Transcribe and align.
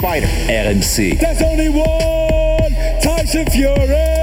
fighter? 0.00 0.26
RMC 0.26 1.20
There's 1.20 1.42
only 1.42 1.68
one 1.68 2.72
Tyson 3.02 3.46
Fury. 3.46 4.20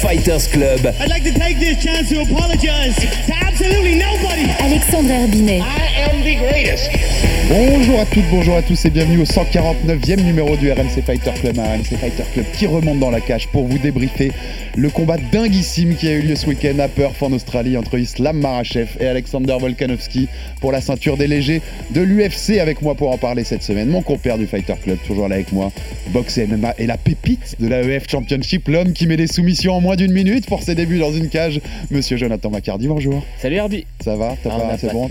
Fighters 0.00 0.46
Club. 0.48 0.80
I'd 1.00 1.08
like 1.08 1.22
to 1.24 1.32
take 1.32 1.58
this 1.58 1.82
chance 1.82 2.10
to 2.10 2.20
apologize 2.20 2.94
to 2.96 3.34
absolutely 3.34 3.94
nobody. 3.94 4.50
Alexandre 4.50 5.14
Herbinet. 5.14 5.62
I 5.62 5.86
am 6.10 6.22
the 6.22 6.36
greatest. 6.36 7.33
Bonjour 7.48 8.00
à 8.00 8.06
toutes, 8.06 8.24
bonjour 8.30 8.56
à 8.56 8.62
tous 8.62 8.86
et 8.86 8.90
bienvenue 8.90 9.18
au 9.20 9.24
149e 9.24 10.22
numéro 10.24 10.56
du 10.56 10.72
RMC 10.72 11.02
Fighter 11.04 11.30
Club, 11.38 11.58
un 11.58 11.62
RMC 11.76 11.98
Fighter 12.00 12.22
Club 12.32 12.46
qui 12.56 12.66
remonte 12.66 12.98
dans 13.00 13.10
la 13.10 13.20
cage 13.20 13.48
pour 13.48 13.64
vous 13.66 13.76
débriefer 13.76 14.32
le 14.76 14.88
combat 14.88 15.18
dinguissime 15.30 15.94
qui 15.94 16.08
a 16.08 16.12
eu 16.12 16.22
lieu 16.22 16.36
ce 16.36 16.46
week-end 16.46 16.78
à 16.78 16.88
Perth 16.88 17.22
en 17.22 17.32
Australie 17.32 17.76
entre 17.76 17.98
Islam 17.98 18.38
Marachev 18.40 18.88
et 18.98 19.06
Alexander 19.06 19.56
Volkanovski 19.60 20.26
pour 20.62 20.72
la 20.72 20.80
ceinture 20.80 21.18
des 21.18 21.26
légers 21.26 21.60
de 21.90 22.00
l'UFC 22.00 22.58
avec 22.60 22.80
moi 22.80 22.94
pour 22.94 23.10
en 23.10 23.18
parler 23.18 23.44
cette 23.44 23.62
semaine. 23.62 23.88
Mon 23.88 24.00
compère 24.02 24.38
du 24.38 24.46
Fighter 24.46 24.74
Club, 24.82 24.96
toujours 25.06 25.28
là 25.28 25.34
avec 25.34 25.52
moi, 25.52 25.70
boxe 26.08 26.38
et 26.38 26.46
MMA 26.46 26.74
et 26.78 26.86
la 26.86 26.96
pépite 26.96 27.56
de 27.60 27.68
l'AEF 27.68 28.08
Championship, 28.10 28.68
l'homme 28.68 28.94
qui 28.94 29.06
met 29.06 29.18
des 29.18 29.26
soumissions 29.26 29.74
en 29.74 29.80
moins 29.82 29.96
d'une 29.96 30.12
minute 30.12 30.46
pour 30.46 30.62
ses 30.62 30.74
débuts 30.74 30.98
dans 30.98 31.12
une 31.12 31.28
cage, 31.28 31.60
monsieur 31.90 32.16
Jonathan 32.16 32.48
Macardy, 32.48 32.88
bonjour. 32.88 33.22
Salut 33.38 33.56
Herbie. 33.56 33.84
Ça 34.02 34.16
va? 34.16 34.34
T'as 34.42 34.50
Ah, 34.54 34.58
pas- 34.60 34.78
C'est 34.78 34.92
bon? 34.92 35.10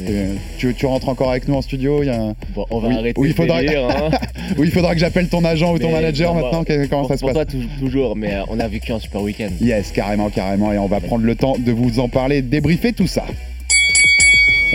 tu, 0.58 0.73
tu 0.73 0.86
rentres 0.88 1.09
encore 1.09 1.30
avec 1.30 1.47
nous 1.47 1.53
en 1.55 1.61
studio? 1.61 2.02
Il 2.02 2.08
y 2.08 2.09
a 2.09 2.15
un- 2.15 2.22
Bon, 2.55 2.66
on 2.69 2.79
va 2.79 2.88
Oui, 2.89 2.95
arrêter 2.95 3.21
oui, 3.21 3.29
il 3.29 3.33
faudra- 3.35 3.61
délire, 3.61 3.88
hein. 3.89 4.09
Oui, 4.57 4.67
il 4.67 4.71
faudra 4.71 4.93
que 4.93 4.99
j'appelle 4.99 5.27
ton 5.29 5.43
agent 5.45 5.73
ou 5.73 5.79
ton 5.79 5.88
Mais 5.88 5.93
manager 5.93 6.33
non, 6.33 6.41
maintenant. 6.41 6.63
bah, 6.67 6.75
Comment 6.89 7.02
pour, 7.02 7.09
ça 7.09 7.17
se 7.17 7.21
pour 7.21 7.33
passe 7.33 7.47
toi, 7.47 7.59
toujours, 7.80 8.15
mais 8.15 8.33
euh, 8.33 8.41
on 8.49 8.59
a 8.59 8.67
vécu 8.67 8.91
un 8.91 8.99
super 8.99 9.21
week-end. 9.21 9.49
Yes, 9.61 9.91
carrément, 9.91 10.30
carrément. 10.30 10.71
Et 10.73 10.77
on 10.77 10.88
va 10.88 10.99
prendre 10.99 11.25
le 11.25 11.35
temps 11.35 11.55
de 11.57 11.71
vous 11.71 11.99
en 11.99 12.07
parler, 12.09 12.41
de 12.41 12.47
débriefer 12.47 12.93
tout 12.93 13.07
ça. 13.07 13.23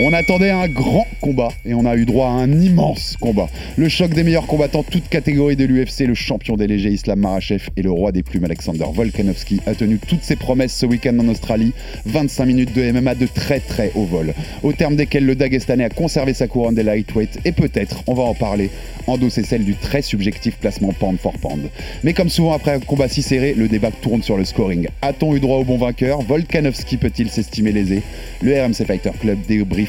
On 0.00 0.12
attendait 0.12 0.50
un 0.50 0.68
grand 0.68 1.08
combat 1.20 1.48
et 1.66 1.74
on 1.74 1.84
a 1.84 1.96
eu 1.96 2.06
droit 2.06 2.28
à 2.28 2.30
un 2.30 2.60
immense 2.60 3.16
combat. 3.20 3.48
Le 3.77 3.88
choc 3.88 4.14
des 4.14 4.22
meilleurs 4.22 4.46
combattants, 4.46 4.84
toutes 4.84 5.08
catégories 5.08 5.56
de 5.56 5.64
l'UFC, 5.64 6.06
le 6.06 6.14
champion 6.14 6.56
des 6.56 6.68
légers 6.68 6.90
Islam 6.90 7.18
Marachev 7.18 7.68
et 7.77 7.82
le 7.82 7.90
roi 7.90 8.12
des 8.12 8.22
plumes 8.22 8.44
Alexander 8.44 8.84
Volkanovski 8.94 9.60
a 9.66 9.74
tenu 9.74 9.98
toutes 9.98 10.22
ses 10.22 10.36
promesses 10.36 10.72
ce 10.72 10.86
week-end 10.86 11.18
en 11.18 11.27
Australie. 11.27 11.72
25 12.06 12.46
minutes 12.46 12.77
de 12.77 12.92
MMA 12.92 13.16
de 13.16 13.27
très 13.27 13.58
très 13.58 13.90
haut 13.96 14.05
vol, 14.05 14.34
au 14.62 14.72
terme 14.72 14.94
desquels 14.94 15.27
le 15.27 15.34
Dagestanais 15.34 15.84
a 15.84 15.90
conservé 15.90 16.33
sa 16.33 16.46
couronne 16.46 16.77
des 16.77 16.84
lightweight 16.84 17.40
et 17.44 17.50
peut-être, 17.50 18.05
on 18.06 18.14
va 18.14 18.22
en 18.22 18.34
parler, 18.34 18.70
endosser 19.08 19.42
celle 19.42 19.64
du 19.64 19.74
très 19.74 20.02
subjectif 20.02 20.58
placement 20.58 20.92
pound 20.92 21.18
for 21.18 21.33
pound. 21.33 21.70
Mais 22.05 22.12
comme 22.12 22.28
souvent 22.28 22.52
après 22.52 22.70
un 22.70 22.78
combat 22.78 23.08
si 23.08 23.22
serré, 23.22 23.52
le 23.52 23.66
débat 23.66 23.90
tourne 23.90 24.22
sur 24.22 24.36
le 24.36 24.44
scoring. 24.44 24.86
A-t-on 25.02 25.34
eu 25.34 25.40
droit 25.40 25.56
au 25.56 25.64
bon 25.64 25.77
vainqueur? 25.77 26.22
Volkanovski 26.22 26.98
peut-il 26.98 27.30
s'estimer 27.30 27.72
lésé? 27.72 28.02
Le 28.42 28.62
RMC 28.62 28.86
Fighter 28.86 29.10
Club 29.20 29.38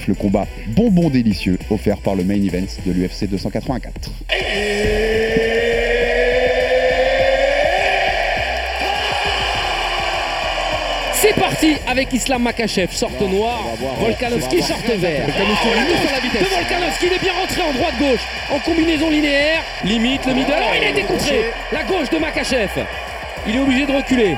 le 0.08 0.16
combat 0.16 0.48
bonbon 0.68 1.10
délicieux 1.10 1.58
offert 1.70 1.98
par 1.98 2.16
le 2.16 2.24
main 2.24 2.36
event 2.36 2.66
de 2.86 2.92
l'UFC 2.92 3.28
284. 3.30 4.12
C'est 11.22 11.34
parti 11.34 11.76
avec 11.86 12.14
Islam 12.14 12.44
Makachev, 12.44 12.92
sorte 12.94 13.20
noire, 13.22 13.66
Volkanovski, 14.00 14.62
sorte 14.62 14.86
vert. 14.86 15.26
Volkanovski 15.26 16.02
sur 16.02 16.12
la 16.12 16.20
vitesse. 16.22 16.42
De 16.42 16.48
Volkanovski, 16.48 17.06
il 17.08 17.14
est 17.14 17.22
bien 17.22 17.34
rentré 17.34 17.62
en 17.62 17.74
droite-gauche, 17.74 18.22
en 18.50 18.60
combinaison 18.60 19.10
linéaire, 19.10 19.62
limite 19.84 20.26
le 20.26 20.34
middle. 20.34 20.54
Oh, 20.58 20.74
il 20.78 20.84
a 20.86 20.90
été 20.90 21.02
contré. 21.04 21.52
La 21.74 21.84
gauche 21.84 22.10
de 22.10 22.18
Makachev. 22.20 22.70
Il 23.48 23.56
est 23.56 23.60
obligé 23.60 23.86
de 23.86 23.92
reculer. 23.92 24.38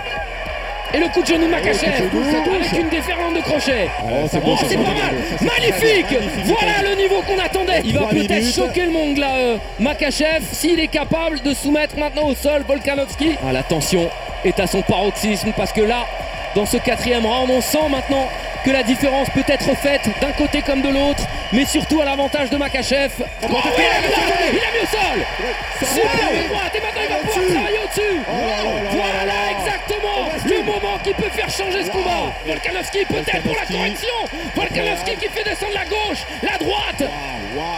Et 0.94 1.00
le 1.00 1.07
coup 1.07 1.22
de 1.22 1.28
genou 1.28 1.46
de 1.46 1.52
Makachev 1.52 1.94
avec 1.94 2.72
une 2.74 2.90
déferlante 2.90 3.35
de 3.35 3.41
crochet. 3.41 3.88
Oh, 4.03 4.28
c'est 4.29 4.41
pas 4.41 4.81
mal. 4.81 5.16
Magnifique. 5.41 6.18
Voilà 6.46 6.90
le 6.90 6.96
niveau 7.02 7.22
qu'on 7.22 7.40
attendait. 7.40 7.81
Il 7.85 7.97
va 7.97 8.07
peut-être 8.07 8.53
choquer 8.53 8.85
le 8.85 8.91
monde 8.91 9.18
là, 9.18 9.35
euh, 9.35 9.57
Makachev, 9.79 10.44
s'il 10.52 10.79
est 10.79 10.88
capable 10.88 11.41
de 11.41 11.53
soumettre 11.53 11.97
maintenant 11.97 12.28
au 12.28 12.35
sol 12.35 12.63
Volkanovski. 12.68 13.38
Ah, 13.47 13.53
la 13.53 13.63
tension 13.63 14.09
est 14.44 14.59
à 14.59 14.68
son 14.68 14.81
paroxysme 14.81 15.53
parce 15.56 15.72
que 15.72 15.81
là, 15.81 16.06
dans 16.56 16.66
ce 16.66 16.78
quatrième 16.78 17.25
round, 17.25 17.50
on 17.50 17.62
sent 17.62 17.88
maintenant 17.90 18.28
que 18.66 18.72
la 18.72 18.84
différence 18.84 19.29
peut 19.29 19.46
être 19.47 19.75
faite 19.78 20.09
d'un 20.19 20.31
côté 20.34 20.62
comme 20.62 20.81
de 20.81 20.90
l'autre, 20.90 21.23
mais 21.53 21.66
surtout 21.66 22.02
à 22.02 22.06
l'avantage 22.06 22.50
de 22.50 22.58
Makachev. 22.58 23.12
Oh, 23.19 23.25
il, 23.44 23.50
a 23.50 23.56
mis, 23.56 24.53
il 24.53 24.59
a 24.59 24.72
mis 24.72 24.84
au 24.84 24.88
sol 24.88 25.25
Super 25.79 26.47
droite 26.50 26.72
et 26.75 26.81
maintenant 26.81 27.02
il 27.02 27.09
va 27.09 27.16
pouvoir 27.19 27.47
travailler 27.47 27.79
au-dessus 27.84 28.22
Voilà 28.28 28.63
moment 28.63 29.41
qui 31.03 31.13
peut 31.13 31.29
faire 31.29 31.50
changer 31.50 31.84
ce 31.84 31.89
combat. 31.91 32.34
Volkanovski 32.45 33.06
peut-être 33.06 33.44
pour 33.44 33.56
la 33.56 33.66
correction. 33.66 34.07
Volkanovski 34.56 35.16
qui 35.16 35.28
fait 35.29 35.44
descendre 35.44 35.73
la 35.73 35.85
gauche, 35.85 36.25
la 36.44 36.57
droite. 36.57 37.03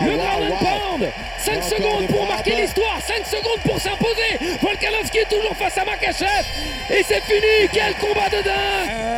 Le 0.06 0.17
ground 0.17 0.51
and 0.51 0.57
pound. 0.57 1.11
5 1.39 1.63
secondes 1.63 2.07
pour 2.07 2.25
marquer 2.28 2.56
l'histoire. 2.56 3.00
5 3.01 3.25
secondes 3.25 3.62
pour 3.66 3.79
s'imposer. 3.79 4.38
Volkanovski 4.62 5.19
est 5.19 5.29
toujours 5.29 5.56
face 5.56 5.78
à 5.78 5.85
Makachev. 5.85 6.45
Et 6.89 7.03
c'est 7.03 7.22
fini. 7.22 7.69
Quel 7.72 7.94
combat 7.95 8.29
de 8.29 8.41
dingue. 8.44 9.13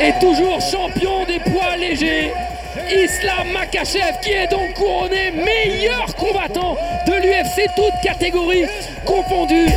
Et 0.00 0.12
toujours 0.20 0.60
champion 0.60 1.24
des 1.24 1.38
poids 1.38 1.76
légers, 1.76 2.32
Islam 2.90 3.52
Makachev 3.52 4.18
qui 4.22 4.30
est 4.30 4.50
donc 4.50 4.74
couronné 4.74 5.30
meilleur 5.32 6.14
combattant 6.16 6.76
de 7.06 7.12
l'UFC, 7.12 7.68
toutes 7.76 8.00
catégories 8.02 8.64
confondues. 9.06 9.70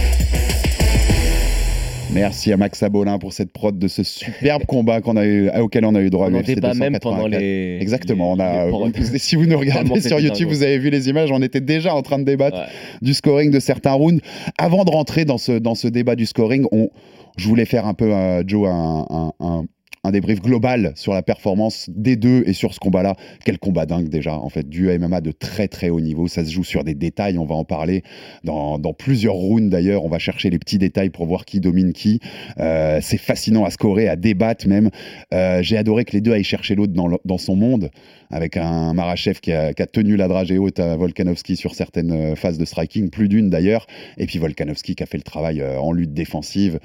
Merci 2.13 2.51
à 2.51 2.57
Max 2.57 2.81
Abolin 2.81 3.19
pour 3.19 3.33
cette 3.33 3.51
prod 3.51 3.77
de 3.77 3.87
ce 3.87 4.01
superbe 4.01 4.65
combat 4.67 5.01
qu'on 5.01 5.17
a 5.17 5.25
eu, 5.25 5.49
auquel 5.59 5.85
on 5.85 5.93
a 5.93 6.01
eu 6.01 6.09
droit. 6.09 6.25
à 6.27 6.29
On 6.29 6.31
l'UFC 6.33 6.55
débat 6.55 6.73
même 6.73 6.93
284. 6.93 7.01
pendant 7.03 7.27
les. 7.27 7.77
Exactement. 7.79 8.31
On 8.31 8.39
a, 8.39 8.65
les- 8.65 8.71
les- 8.71 8.71
vous- 8.71 9.17
si 9.17 9.35
vous 9.35 9.45
nous 9.45 9.59
regardez 9.59 10.01
sur 10.01 10.19
YouTube, 10.19 10.47
vous 10.49 10.63
avez 10.63 10.79
vu 10.79 10.89
les 10.89 11.09
images. 11.09 11.29
On 11.31 11.41
était 11.43 11.61
déjà 11.61 11.93
en 11.93 12.01
train 12.01 12.17
de 12.17 12.23
débattre 12.23 12.57
Ouais. 12.57 12.65
du 13.01 13.13
scoring 13.13 13.51
de 13.51 13.59
certains 13.59 13.91
rounds. 13.93 14.21
Avant 14.57 14.83
de 14.85 14.89
rentrer 14.89 15.25
dans 15.25 15.37
ce, 15.37 15.51
dans 15.51 15.75
ce 15.75 15.87
débat 15.87 16.15
du 16.15 16.25
scoring, 16.25 16.65
on, 16.71 16.89
je 17.37 17.47
voulais 17.47 17.65
faire 17.65 17.85
un 17.85 17.93
peu, 17.93 18.11
euh, 18.11 18.41
Joe, 18.47 18.67
un, 18.67 19.05
un- 19.09 19.31
un- 19.39 19.65
un 20.03 20.11
débrief 20.11 20.41
global 20.41 20.93
sur 20.95 21.13
la 21.13 21.21
performance 21.21 21.89
des 21.93 22.15
deux 22.15 22.43
et 22.45 22.53
sur 22.53 22.73
ce 22.73 22.79
combat-là. 22.79 23.15
Quel 23.45 23.59
combat 23.59 23.85
dingue 23.85 24.09
déjà, 24.09 24.35
en 24.35 24.49
fait, 24.49 24.67
du 24.67 24.87
MMA 24.97 25.21
de 25.21 25.31
très 25.31 25.67
très 25.67 25.89
haut 25.89 25.99
niveau. 25.99 26.27
Ça 26.27 26.45
se 26.45 26.51
joue 26.51 26.63
sur 26.63 26.83
des 26.83 26.95
détails, 26.95 27.37
on 27.37 27.45
va 27.45 27.55
en 27.55 27.65
parler 27.65 28.03
dans, 28.43 28.77
plusieurs 28.97 29.35
rounds 29.35 29.69
d'ailleurs. 29.69 30.05
On 30.05 30.09
va 30.09 30.19
chercher 30.19 30.49
les 30.49 30.59
petits 30.59 30.77
détails 30.77 31.09
pour 31.09 31.25
voir 31.25 31.45
qui 31.45 31.59
domine 31.59 31.93
qui. 31.93 32.19
Euh, 32.59 32.99
c'est 33.01 33.17
fascinant 33.17 33.65
à 33.65 33.69
scorer, 33.69 34.07
à 34.07 34.15
débattre 34.15 34.67
même. 34.67 34.89
Euh, 35.33 35.61
J'ai 35.61 35.77
adoré 35.77 36.05
que 36.05 36.13
les 36.13 36.21
deux 36.21 36.31
aillent 36.31 36.43
chercher 36.43 36.75
l'autre 36.75 36.93
dans, 36.93 37.37
son 37.37 37.55
monde, 37.55 37.89
avec 38.31 38.57
un 38.57 38.93
Marachev 38.93 39.39
qui 39.39 39.51
a, 39.51 39.73
tenu 39.73 40.15
la 40.15 40.27
dragée 40.27 40.57
haute 40.57 40.79
à 40.79 40.95
Volkanovski 40.95 41.55
sur 41.55 41.75
certaines 41.75 42.11
euh, 42.11 42.35
phases 42.35 42.57
de 42.57 42.65
striking, 42.65 43.09
plus 43.09 43.29
d'une 43.29 43.49
d'ailleurs, 43.49 43.87
et 44.17 44.25
puis 44.25 44.39
Volkanovski 44.39 44.95
qui 44.95 45.03
a 45.03 45.05
fait 45.05 45.17
le 45.17 45.23
travail 45.23 45.63
en 45.63 45.91
lutte 45.91 46.13
défensive, 46.13 46.79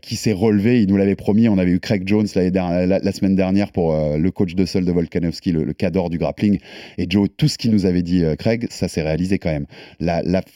qui 0.00 0.16
s'est 0.16 0.32
relevé, 0.32 0.82
il 0.82 0.88
nous 0.88 0.96
l'avait 0.96 1.16
promis, 1.16 1.48
on 1.48 1.58
avait 1.58 1.70
eu 1.70 1.80
Craig 1.80 2.02
Jones 2.06 2.26
l'année 2.34 2.50
la, 2.56 3.12
semaine 3.12 3.36
dernière 3.36 3.72
pour 3.72 3.94
euh, 3.94 4.16
le 4.16 4.30
coach 4.30 4.54
de 4.54 4.64
sol 4.64 4.84
de 4.84 4.92
Volkanovski, 4.92 5.52
le, 5.52 5.64
le 5.64 6.08
du 6.10 6.18
grappling, 6.18 6.58
et 6.98 7.06
Joe, 7.08 7.28
tout 7.36 7.48
ce 7.48 7.58
qu'il 7.58 7.70
nous 7.70 7.86
avait 7.86 8.02
dit, 8.02 8.24
euh, 8.24 8.34
Craig, 8.34 8.66
ça 8.70 8.88
s'est 8.88 9.02
réalisé 9.02 9.38
quand 9.38 9.50
même. 9.50 9.66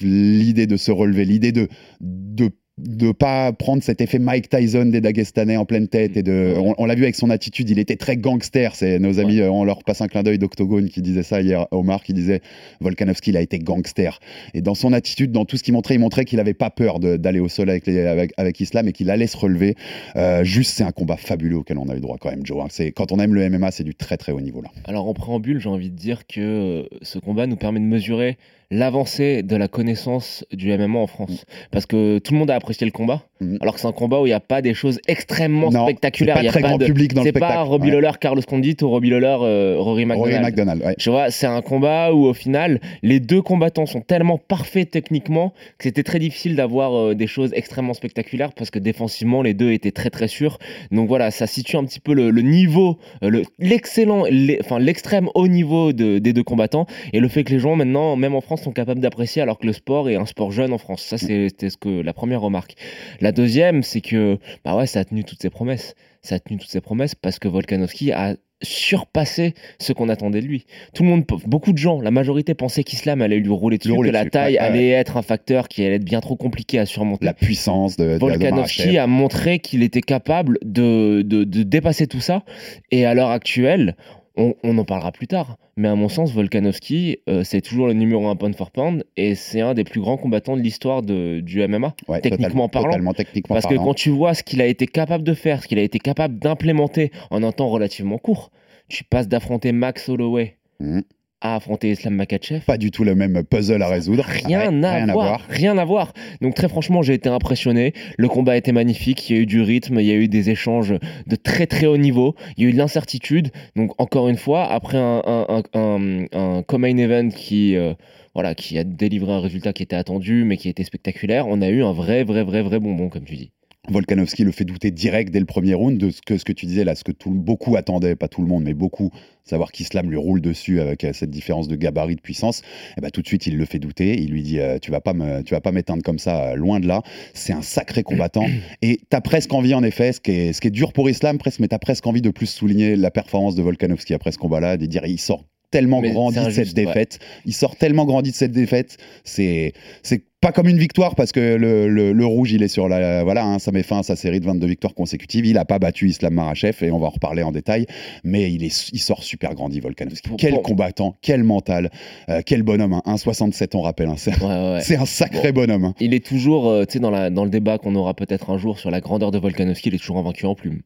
L'idée 0.00 0.66
de 0.66 0.76
se 0.76 0.90
relever, 0.90 1.24
l'idée 1.24 1.52
de, 1.52 1.68
de 2.00 2.50
de 2.82 3.12
pas 3.12 3.52
prendre 3.52 3.82
cet 3.82 4.00
effet 4.00 4.18
Mike 4.18 4.48
Tyson 4.48 4.86
des 4.86 5.00
Dagestanais 5.00 5.56
en 5.56 5.64
pleine 5.64 5.88
tête 5.88 6.16
et 6.16 6.22
de 6.22 6.54
on, 6.56 6.74
on 6.78 6.86
l'a 6.86 6.94
vu 6.94 7.02
avec 7.02 7.14
son 7.16 7.30
attitude 7.30 7.68
il 7.70 7.78
était 7.78 7.96
très 7.96 8.16
gangster 8.16 8.74
c'est 8.74 8.98
nos 8.98 9.18
amis 9.18 9.40
euh, 9.40 9.50
on 9.50 9.64
leur 9.64 9.84
passe 9.84 10.00
un 10.00 10.08
clin 10.08 10.22
d'œil 10.22 10.38
d'Octogone 10.38 10.88
qui 10.88 11.02
disait 11.02 11.22
ça 11.22 11.40
hier 11.40 11.66
Omar 11.70 12.02
qui 12.02 12.12
disait 12.14 12.40
Volkanovski 12.80 13.30
il 13.30 13.36
a 13.36 13.40
été 13.40 13.58
gangster. 13.58 14.18
Et 14.54 14.62
dans 14.62 14.74
son 14.74 14.92
attitude 14.92 15.32
dans 15.32 15.44
tout 15.44 15.56
ce 15.56 15.62
qu'il 15.62 15.74
montrait 15.74 15.94
il 15.94 15.98
montrait 16.00 16.24
qu'il 16.24 16.40
avait 16.40 16.54
pas 16.54 16.70
peur 16.70 17.00
d'aller 17.00 17.40
au 17.40 17.48
sol 17.48 17.70
avec, 17.70 17.86
les- 17.86 18.06
avec, 18.06 18.32
avec 18.36 18.60
Islam 18.60 18.88
et 18.88 18.92
qu'il 18.92 19.10
allait 19.10 19.26
se 19.26 19.36
relever. 19.36 19.76
Euh, 20.16 20.44
juste 20.44 20.72
c'est 20.76 20.84
un 20.84 20.92
combat 20.92 21.16
fabuleux 21.16 21.58
auquel 21.58 21.78
on 21.78 21.88
a 21.88 21.96
eu 21.96 22.00
droit 22.00 22.16
quand 22.20 22.30
même 22.30 22.44
Joe 22.46 22.62
hein. 22.62 22.68
c'est 22.70 22.92
quand 22.92 23.12
on 23.12 23.18
aime 23.18 23.34
le 23.34 23.48
MMA 23.48 23.70
c'est 23.70 23.84
du 23.84 23.94
très 23.94 24.16
très 24.16 24.32
haut 24.32 24.40
niveau 24.40 24.62
là. 24.62 24.70
Alors 24.86 25.06
en 25.08 25.14
préambule, 25.14 25.60
j'ai 25.60 25.68
envie 25.68 25.90
de 25.90 25.96
dire 25.96 26.26
que 26.26 26.40
euh, 26.40 26.82
ce 27.02 27.18
combat 27.18 27.46
nous 27.46 27.56
permet 27.56 27.80
de 27.80 27.84
mesurer 27.84 28.36
l'avancée 28.70 29.42
de 29.42 29.56
la 29.56 29.68
connaissance 29.68 30.44
du 30.52 30.70
MMA 30.76 30.98
en 30.98 31.06
France. 31.06 31.44
Parce 31.70 31.86
que 31.86 32.18
tout 32.18 32.32
le 32.32 32.38
monde 32.38 32.50
a 32.50 32.54
apprécié 32.54 32.84
le 32.86 32.92
combat, 32.92 33.22
Mm. 33.40 33.56
alors 33.62 33.74
que 33.74 33.80
c'est 33.80 33.86
un 33.88 33.92
combat 33.92 34.20
où 34.20 34.26
il 34.26 34.30
n'y 34.30 34.34
a 34.34 34.40
pas 34.40 34.60
des 34.62 34.74
choses 34.74 35.00
extrêmement 35.08 35.70
Non, 35.70 35.84
spectaculaires. 35.84 36.36
Il 36.40 36.44
y 36.44 36.48
a 36.48 36.52
très 36.52 36.60
grand 36.60 36.76
de- 36.78 36.84
public 36.84 37.14
dans 37.14 37.22
le 37.22 37.26
C'est 37.26 37.32
pas 37.32 37.38
spectacle, 37.48 37.68
Robbie 37.68 37.86
ouais. 37.88 38.00
Lawler, 38.00 38.10
Carlos 38.20 38.42
Condit 38.46 38.76
ou 38.82 38.88
Robbie 38.90 39.10
Lawler, 39.10 39.36
euh, 39.42 39.76
Rory 39.78 40.04
McDonald. 40.04 40.34
Rory 40.34 40.44
McDonald, 40.44 40.82
ouais. 40.84 40.94
Tu 40.98 41.08
vois, 41.10 41.30
c'est 41.30 41.46
un 41.46 41.62
combat 41.62 42.12
où 42.12 42.26
au 42.26 42.34
final, 42.34 42.80
les 43.02 43.18
deux 43.18 43.40
combattants 43.42 43.86
sont 43.86 44.02
tellement 44.02 44.36
parfaits 44.38 44.90
techniquement 44.90 45.52
que 45.78 45.84
c'était 45.84 46.02
très 46.02 46.18
difficile 46.18 46.54
d'avoir 46.54 46.94
euh, 46.94 47.14
des 47.14 47.26
choses 47.26 47.50
extrêmement 47.54 47.94
spectaculaires 47.94 48.52
parce 48.52 48.70
que 48.70 48.78
défensivement, 48.78 49.42
les 49.42 49.54
deux 49.54 49.72
étaient 49.72 49.90
très 49.90 50.10
très 50.10 50.28
sûrs. 50.28 50.58
Donc 50.92 51.08
voilà, 51.08 51.30
ça 51.30 51.46
situe 51.46 51.76
un 51.76 51.84
petit 51.84 52.00
peu 52.00 52.12
le, 52.12 52.30
le 52.30 52.42
niveau, 52.42 52.98
euh, 53.24 53.30
le- 53.30 53.42
l'excellent, 53.58 54.24
l'e- 54.30 54.58
enfin 54.60 54.78
l'extrême 54.78 55.28
haut 55.34 55.48
niveau 55.48 55.92
de- 55.94 56.18
des 56.18 56.32
deux 56.34 56.44
combattants 56.44 56.86
et 57.14 57.20
le 57.20 57.28
fait 57.28 57.42
que 57.44 57.52
les 57.52 57.58
gens 57.58 57.74
maintenant, 57.74 58.16
même 58.16 58.34
en 58.34 58.40
France, 58.42 58.59
sont 58.60 58.72
capables 58.72 59.00
d'apprécier 59.00 59.42
alors 59.42 59.58
que 59.58 59.66
le 59.66 59.72
sport 59.72 60.08
est 60.08 60.16
un 60.16 60.26
sport 60.26 60.52
jeune 60.52 60.72
en 60.72 60.78
France. 60.78 61.02
Ça, 61.02 61.18
c'était 61.18 61.70
ce 61.70 61.76
que 61.76 61.88
la 61.88 62.12
première 62.12 62.40
remarque. 62.40 62.74
La 63.20 63.32
deuxième, 63.32 63.82
c'est 63.82 64.00
que 64.00 64.38
bah 64.64 64.76
ouais, 64.76 64.86
ça 64.86 65.00
a 65.00 65.04
tenu 65.04 65.24
toutes 65.24 65.42
ses 65.42 65.50
promesses. 65.50 65.94
Ça 66.22 66.36
a 66.36 66.38
tenu 66.38 66.58
toutes 66.58 66.70
ses 66.70 66.80
promesses 66.80 67.14
parce 67.14 67.38
que 67.38 67.48
Volkanovski 67.48 68.12
a 68.12 68.36
surpassé 68.62 69.54
ce 69.78 69.92
qu'on 69.92 70.08
attendait 70.08 70.42
de 70.42 70.46
lui. 70.46 70.66
Tout 70.94 71.02
le 71.02 71.08
monde, 71.08 71.24
beaucoup 71.46 71.72
de 71.72 71.78
gens, 71.78 72.00
la 72.00 72.10
majorité 72.10 72.54
pensaient 72.54 72.84
qu'Islam 72.84 73.22
allait 73.22 73.38
lui 73.38 73.50
rouler 73.50 73.78
dessus, 73.78 73.92
rouler 73.92 74.10
que 74.10 74.12
la 74.12 74.20
dessus, 74.20 74.30
taille 74.30 74.54
ouais, 74.54 74.60
ouais, 74.60 74.66
allait 74.66 74.90
être 74.90 75.16
un 75.16 75.22
facteur 75.22 75.68
qui 75.68 75.84
allait 75.84 75.96
être 75.96 76.04
bien 76.04 76.20
trop 76.20 76.36
compliqué 76.36 76.78
à 76.78 76.86
surmonter. 76.86 77.24
La 77.24 77.32
puissance 77.32 77.96
de, 77.96 78.18
Volkanovski 78.18 78.98
a 78.98 79.06
montré 79.06 79.60
qu'il 79.60 79.82
était 79.82 80.02
capable 80.02 80.58
de, 80.62 81.22
de, 81.22 81.44
de 81.44 81.62
dépasser 81.62 82.06
tout 82.06 82.20
ça. 82.20 82.44
Et 82.90 83.06
à 83.06 83.14
l'heure 83.14 83.30
actuelle, 83.30 83.96
on, 84.36 84.54
on 84.62 84.78
en 84.78 84.84
parlera 84.84 85.12
plus 85.12 85.26
tard. 85.26 85.56
Mais 85.76 85.88
à 85.88 85.94
mon 85.94 86.08
sens, 86.08 86.32
Volkanovski, 86.32 87.18
euh, 87.28 87.42
c'est 87.44 87.60
toujours 87.60 87.86
le 87.86 87.94
numéro 87.94 88.28
un 88.28 88.36
pound 88.36 88.54
for 88.54 88.70
pound 88.70 89.04
et 89.16 89.34
c'est 89.34 89.60
un 89.60 89.74
des 89.74 89.84
plus 89.84 90.00
grands 90.00 90.16
combattants 90.16 90.56
de 90.56 90.62
l'histoire 90.62 91.02
du 91.02 91.42
MMA. 91.68 91.94
Ouais, 92.08 92.20
techniquement 92.20 92.68
totalement, 92.68 92.68
parlant. 92.68 92.88
totalement 92.90 93.12
techniquement 93.14 93.54
Parce 93.54 93.66
que 93.66 93.74
quand 93.76 93.94
tu 93.94 94.10
vois 94.10 94.34
ce 94.34 94.42
qu'il 94.42 94.60
a 94.60 94.66
été 94.66 94.86
capable 94.86 95.24
de 95.24 95.34
faire, 95.34 95.62
ce 95.62 95.68
qu'il 95.68 95.78
a 95.78 95.82
été 95.82 95.98
capable 95.98 96.38
d'implémenter 96.38 97.10
en 97.30 97.42
un 97.42 97.52
temps 97.52 97.68
relativement 97.68 98.18
court, 98.18 98.50
tu 98.88 99.04
passes 99.04 99.28
d'affronter 99.28 99.72
Max 99.72 100.08
Holloway 100.08 100.56
Mhm. 100.80 101.02
À 101.40 101.56
affronter 101.56 101.90
Islam 101.90 102.14
Makachev. 102.14 102.60
Pas 102.66 102.78
du 102.78 102.90
tout 102.90 103.04
le 103.04 103.14
même 103.14 103.42
puzzle 103.44 103.82
à 103.82 103.88
résoudre. 103.88 104.24
Rien, 104.26 104.70
Ouais, 104.70 104.86
à, 104.86 105.12
voir, 105.12 105.40
rien 105.48 105.78
à 105.78 105.84
voir. 105.84 106.12
Donc 106.40 106.54
très 106.54 106.68
franchement, 106.68 107.02
j'ai 107.02 107.14
été 107.14 107.28
impressionné. 107.28 107.92
Le 108.18 108.28
combat 108.28 108.56
était 108.56 108.72
magnifique. 108.72 109.28
Il 109.30 109.36
y 109.36 109.38
a 109.38 109.42
eu 109.42 109.46
du 109.46 109.62
rythme, 109.62 110.00
il 110.00 110.06
y 110.06 110.10
a 110.12 110.14
eu 110.14 110.28
des 110.28 110.50
échanges 110.50 110.94
de 111.26 111.36
très 111.36 111.66
très 111.66 111.86
haut 111.86 111.96
niveau. 111.96 112.34
Il 112.56 112.64
y 112.64 112.66
a 112.66 112.70
eu 112.70 112.72
de 112.72 112.78
l'incertitude. 112.78 113.50
Donc 113.76 113.92
encore 114.00 114.28
une 114.28 114.36
fois, 114.36 114.70
après 114.70 114.98
un, 114.98 115.22
un, 115.26 115.62
un, 115.74 116.62
un, 116.68 116.96
event 116.98 117.28
qui 117.28 117.76
euh, 117.76 117.94
voilà, 118.34 118.54
qui 118.54 118.78
a 118.78 118.84
délivré 118.84 119.32
un 119.32 119.40
résultat 119.40 119.72
qui 119.72 119.82
était 119.82 119.96
attendu, 119.96 120.44
mais 120.44 120.56
qui 120.56 120.68
était 120.68 120.84
spectaculaire, 120.84 121.46
on 121.48 121.62
a 121.62 121.68
eu 121.68 121.82
un 121.82 121.92
vrai 121.92 122.24
vrai 122.24 122.42
vrai 122.42 122.62
vrai 122.62 122.78
bonbon 122.78 123.08
comme 123.08 123.24
tu 123.24 123.36
dis. 123.36 123.52
Volkanovski 123.88 124.44
le 124.44 124.52
fait 124.52 124.64
douter 124.64 124.90
direct 124.90 125.32
dès 125.32 125.40
le 125.40 125.46
premier 125.46 125.74
round 125.74 125.98
de 125.98 126.10
ce 126.10 126.20
que, 126.20 126.36
ce 126.36 126.44
que 126.44 126.52
tu 126.52 126.66
disais 126.66 126.84
là, 126.84 126.94
ce 126.94 127.02
que 127.02 127.12
tout, 127.12 127.30
beaucoup 127.30 127.76
attendaient, 127.76 128.14
pas 128.14 128.28
tout 128.28 128.42
le 128.42 128.46
monde, 128.46 128.64
mais 128.64 128.74
beaucoup, 128.74 129.10
savoir 129.44 129.72
qu'Islam 129.72 130.10
lui 130.10 130.16
roule 130.16 130.40
dessus 130.40 130.80
avec 130.80 131.02
euh, 131.04 131.12
cette 131.12 131.30
différence 131.30 131.66
de 131.66 131.76
gabarit, 131.76 132.14
de 132.14 132.20
puissance. 132.20 132.62
Et 132.96 133.00
bah, 133.00 133.10
tout 133.10 133.22
de 133.22 133.26
suite, 133.26 133.46
il 133.46 133.56
le 133.56 133.64
fait 133.64 133.78
douter. 133.78 134.20
Il 134.20 134.30
lui 134.30 134.42
dit 134.42 134.60
euh, 134.60 134.78
Tu 134.78 134.90
vas 134.90 135.00
pas 135.00 135.14
me, 135.14 135.42
tu 135.42 135.54
vas 135.54 135.60
pas 135.60 135.72
m'éteindre 135.72 136.02
comme 136.02 136.18
ça, 136.18 136.50
euh, 136.50 136.54
loin 136.56 136.78
de 136.78 136.86
là. 136.86 137.02
C'est 137.34 137.52
un 137.52 137.62
sacré 137.62 138.02
combattant. 138.02 138.46
Et 138.82 138.98
tu 138.98 139.16
as 139.16 139.20
presque 139.20 139.52
envie, 139.54 139.74
en 139.74 139.82
effet, 139.82 140.12
ce 140.12 140.20
qui 140.20 140.30
est, 140.32 140.52
ce 140.52 140.60
qui 140.60 140.68
est 140.68 140.72
dur 140.72 140.92
pour 140.92 141.08
Islam, 141.08 141.38
presque, 141.38 141.60
mais 141.60 141.68
tu 141.68 141.74
as 141.74 141.78
presque 141.78 142.06
envie 142.06 142.22
de 142.22 142.30
plus 142.30 142.46
souligner 142.46 142.96
la 142.96 143.10
performance 143.10 143.54
de 143.54 143.62
Volkanovski 143.62 144.14
après 144.14 144.30
ce 144.30 144.38
combat-là, 144.38 144.76
de 144.76 144.86
dire 144.86 145.04
Il 145.06 145.18
sort 145.18 145.44
tellement 145.70 146.00
Mais 146.00 146.10
grandi 146.10 146.38
de 146.44 146.50
cette 146.50 146.68
ouais. 146.68 146.84
défaite. 146.84 147.18
Il 147.46 147.54
sort 147.54 147.76
tellement 147.76 148.04
grandi 148.04 148.30
de 148.30 148.36
cette 148.36 148.52
défaite. 148.52 148.98
C'est 149.24 149.72
c'est 150.02 150.24
pas 150.40 150.52
comme 150.52 150.68
une 150.68 150.78
victoire 150.78 151.14
parce 151.16 151.32
que 151.32 151.56
le, 151.56 151.88
le- 151.88 152.12
le 152.12 152.26
rouge, 152.26 152.52
il 152.52 152.62
est 152.62 152.68
sur 152.68 152.88
la. 152.88 153.22
Voilà, 153.24 153.44
hein, 153.44 153.58
ça 153.58 153.72
met 153.72 153.82
fin 153.82 153.98
à 153.98 154.02
sa 154.02 154.16
série 154.16 154.40
de 154.40 154.46
22 154.46 154.66
victoires 154.66 154.94
consécutives. 154.94 155.44
Il 155.44 155.58
a 155.58 155.64
pas 155.66 155.78
battu 155.78 156.08
Islam 156.08 156.34
Marachev 156.34 156.76
et 156.82 156.90
on 156.90 156.98
va 156.98 157.08
en 157.08 157.10
reparler 157.10 157.42
en 157.42 157.52
détail. 157.52 157.86
Mais 158.24 158.50
il, 158.52 158.64
est, 158.64 158.90
il 158.92 158.98
sort 158.98 159.22
super 159.22 159.54
grandi, 159.54 159.80
Volkanovski. 159.80 160.30
Quel 160.38 160.54
combattant, 160.62 161.16
quel 161.20 161.44
mental, 161.44 161.90
euh, 162.30 162.40
quel 162.44 162.62
bonhomme. 162.62 162.94
Hein. 162.94 163.02
1,67 163.06 163.70
on 163.74 163.82
rappelle. 163.82 164.08
hein. 164.08 164.14
C'est 164.16 164.30
Ouais, 164.42 164.78
ouais, 164.78 164.96
un 164.98 165.04
sacré 165.06 165.52
bonhomme. 165.52 165.84
hein. 165.84 165.94
Il 166.00 166.14
est 166.14 166.24
toujours, 166.24 166.68
euh, 166.68 166.84
tu 166.86 166.94
sais, 166.94 167.00
dans, 167.00 167.10
la- 167.10 167.28
dans 167.30 167.44
le 167.44 167.50
débat 167.50 167.76
qu'on 167.78 167.94
aura 167.94 168.14
peut-être 168.14 168.50
un 168.50 168.56
jour 168.58 168.78
sur 168.78 168.90
la 168.90 169.00
grandeur 169.00 169.30
de 169.30 169.38
Volkanovski, 169.38 169.90
il 169.90 169.94
est 169.94 169.98
toujours 169.98 170.16
invaincu 170.18 170.46
en 170.46 170.54
plume. 170.54 170.80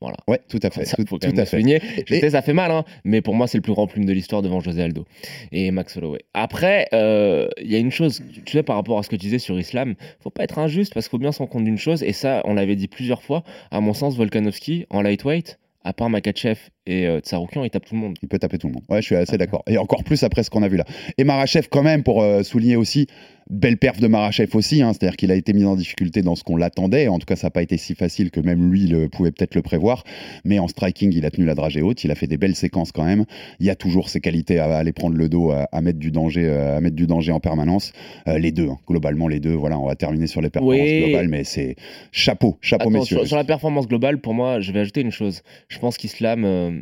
Voilà. 0.00 0.16
Ouais, 0.28 0.38
tout 0.48 0.60
à 0.62 0.70
fait. 0.70 0.84
Ça, 0.84 0.96
tout, 0.96 1.04
faut 1.08 1.18
tout 1.18 1.26
à 1.36 1.44
fait. 1.44 1.46
souligner. 1.46 1.80
Je 2.06 2.14
Et- 2.14 2.20
sais, 2.20 2.30
ça 2.30 2.40
fait 2.42 2.52
mal, 2.52 2.70
hein, 2.70 2.84
mais 3.04 3.20
pour 3.20 3.34
moi, 3.34 3.48
c'est 3.48 3.58
le 3.58 3.62
plus 3.62 3.72
grand 3.72 3.88
plume 3.88 4.04
de 4.04 4.12
l'histoire 4.12 4.40
devant 4.42 4.60
José 4.60 4.82
Aldo 4.82 5.04
et 5.50 5.70
Max 5.72 5.96
Holloway. 5.96 6.20
Après, 6.34 6.86
euh, 6.92 7.48
il 7.60 7.72
y 7.72 7.74
a 7.74 7.78
une 7.78 7.90
chose, 7.90 8.22
tu 8.44 8.52
sais, 8.52 8.62
par 8.62 8.76
rapport 8.76 8.95
à 8.98 9.02
ce 9.02 9.08
que 9.08 9.16
tu 9.16 9.26
disais 9.26 9.38
sur 9.38 9.58
Islam, 9.58 9.94
faut 10.20 10.30
pas 10.30 10.44
être 10.44 10.58
injuste 10.58 10.94
parce 10.94 11.06
qu'il 11.06 11.12
faut 11.12 11.18
bien 11.18 11.32
s'en 11.32 11.46
compte 11.46 11.64
d'une 11.64 11.78
chose, 11.78 12.02
et 12.02 12.12
ça, 12.12 12.42
on 12.44 12.54
l'avait 12.54 12.76
dit 12.76 12.88
plusieurs 12.88 13.22
fois. 13.22 13.42
À 13.70 13.80
mon 13.80 13.94
sens, 13.94 14.16
Volkanovski, 14.16 14.86
en 14.90 15.02
lightweight, 15.02 15.58
à 15.84 15.92
part 15.92 16.10
Makachev 16.10 16.58
et 16.86 17.06
euh, 17.06 17.20
Tsaroukian, 17.20 17.64
il 17.64 17.70
tape 17.70 17.84
tout 17.84 17.94
le 17.94 18.00
monde. 18.00 18.16
Il 18.22 18.28
peut 18.28 18.38
taper 18.38 18.58
tout 18.58 18.68
le 18.68 18.74
monde. 18.74 18.84
Ouais, 18.88 19.00
je 19.00 19.06
suis 19.06 19.16
assez 19.16 19.36
d'accord. 19.38 19.62
Et 19.66 19.78
encore 19.78 20.04
plus 20.04 20.22
après 20.22 20.42
ce 20.42 20.50
qu'on 20.50 20.62
a 20.62 20.68
vu 20.68 20.76
là. 20.76 20.84
Et 21.18 21.24
Marachev, 21.24 21.66
quand 21.70 21.82
même, 21.82 22.02
pour 22.02 22.22
euh, 22.22 22.42
souligner 22.42 22.76
aussi, 22.76 23.06
belle 23.50 23.76
perf 23.76 24.00
de 24.00 24.08
Marachev 24.08 24.50
aussi. 24.56 24.82
hein, 24.82 24.92
C'est-à-dire 24.92 25.16
qu'il 25.16 25.30
a 25.30 25.34
été 25.34 25.52
mis 25.52 25.64
en 25.64 25.76
difficulté 25.76 26.22
dans 26.22 26.34
ce 26.34 26.42
qu'on 26.44 26.56
l'attendait. 26.56 27.08
En 27.08 27.18
tout 27.18 27.26
cas, 27.26 27.36
ça 27.36 27.46
n'a 27.46 27.50
pas 27.50 27.62
été 27.62 27.76
si 27.76 27.94
facile 27.94 28.30
que 28.30 28.40
même 28.40 28.70
lui 28.70 28.86
le, 28.86 29.08
pouvait 29.08 29.30
peut-être 29.32 29.54
le 29.54 29.62
prévoir. 29.62 30.04
Mais 30.44 30.58
en 30.58 30.68
striking, 30.68 31.12
il 31.14 31.24
a 31.26 31.30
tenu 31.30 31.46
la 31.46 31.54
dragée 31.54 31.82
haute. 31.82 32.02
Il 32.04 32.10
a 32.10 32.14
fait 32.14 32.26
des 32.26 32.36
belles 32.38 32.54
séquences 32.56 32.92
quand 32.92 33.04
même. 33.04 33.24
Il 33.60 33.66
y 33.66 33.70
a 33.70 33.74
toujours 33.76 34.08
ses 34.08 34.20
qualités 34.20 34.58
à, 34.58 34.66
aller 34.76 34.92
prendre 34.92 35.16
le 35.16 35.28
dos, 35.28 35.50
à, 35.50 35.68
à 35.72 35.80
mettre 35.80 35.98
du 35.98 36.10
danger, 36.10 36.44
euh, 36.46 36.76
à 36.76 36.80
mettre 36.80 36.96
du 36.96 37.06
danger 37.06 37.32
en 37.32 37.40
permanence. 37.40 37.92
Euh, 38.28 38.38
les 38.38 38.52
deux, 38.52 38.68
hein, 38.68 38.78
globalement 38.88 39.28
les 39.28 39.40
deux. 39.40 39.54
Voilà, 39.54 39.78
on 39.78 39.86
va 39.86 39.94
terminer 39.96 40.26
sur 40.26 40.40
les 40.40 40.50
performances 40.50 40.80
Oui. 40.80 41.02
globales, 41.04 41.28
mais 41.28 41.44
c'est 41.44 41.76
chapeau, 42.12 42.58
chapeau 42.60 42.82
Attends, 42.88 42.90
messieurs. 42.98 43.16
sur, 43.18 43.26
sur 43.26 43.36
la 43.36 43.44
performance 43.44 43.86
globale, 43.88 44.18
pour 44.20 44.34
moi, 44.34 44.60
je 44.60 44.72
vais 44.72 44.80
ajouter 44.80 45.00
une 45.00 45.10
chose. 45.12 45.42
Je 45.68 45.78
pense 45.78 45.96
qu'Islam 45.96 46.75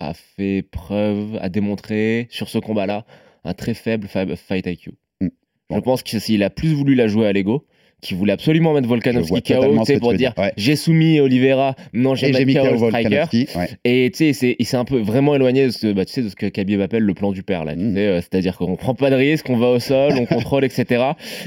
a 0.00 0.14
fait 0.14 0.62
preuve, 0.62 1.38
a 1.40 1.48
démontré 1.48 2.26
sur 2.30 2.48
ce 2.48 2.58
combat-là 2.58 3.04
un 3.44 3.54
très 3.54 3.74
faible 3.74 4.06
fa- 4.08 4.36
fight 4.36 4.66
IQ. 4.66 4.92
Mm. 5.20 5.28
Je 5.70 5.78
pense 5.80 6.02
que 6.02 6.18
s'il 6.18 6.42
a 6.42 6.50
plus 6.50 6.74
voulu 6.74 6.94
la 6.94 7.08
jouer 7.08 7.26
à 7.26 7.32
l'ego, 7.32 7.66
qu'il 8.02 8.16
voulait 8.18 8.32
absolument 8.32 8.74
mettre 8.74 8.88
Volkanovski 8.88 9.42
KO, 9.42 9.98
pour 10.00 10.12
dire 10.14 10.34
ouais. 10.36 10.52
j'ai 10.56 10.76
soumis 10.76 11.20
Oliveira, 11.20 11.76
non 11.94 12.14
j'ai 12.14 12.32
mis 12.44 12.54
KO. 12.54 12.76
Volkanovski. 12.76 13.46
ouais. 13.56 13.68
Et 13.84 14.10
tu 14.10 14.18
sais, 14.18 14.32
c'est- 14.32 14.56
il 14.58 14.66
s'est 14.66 14.76
un 14.76 14.84
peu 14.84 14.98
vraiment 14.98 15.34
éloigné 15.36 15.66
de 15.66 15.70
ce, 15.70 15.86
bah, 15.92 16.04
tu 16.04 16.12
sais, 16.12 16.22
de 16.22 16.28
ce 16.28 16.34
que 16.36 16.46
Khabib 16.46 16.80
appelle 16.80 17.04
le 17.04 17.14
plan 17.14 17.30
du 17.32 17.42
père. 17.42 17.64
là. 17.64 17.74
Mm. 17.76 17.94
sais, 17.94 18.00
euh, 18.06 18.16
C'est-à-dire 18.20 18.56
qu'on 18.58 18.74
prend 18.76 18.94
pas 18.94 19.08
de 19.08 19.14
risque, 19.14 19.48
on 19.48 19.56
va 19.56 19.68
au 19.68 19.78
sol, 19.78 20.12
on 20.18 20.26
contrôle, 20.26 20.64
etc. 20.64 21.04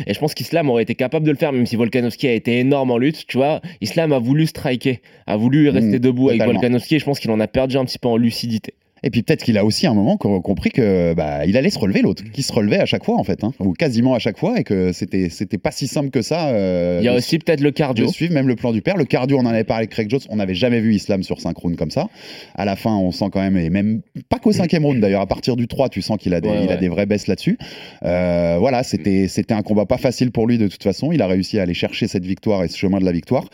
Et 0.07 0.13
je 0.13 0.19
pense 0.19 0.33
qu'Islam 0.33 0.69
aurait 0.69 0.83
été 0.83 0.95
capable 0.95 1.25
de 1.25 1.31
le 1.31 1.37
faire, 1.37 1.51
même 1.51 1.65
si 1.65 1.75
Volkanovski 1.75 2.27
a 2.27 2.33
été 2.33 2.57
énorme 2.59 2.89
en 2.91 2.97
lutte. 2.97 3.27
Tu 3.27 3.37
vois, 3.37 3.61
Islam 3.81 4.13
a 4.13 4.19
voulu 4.19 4.47
striker, 4.47 5.01
a 5.27 5.35
voulu 5.37 5.69
rester 5.69 5.97
Mm, 5.97 5.99
debout 5.99 6.29
avec. 6.29 6.41
Volkanovski. 6.43 6.95
Et 6.95 6.99
je 6.99 7.05
pense 7.05 7.19
qu'il 7.19 7.31
en 7.31 7.39
a 7.41 7.47
perdu 7.47 7.75
un 7.77 7.83
petit 7.85 7.99
peu 7.99 8.07
en 8.07 8.15
lucidité. 8.17 8.73
Et 9.05 9.09
puis 9.11 9.21
peut-être 9.23 9.43
qu'il 9.43 9.57
a 9.57 9.63
aussi 9.63 9.87
à 9.87 9.91
un 9.91 9.93
moment 9.93 10.17
co- 10.17 10.41
compris 10.41 10.71
que 10.71 11.13
bah, 11.13 11.45
il 11.45 11.55
allait 11.55 11.69
se 11.69 11.79
relever 11.79 12.01
l'autre, 12.01 12.23
qui 12.33 12.43
se 12.43 12.51
relevait 12.51 12.79
à 12.79 12.85
chaque 12.85 13.05
fois 13.05 13.15
en 13.17 13.23
fait, 13.23 13.43
hein, 13.45 13.53
ou 13.59 13.71
quasiment 13.71 14.13
à 14.15 14.19
chaque 14.19 14.37
fois, 14.37 14.59
et 14.59 14.63
que 14.63 14.91
c'était 14.91 15.29
c'était 15.29 15.57
pas 15.57 15.71
si 15.71 15.87
simple 15.87 16.09
que 16.09 16.21
ça. 16.21 16.49
euh, 16.49 16.97
Il 17.01 17.05
y 17.05 17.07
a 17.07 17.13
de- 17.13 17.17
aussi 17.17 17.37
peut-être 17.39 17.61
le 17.61 17.69
de 17.71 17.75
cardio. 17.75 18.07
suivre 18.09 18.33
même 18.33 18.47
le 18.47 18.55
plan 18.57 18.73
du 18.73 18.81
père. 18.81 18.97
Le 18.97 19.05
cardio, 19.05 19.37
on 19.37 19.41
en 19.41 19.45
avait 19.45 19.63
parlé 19.63 19.81
avec 19.83 19.91
Craig 19.91 20.09
Jones, 20.09 20.19
on 20.29 20.35
n'avait 20.37 20.55
jamais 20.55 20.81
vu 20.81 20.93
Islam 20.95 21.23
sur 21.23 21.39
5 21.39 21.55
rounds 21.55 21.77
comme 21.77 21.91
ça. 21.91 22.07
À 22.55 22.65
la 22.65 22.75
fin, 22.75 22.95
on 22.95 23.11
sent 23.11 23.25
quand 23.31 23.39
même, 23.41 23.55
et 23.57 23.69
même 23.69 24.01
pas 24.27 24.39
qu'au 24.39 24.51
cinquième 24.51 24.83
round 24.85 24.99
d'ailleurs, 24.99 25.21
à 25.21 25.27
partir 25.27 25.55
du 25.55 25.67
3, 25.67 25.89
tu 25.89 26.01
sens 26.01 26.17
qu'il 26.17 26.33
a, 26.33 26.41
des, 26.41 26.49
Ouais, 26.49 26.63
il 26.65 26.71
a 26.71 26.77
des 26.77 26.89
vraies 26.89 27.05
baisses 27.05 27.27
là-dessus. 27.27 27.57
Euh, 28.03 28.57
voilà, 28.59 28.81
c'était 28.83 29.27
c'était 29.27 29.53
un 29.53 29.61
combat 29.61 29.85
pas 29.85 29.97
facile 29.97 30.31
pour 30.31 30.47
lui 30.47 30.57
de 30.57 30.67
toute 30.67 30.81
façon. 30.83 31.11
Il 31.11 31.21
a 31.21 31.27
réussi 31.27 31.59
à 31.59 31.61
aller 31.63 31.73
chercher 31.75 32.07
cette 32.07 32.25
victoire 32.25 32.63
et 32.63 32.67
ce 32.67 32.77
chemin 32.77 32.99
de 32.99 33.05
la 33.05 33.11
victoire. 33.11 33.45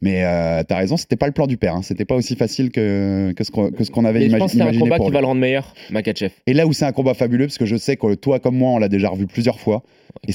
Mais 0.00 0.24
euh, 0.24 0.62
t'as 0.66 0.76
raison, 0.76 0.96
c'était 0.96 1.16
pas 1.16 1.26
le 1.26 1.32
plan 1.32 1.46
du 1.46 1.56
père. 1.58 1.74
hein. 1.76 1.82
C'était 1.82 2.04
pas 2.06 2.14
aussi 2.14 2.36
facile 2.36 2.70
que, 2.70 3.32
que 3.36 3.44
ce 3.44 3.50
qu'on 3.90 4.04
avait 4.04 4.20
imaginé 4.60 4.64
combat 4.98 5.04
qui 5.04 5.10
lui. 5.10 5.14
va 5.14 5.20
le 5.20 5.26
rendre 5.26 5.40
meilleur, 5.40 5.74
Makachev. 5.90 6.30
Et 6.46 6.54
là 6.54 6.66
où 6.66 6.72
c'est 6.72 6.84
un 6.84 6.92
combat 6.92 7.14
fabuleux, 7.14 7.46
parce 7.46 7.58
que 7.58 7.66
je 7.66 7.76
sais 7.76 7.96
que 7.96 8.14
toi 8.14 8.38
comme 8.38 8.56
moi, 8.56 8.70
on 8.70 8.78
l'a 8.78 8.88
déjà 8.88 9.08
revu 9.08 9.26
plusieurs 9.26 9.58
fois. 9.60 9.82
Et 10.28 10.32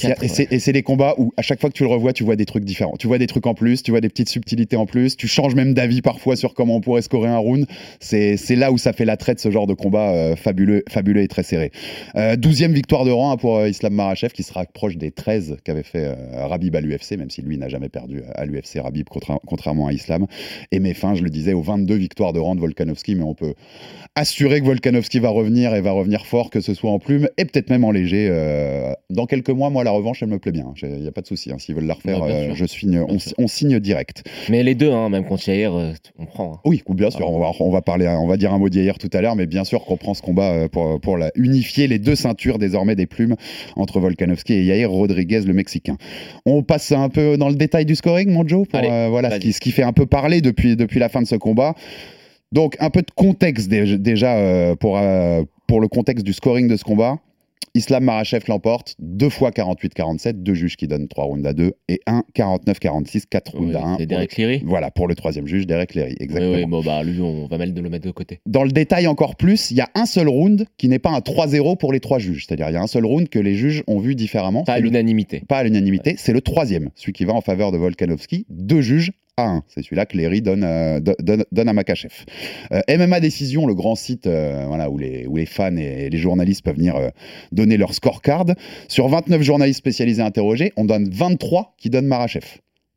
c'est- 0.58 0.72
des 0.72 0.82
combats 0.82 1.14
où 1.16 1.32
à 1.38 1.42
chaque 1.42 1.58
fois 1.60 1.70
que 1.70 1.74
tu 1.74 1.82
le 1.84 1.88
revois, 1.88 2.12
tu 2.12 2.22
vois 2.22 2.36
des 2.36 2.44
trucs 2.44 2.64
différents. 2.64 2.96
Tu 2.98 3.06
vois 3.06 3.16
des 3.18 3.26
trucs 3.26 3.46
en 3.46 3.54
plus, 3.54 3.82
tu 3.82 3.90
vois 3.90 4.00
des 4.02 4.10
petites 4.10 4.28
subtilités 4.28 4.76
en 4.76 4.84
plus, 4.86 5.16
tu 5.16 5.26
changes 5.26 5.54
même 5.54 5.72
d'avis 5.74 6.02
parfois 6.02 6.36
sur 6.36 6.52
comment 6.54 6.76
on 6.76 6.80
pourrait 6.80 7.00
scorer 7.02 7.28
un 7.28 7.38
round. 7.38 7.66
C'est 7.98 8.36
là 8.56 8.72
où 8.72 8.78
ça 8.78 8.92
fait 8.92 9.04
l'attrait 9.06 9.34
de 9.34 9.40
ce 9.40 9.50
genre 9.50 9.66
de 9.66 9.72
combat 9.74 10.10
euh, 10.12 10.36
fabuleux, 10.36 10.84
fabuleux 10.88 11.22
et 11.22 11.28
très 11.28 11.42
serré. 11.42 11.72
Euh, 12.14 12.36
12e 12.36 12.72
victoire 12.72 13.04
de 13.04 13.10
rang 13.10 13.32
hein, 13.32 13.36
pour 13.36 13.56
euh, 13.56 13.68
Islam 13.68 13.94
Marachev 13.94 14.32
qui 14.32 14.42
se 14.42 14.52
rapproche 14.52 14.96
des 14.96 15.10
13 15.12 15.56
qu'avait 15.64 15.82
fait 15.82 16.04
euh, 16.04 16.46
Rabib 16.46 16.76
à 16.76 16.80
l'UFC, 16.82 17.12
même 17.16 17.30
si 17.30 17.40
lui 17.42 17.56
n'a 17.56 17.68
jamais 17.68 17.88
perdu 17.88 18.22
à 18.34 18.44
l'UFC 18.44 18.80
Rabib, 18.80 19.08
contra- 19.08 19.40
contrairement 19.46 19.86
à 19.86 19.92
Islam. 19.92 20.26
Et 20.72 20.78
met 20.78 20.94
fin, 20.94 21.14
je 21.14 21.22
le 21.22 21.30
disais, 21.30 21.54
aux 21.54 21.62
22 21.62 21.94
victoires 21.94 22.32
de 22.34 22.38
rang 22.38 22.54
de 22.54 22.60
Volkanovski, 22.60 23.14
mais 23.14 23.24
on 23.24 23.34
peut 23.34 23.54
assurer 24.14 24.49
que 24.58 24.64
Volkanovski 24.64 25.20
va 25.20 25.28
revenir 25.28 25.72
et 25.74 25.80
va 25.80 25.92
revenir 25.92 26.26
fort, 26.26 26.50
que 26.50 26.60
ce 26.60 26.74
soit 26.74 26.90
en 26.90 26.98
plume 26.98 27.28
et 27.38 27.44
peut-être 27.44 27.70
même 27.70 27.84
en 27.84 27.92
léger, 27.92 28.26
euh, 28.30 28.92
dans 29.10 29.26
quelques 29.26 29.50
mois, 29.50 29.70
moi, 29.70 29.84
la 29.84 29.92
revanche, 29.92 30.22
elle 30.22 30.30
me 30.30 30.38
plaît 30.40 30.50
bien. 30.50 30.72
Il 30.82 30.88
n'y 31.02 31.06
a 31.06 31.12
pas 31.12 31.20
de 31.20 31.26
souci. 31.26 31.52
hein. 31.52 31.56
S'ils 31.58 31.74
veulent 31.76 31.84
la 31.86 31.94
refaire, 31.94 32.22
euh, 32.24 32.50
je 32.54 32.64
signe, 32.64 32.98
on, 33.08 33.18
on 33.38 33.46
signe 33.46 33.78
direct. 33.78 34.24
Mais 34.48 34.62
les 34.64 34.74
deux, 34.74 34.90
hein, 34.90 35.08
même 35.10 35.24
contre 35.24 35.48
Yair, 35.48 35.74
euh, 35.74 35.92
on 36.18 36.26
prend. 36.26 36.54
hein. 36.54 36.60
Oui, 36.64 36.82
bien 36.88 37.10
sûr, 37.10 37.30
on 37.30 37.38
va, 37.38 37.50
on 37.60 37.70
va 37.70 37.82
parler, 37.82 38.08
on 38.08 38.26
va 38.26 38.36
dire 38.36 38.52
un 38.52 38.58
mot 38.58 38.68
d'hier 38.68 38.98
tout 38.98 39.10
à 39.12 39.20
l'heure, 39.20 39.36
mais 39.36 39.46
bien 39.46 39.62
sûr 39.64 39.84
qu'on 39.84 39.96
prend 39.96 40.14
ce 40.14 40.22
combat 40.22 40.68
pour, 40.68 41.00
pour 41.00 41.16
la, 41.18 41.30
unifier 41.36 41.86
les 41.86 41.98
deux 42.00 42.16
ceintures 42.16 42.58
désormais 42.58 42.96
des 42.96 43.06
plumes 43.06 43.36
entre 43.76 44.00
Volkanovski 44.00 44.54
et 44.54 44.64
Yair 44.64 44.90
Rodriguez, 44.90 45.40
le 45.46 45.52
Mexicain. 45.52 45.96
On 46.46 46.62
passe 46.62 46.90
un 46.92 47.08
peu 47.10 47.36
dans 47.36 47.48
le 47.50 47.54
détail 47.56 47.84
du 47.84 47.94
scoring, 47.94 48.30
mon 48.30 48.46
Joe, 48.48 48.66
pour, 48.66 48.78
Allez, 48.78 48.88
euh, 48.90 49.08
voilà 49.10 49.30
ce 49.30 49.36
qui, 49.36 49.52
ce 49.52 49.60
qui 49.60 49.70
fait 49.70 49.82
un 49.82 49.92
peu 49.92 50.06
parler 50.06 50.40
depuis, 50.40 50.76
depuis 50.76 50.98
la 50.98 51.08
fin 51.08 51.20
de 51.20 51.26
ce 51.26 51.36
combat. 51.36 51.74
Donc 52.52 52.76
un 52.80 52.90
peu 52.90 53.02
de 53.02 53.10
contexte 53.14 53.68
dé- 53.68 53.98
déjà 53.98 54.36
euh, 54.36 54.74
pour, 54.76 54.98
euh, 54.98 55.42
pour 55.66 55.80
le 55.80 55.88
contexte 55.88 56.24
du 56.26 56.32
scoring 56.32 56.68
de 56.68 56.76
ce 56.76 56.84
combat. 56.84 57.18
Islam 57.74 58.02
Marachev 58.02 58.42
l'emporte, 58.48 58.96
deux 58.98 59.28
fois 59.28 59.50
48-47, 59.52 60.42
deux 60.42 60.54
juges 60.54 60.76
qui 60.76 60.88
donnent 60.88 61.06
trois 61.06 61.22
rounds 61.22 61.46
à 61.46 61.52
deux, 61.52 61.74
et 61.88 62.00
un 62.08 62.24
49-46, 62.34 63.26
quatre 63.30 63.52
rounds 63.56 63.68
Oui, 63.68 63.76
à 63.76 63.86
un. 63.86 63.96
c'est 63.96 64.06
Derek 64.06 64.30
Cleary. 64.30 64.62
Voilà, 64.66 64.90
pour 64.90 65.06
le 65.06 65.14
troisième 65.14 65.46
juge, 65.46 65.68
Derek 65.68 65.94
Léry, 65.94 66.10
Oui, 66.10 66.16
exactement. 66.18 66.54
oui, 66.54 66.64
bon, 66.66 66.82
bah, 66.82 67.04
lui, 67.04 67.20
on 67.20 67.46
va 67.46 67.58
mal 67.58 67.72
de 67.72 67.80
le 67.80 67.88
mettre 67.88 68.06
de 68.06 68.10
côté. 68.10 68.40
Dans 68.44 68.64
le 68.64 68.72
détail 68.72 69.06
encore 69.06 69.36
plus, 69.36 69.70
il 69.70 69.76
y 69.76 69.80
a 69.80 69.88
un 69.94 70.04
seul 70.06 70.28
round 70.28 70.66
qui 70.78 70.88
n'est 70.88 70.98
pas 70.98 71.10
un 71.10 71.20
3-0 71.20 71.76
pour 71.78 71.92
les 71.92 72.00
trois 72.00 72.18
juges. 72.18 72.44
C'est-à-dire, 72.48 72.68
il 72.70 72.72
y 72.72 72.76
a 72.76 72.82
un 72.82 72.88
seul 72.88 73.06
round 73.06 73.28
que 73.28 73.38
les 73.38 73.54
juges 73.54 73.84
ont 73.86 74.00
vu 74.00 74.16
différemment. 74.16 74.64
Pas 74.64 74.72
à 74.72 74.80
l'unanimité. 74.80 75.44
pas 75.46 75.58
à 75.58 75.62
l'unanimité. 75.62 76.16
C'est 76.18 76.32
le 76.32 76.40
troisième, 76.40 76.90
celui 76.96 77.12
qui 77.12 77.24
va 77.24 77.34
en 77.34 77.40
faveur 77.40 77.70
de 77.70 77.78
Volkanovski. 77.78 78.46
Deux 78.50 78.80
juges 78.80 79.12
un. 79.44 79.64
C'est 79.68 79.82
celui-là 79.82 80.06
que 80.06 80.16
Léry 80.16 80.42
donne, 80.42 80.64
euh, 80.64 81.00
à 81.56 81.72
Makachev. 81.72 82.12
Euh, 82.72 82.80
MMA 82.88 83.20
Décision, 83.20 83.66
le 83.66 83.74
grand 83.74 83.94
site 83.94 84.26
euh, 84.26 84.66
où, 84.88 84.98
les, 84.98 85.46
fans 85.46 85.76
et 85.76 86.10
les 86.10 86.18
journalistes 86.18 86.64
peuvent 86.64 86.76
venir 86.76 86.96
donner 87.52 87.76
leur 87.76 87.94
scorecard. 87.94 88.46
Sur 88.88 89.08
29 89.08 89.42
journalistes 89.42 89.78
spécialisés 89.78 90.22
interrogés, 90.22 90.72
on 90.76 90.84
donne 90.84 91.08
23 91.10 91.74
qui 91.78 91.90
donnent 91.90 92.06
Marachev 92.06 92.44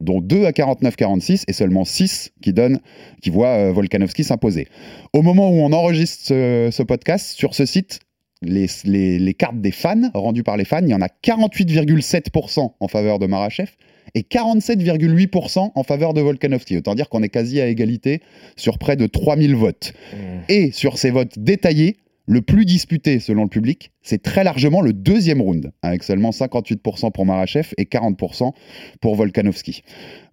dont 0.02 0.20
2 0.20 0.46
à 0.46 0.52
49-46 0.52 1.44
et 1.48 1.54
seulement 1.54 1.86
6 1.86 2.32
qui, 2.42 3.30
voient 3.30 3.72
Volkanovski 3.72 4.26
s'imposer. 4.26 4.68
Au 5.14 5.22
moment 5.22 5.50
où 5.50 5.62
on 5.62 5.72
enregistre 5.72 6.26
ce, 6.28 6.84
podcast, 6.84 7.38
sur 7.38 7.56
ce 7.56 7.66
site, 7.66 8.00
les, 8.42 8.68
les- 8.84 9.18
les 9.18 9.34
cartes 9.34 9.62
des 9.62 9.72
fans, 9.72 10.12
rendues 10.14 10.44
par 10.44 10.58
les 10.58 10.66
fans, 10.66 10.82
il 10.82 10.90
y 10.90 10.94
en 10.94 11.02
a 11.02 11.08
48,7% 11.08 12.74
en 12.78 12.88
faveur 12.90 13.18
de 13.18 13.28
Marachev 13.28 13.70
et 14.16 14.22
47,8% 14.22 15.72
en 15.74 15.84
faveur 15.84 16.14
de 16.14 16.22
Volkanovski. 16.22 16.78
Autant 16.78 16.96
dire 16.96 17.10
qu'on 17.10 17.24
est 17.24 17.30
quasi 17.30 17.60
à 17.62 17.68
égalité 17.68 18.22
sur 18.56 18.78
près 18.78 18.96
de 18.96 19.08
3000 19.08 19.56
votes. 19.56 19.94
Mmh. 20.14 20.18
Et 20.50 20.72
sur 20.72 20.98
ces 20.98 21.12
votes 21.12 21.40
détaillés, 21.40 21.98
le 22.26 22.42
plus 22.42 22.66
disputé 22.66 23.20
selon 23.20 23.44
le 23.44 23.50
public, 23.50 23.92
c'est 24.02 24.22
très 24.22 24.44
largement 24.44 24.82
le 24.82 24.94
deuxième 24.94 25.42
round, 25.42 25.72
avec 25.82 26.04
seulement 26.04 26.30
58% 26.30 27.12
pour 27.12 27.26
Marachev 27.26 27.74
et 27.78 27.84
40% 27.84 28.54
pour 29.02 29.16
Volkanovski. 29.16 29.84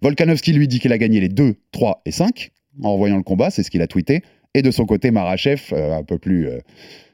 Volkanovski 0.01 0.53
lui 0.53 0.67
dit 0.67 0.79
qu'il 0.79 0.93
a 0.93 0.97
gagné 0.97 1.19
les 1.19 1.29
2, 1.29 1.55
3 1.71 2.01
et 2.05 2.11
5 2.11 2.51
en 2.81 2.93
revoyant 2.93 3.17
le 3.17 3.23
combat, 3.23 3.49
c'est 3.49 3.63
ce 3.63 3.71
qu'il 3.71 3.81
a 3.81 3.87
tweeté. 3.87 4.21
Et 4.53 4.61
de 4.61 4.71
son 4.71 4.85
côté, 4.85 5.11
Marachev, 5.11 5.61
euh, 5.73 5.97
un 5.97 6.03
peu 6.03 6.17
plus, 6.17 6.47
euh, 6.47 6.59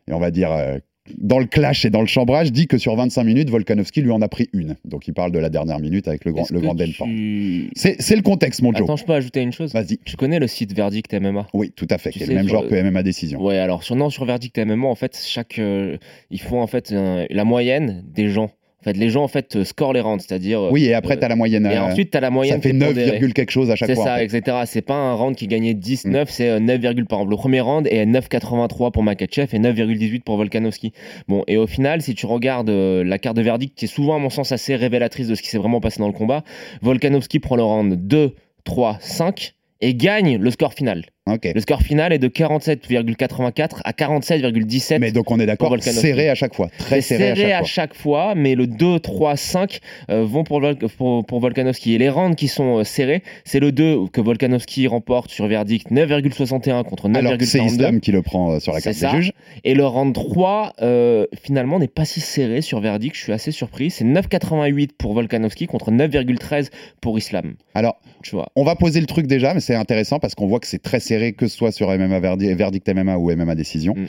et 0.07 0.13
on 0.13 0.19
va 0.19 0.31
dire, 0.31 0.51
euh, 0.51 0.77
dans 1.17 1.39
le 1.39 1.45
clash 1.45 1.85
et 1.85 1.89
dans 1.89 2.01
le 2.01 2.07
chambrage, 2.07 2.51
dit 2.51 2.67
que 2.67 2.77
sur 2.77 2.95
25 2.95 3.23
minutes, 3.23 3.49
Volkanovski 3.49 4.01
lui 4.01 4.11
en 4.11 4.21
a 4.21 4.27
pris 4.27 4.49
une. 4.53 4.75
Donc 4.85 5.07
il 5.07 5.13
parle 5.13 5.31
de 5.31 5.39
la 5.39 5.49
dernière 5.49 5.79
minute 5.79 6.07
avec 6.07 6.25
le 6.25 6.31
grand, 6.33 6.49
le 6.51 6.59
grand 6.59 6.75
tu-. 6.75 7.69
C'est 7.75 7.95
c'est 8.01 8.15
le 8.15 8.21
contexte, 8.21 8.61
mon 8.61 8.71
Joe. 8.73 8.83
Attends, 8.83 8.95
je 8.97 9.05
peux 9.05 9.13
ajouter 9.13 9.41
une 9.41 9.51
chose? 9.53 9.73
Vas-y. 9.73 9.97
Tu 10.05 10.15
connais 10.17 10.39
le 10.39 10.47
site 10.47 10.73
Verdict 10.73 11.13
MMA 11.13 11.47
Oui, 11.53 11.71
tout 11.75 11.87
à 11.89 11.97
fait, 11.97 12.11
Tu 12.11 12.19
qui 12.19 12.23
est 12.23 12.27
sais, 12.27 12.33
le 12.33 12.39
même 12.39 12.47
genre 12.49 12.63
le- 12.63 12.69
que 12.69 12.75
MMA 12.75 13.03
Décision. 13.03 13.41
Ouais, 13.43 13.57
alors 13.57 13.83
sur, 13.83 13.95
non, 13.95 14.09
sur 14.09 14.25
Verdict 14.25 14.57
MMA, 14.57 14.87
en 14.87 14.95
fait, 14.95 15.17
chaque, 15.25 15.59
euh, 15.59 15.97
ils 16.31 16.41
font 16.41 16.61
en 16.61 16.67
fait 16.67 16.91
la 16.91 17.43
moyenne 17.43 18.03
des 18.13 18.29
gens. 18.29 18.51
En 18.81 18.84
fait, 18.84 18.93
les 18.96 19.10
gens 19.10 19.24
en 19.24 19.27
fait 19.27 19.55
euh, 19.55 19.63
scorent 19.63 19.93
les 19.93 20.01
rounds, 20.01 20.24
c'est-à-dire. 20.25 20.62
Oui, 20.72 20.86
et 20.86 20.93
après, 20.93 21.15
euh, 21.15 21.19
tu 21.19 21.25
as 21.25 21.29
la 21.29 21.36
moyenne. 21.36 21.65
Et 21.65 21.75
euh, 21.75 21.81
ensuite, 21.81 22.12
tu 22.12 22.17
as 22.17 22.22
la 22.22 22.29
moyenne. 22.29 22.57
ça 22.57 22.62
fait 22.62 22.69
qui 22.69 22.75
est 22.75 22.79
9, 22.79 22.89
pondérée. 22.89 23.12
virgule 23.12 23.34
quelque 23.34 23.50
chose 23.50 23.72
à 23.72 23.75
chaque 23.75 23.89
C'est 23.89 23.96
fois. 23.96 24.03
en 24.03 24.07
ça, 24.07 24.17
fait. 24.17 24.25
etc. 24.25 24.57
C'est 24.65 24.84
pas 24.84 24.93
un 24.93 25.13
round 25.15 25.36
qui 25.36 25.48
gagnait 25.48 25.74
19, 25.74 26.29
c'est 26.29 26.48
euh, 26.50 26.60
9, 26.60 26.79
par 26.81 26.91
exemple 26.91 27.29
le 27.31 27.36
premier 27.38 27.60
round 27.60 27.88
et 27.89 28.05
9,83 28.05 28.91
pour 28.91 29.01
Makachev 29.03 29.48
et 29.55 29.60
9,18 29.60 30.22
pour 30.22 30.38
Volkanovski. 30.38 30.93
Bon, 31.27 31.43
et 31.48 31.57
au 31.57 31.65
final, 31.65 32.01
si 32.03 32.13
tu 32.13 32.27
regardes 32.27 32.69
euh, 32.69 33.03
la 33.03 33.17
carte 33.17 33.36
de 33.36 33.41
verdict, 33.41 33.75
qui 33.75 33.86
est 33.86 33.88
souvent 33.88 34.15
à 34.15 34.19
mon 34.19 34.29
sens 34.29 34.51
assez 34.51 34.75
révélatrice 34.75 35.27
de 35.27 35.34
ce 35.34 35.41
qui 35.41 35.50
s'est 35.50 35.57
vraiment 35.57 35.81
passé 35.81 35.98
dans 36.00 36.07
le 36.07 36.13
combat, 36.13 36.43
Volkanovski 36.84 37.39
prend 37.39 37.55
le 37.55 37.63
round 37.63 37.96
2, 38.07 38.36
3, 38.63 38.98
5 39.00 39.53
et 39.81 39.96
gagne 39.96 40.38
le 40.38 40.51
score 40.51 40.74
final. 40.74 41.05
Le 41.53 41.60
score 41.62 41.81
final 41.81 42.13
est 42.13 42.19
de 42.19 42.27
47,84 42.27 43.81
à 43.84 43.91
47,17. 43.91 45.00
Mais 45.00 45.12
donc 45.12 45.29
on 45.31 45.39
est 45.39 45.46
d'accord, 45.46 45.75
serré 45.81 46.29
à 46.29 46.36
chaque 46.36 46.53
fois. 46.55 46.69
Très 46.77 47.01
serré, 47.01 47.53
à 47.53 47.63
chaque 47.63 47.93
fois. 47.93 47.98
fois, 47.98 48.36
mais 48.36 48.55
le 48.55 48.67
2, 48.67 49.00
3, 49.00 49.36
5 49.36 49.79
euh, 50.10 50.24
vont 50.24 50.43
pour, 50.43 50.60
Vol- 50.62 50.77
pour, 50.98 51.25
pour 51.25 51.39
Volkanovski. 51.39 51.93
Et 51.96 51.98
les 51.98 52.10
rounds 52.10 52.36
qui 52.36 52.48
sont 52.48 52.77
euh, 52.79 52.84
serrés, 52.84 53.24
c'est 53.43 53.60
le 53.60 53.72
2 53.72 54.07
que 54.13 54.22
Volkanovski 54.22 54.88
remporte 54.88 55.31
sur 55.31 55.48
verdict 55.48 55.91
9,61 55.91 56.84
contre 56.84 57.10
Alors 57.13 57.38
que 57.38 57.46
c'est 57.46 57.60
9,42. 57.60 57.65
Islam 57.65 58.00
qui 58.00 58.12
le 58.12 58.22
prend 58.22 58.51
euh, 58.51 58.60
sur 58.60 58.74
la 58.74 58.81
carte 58.81 58.96
des 58.96 59.01
ça. 59.01 59.12
juges. 59.12 59.31
Et 59.63 59.74
le 59.74 59.86
round 59.86 60.13
3, 60.13 60.74
euh, 60.81 61.25
finalement, 61.41 61.79
n'est 61.79 61.88
pas 61.88 62.05
si 62.05 62.19
serré 62.22 62.62
sur 62.62 62.79
verdict. 62.79 63.15
Je 63.15 63.22
suis 63.24 63.34
assez 63.34 63.51
surpris. 63.51 63.89
C'est 63.89 64.05
9,88 64.05 64.89
pour 64.98 65.13
Volkanovski 65.13 65.65
contre 65.67 65.91
9,13 65.91 66.69
pour 67.01 67.17
Islam. 67.17 67.55
Alors, 67.74 68.00
Tu 68.24 68.31
vois. 68.36 68.48
on 68.55 68.63
va 68.63 68.75
poser 68.75 69.00
le 69.00 69.07
truc 69.07 69.27
déjà, 69.27 69.53
mais 69.53 69.60
c'est 69.60 69.75
intéressant 69.75 70.19
parce 70.19 70.36
qu'on 70.36 70.48
voit 70.48 70.60
que 70.60 70.67
c'est 70.67 70.81
très 70.81 71.00
serré, 71.00 71.16
que 71.33 71.47
ce 71.47 71.55
soit 71.57 71.71
sur 71.71 71.89
MMA 71.91 72.19
verdi- 72.19 72.53
verdict 72.53 72.88
MMA 72.89 73.17
ou 73.17 73.31
MMA 73.31 73.55
décision. 73.55 73.93
Mm. 73.95 74.05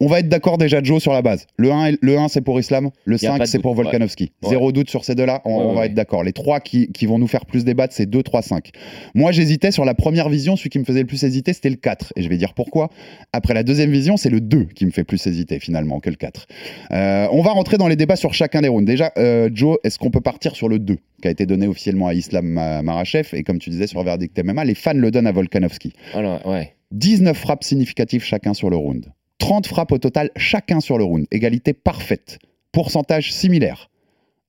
On 0.00 0.06
va 0.06 0.20
être 0.20 0.28
d'accord 0.28 0.58
déjà, 0.58 0.82
Joe, 0.82 1.00
sur 1.02 1.12
la 1.12 1.22
base. 1.22 1.46
Le 1.56 1.70
1, 1.72 1.86
est- 1.86 1.98
le 2.00 2.18
1 2.18 2.28
c'est 2.28 2.40
pour 2.40 2.58
Islam, 2.60 2.90
le 3.04 3.16
Y 3.16 3.26
a 3.26 3.30
5 3.32 3.38
pas 3.38 3.44
de 3.44 3.48
c'est 3.48 3.58
pour. 3.58 3.74
Volkanovski. 3.74 4.32
Ouais. 4.42 4.50
Zéro 4.50 4.72
doute 4.72 4.90
sur 4.90 5.04
ces 5.04 5.14
deux-là, 5.14 5.42
on, 5.44 5.50
Ouais, 5.50 5.56
on 5.64 5.68
ouais, 5.68 5.74
va 5.74 5.80
ouais. 5.80 5.86
être 5.86 5.94
d'accord. 5.94 6.24
Les 6.24 6.32
trois 6.32 6.60
qui, 6.60 6.90
qui 6.92 7.06
vont 7.06 7.18
nous 7.18 7.26
faire 7.26 7.46
plus 7.46 7.64
débattre, 7.64 7.94
c'est 7.94 8.06
2, 8.06 8.22
3, 8.22 8.42
5. 8.42 8.70
Moi, 9.14 9.32
j'hésitais 9.32 9.70
sur 9.70 9.84
la 9.84 9.94
première 9.94 10.28
vision, 10.28 10.56
celui 10.56 10.70
qui 10.70 10.78
me 10.78 10.84
faisait 10.84 11.00
le 11.00 11.06
plus 11.06 11.22
hésiter, 11.24 11.52
c'était 11.52 11.70
le 11.70 11.76
4. 11.76 12.12
Et 12.16 12.22
je 12.22 12.28
vais 12.28 12.36
dire 12.36 12.54
pourquoi. 12.54 12.90
Après 13.32 13.54
la 13.54 13.62
deuxième 13.62 13.90
vision, 13.90 14.16
c'est 14.16 14.30
le 14.30 14.40
2 14.40 14.64
qui 14.74 14.86
me 14.86 14.90
fait 14.90 15.04
plus 15.04 15.26
hésiter 15.26 15.58
finalement 15.58 16.00
que 16.00 16.10
le 16.10 16.16
4. 16.16 16.46
Euh, 16.92 17.26
on 17.32 17.42
va 17.42 17.50
rentrer 17.52 17.78
dans 17.78 17.88
les 17.88 17.96
débats 17.96 18.16
sur 18.16 18.34
chacun 18.34 18.60
des 18.60 18.68
rounds. 18.68 18.86
Déjà, 18.86 19.12
euh, 19.18 19.48
Joe, 19.52 19.78
est-ce 19.84 19.98
qu'on 19.98 20.10
peut 20.10 20.20
partir 20.20 20.54
sur 20.56 20.68
le 20.68 20.78
2 20.78 20.98
qui 21.22 21.28
a 21.28 21.30
été 21.30 21.46
donné 21.46 21.66
officiellement 21.66 22.08
à 22.08 22.14
Islam 22.14 22.44
Ma- 22.46 22.82
Marachev 22.82 23.28
Et 23.32 23.42
comme 23.44 23.58
tu 23.58 23.70
disais 23.70 23.86
sur 23.86 24.02
Verdict 24.02 24.38
MMA, 24.38 24.64
les 24.66 24.74
fans 24.74 24.92
le 24.92 25.10
donnent 25.10 25.26
à 25.26 25.32
Volkanovski. 25.32 25.94
Alors, 26.12 26.46
ouais. 26.46 26.74
19 26.90 27.34
frappes 27.36 27.64
significatives 27.64 28.22
chacun 28.22 28.52
sur 28.52 28.68
le 28.68 28.76
round. 28.76 29.06
30 29.38 29.66
frappes 29.66 29.92
au 29.92 29.98
total 29.98 30.30
chacun 30.36 30.80
sur 30.80 30.98
le 30.98 31.04
round. 31.04 31.26
Égalité 31.30 31.72
parfaite. 31.72 32.38
Pourcentage 32.72 33.32
similaire. 33.32 33.88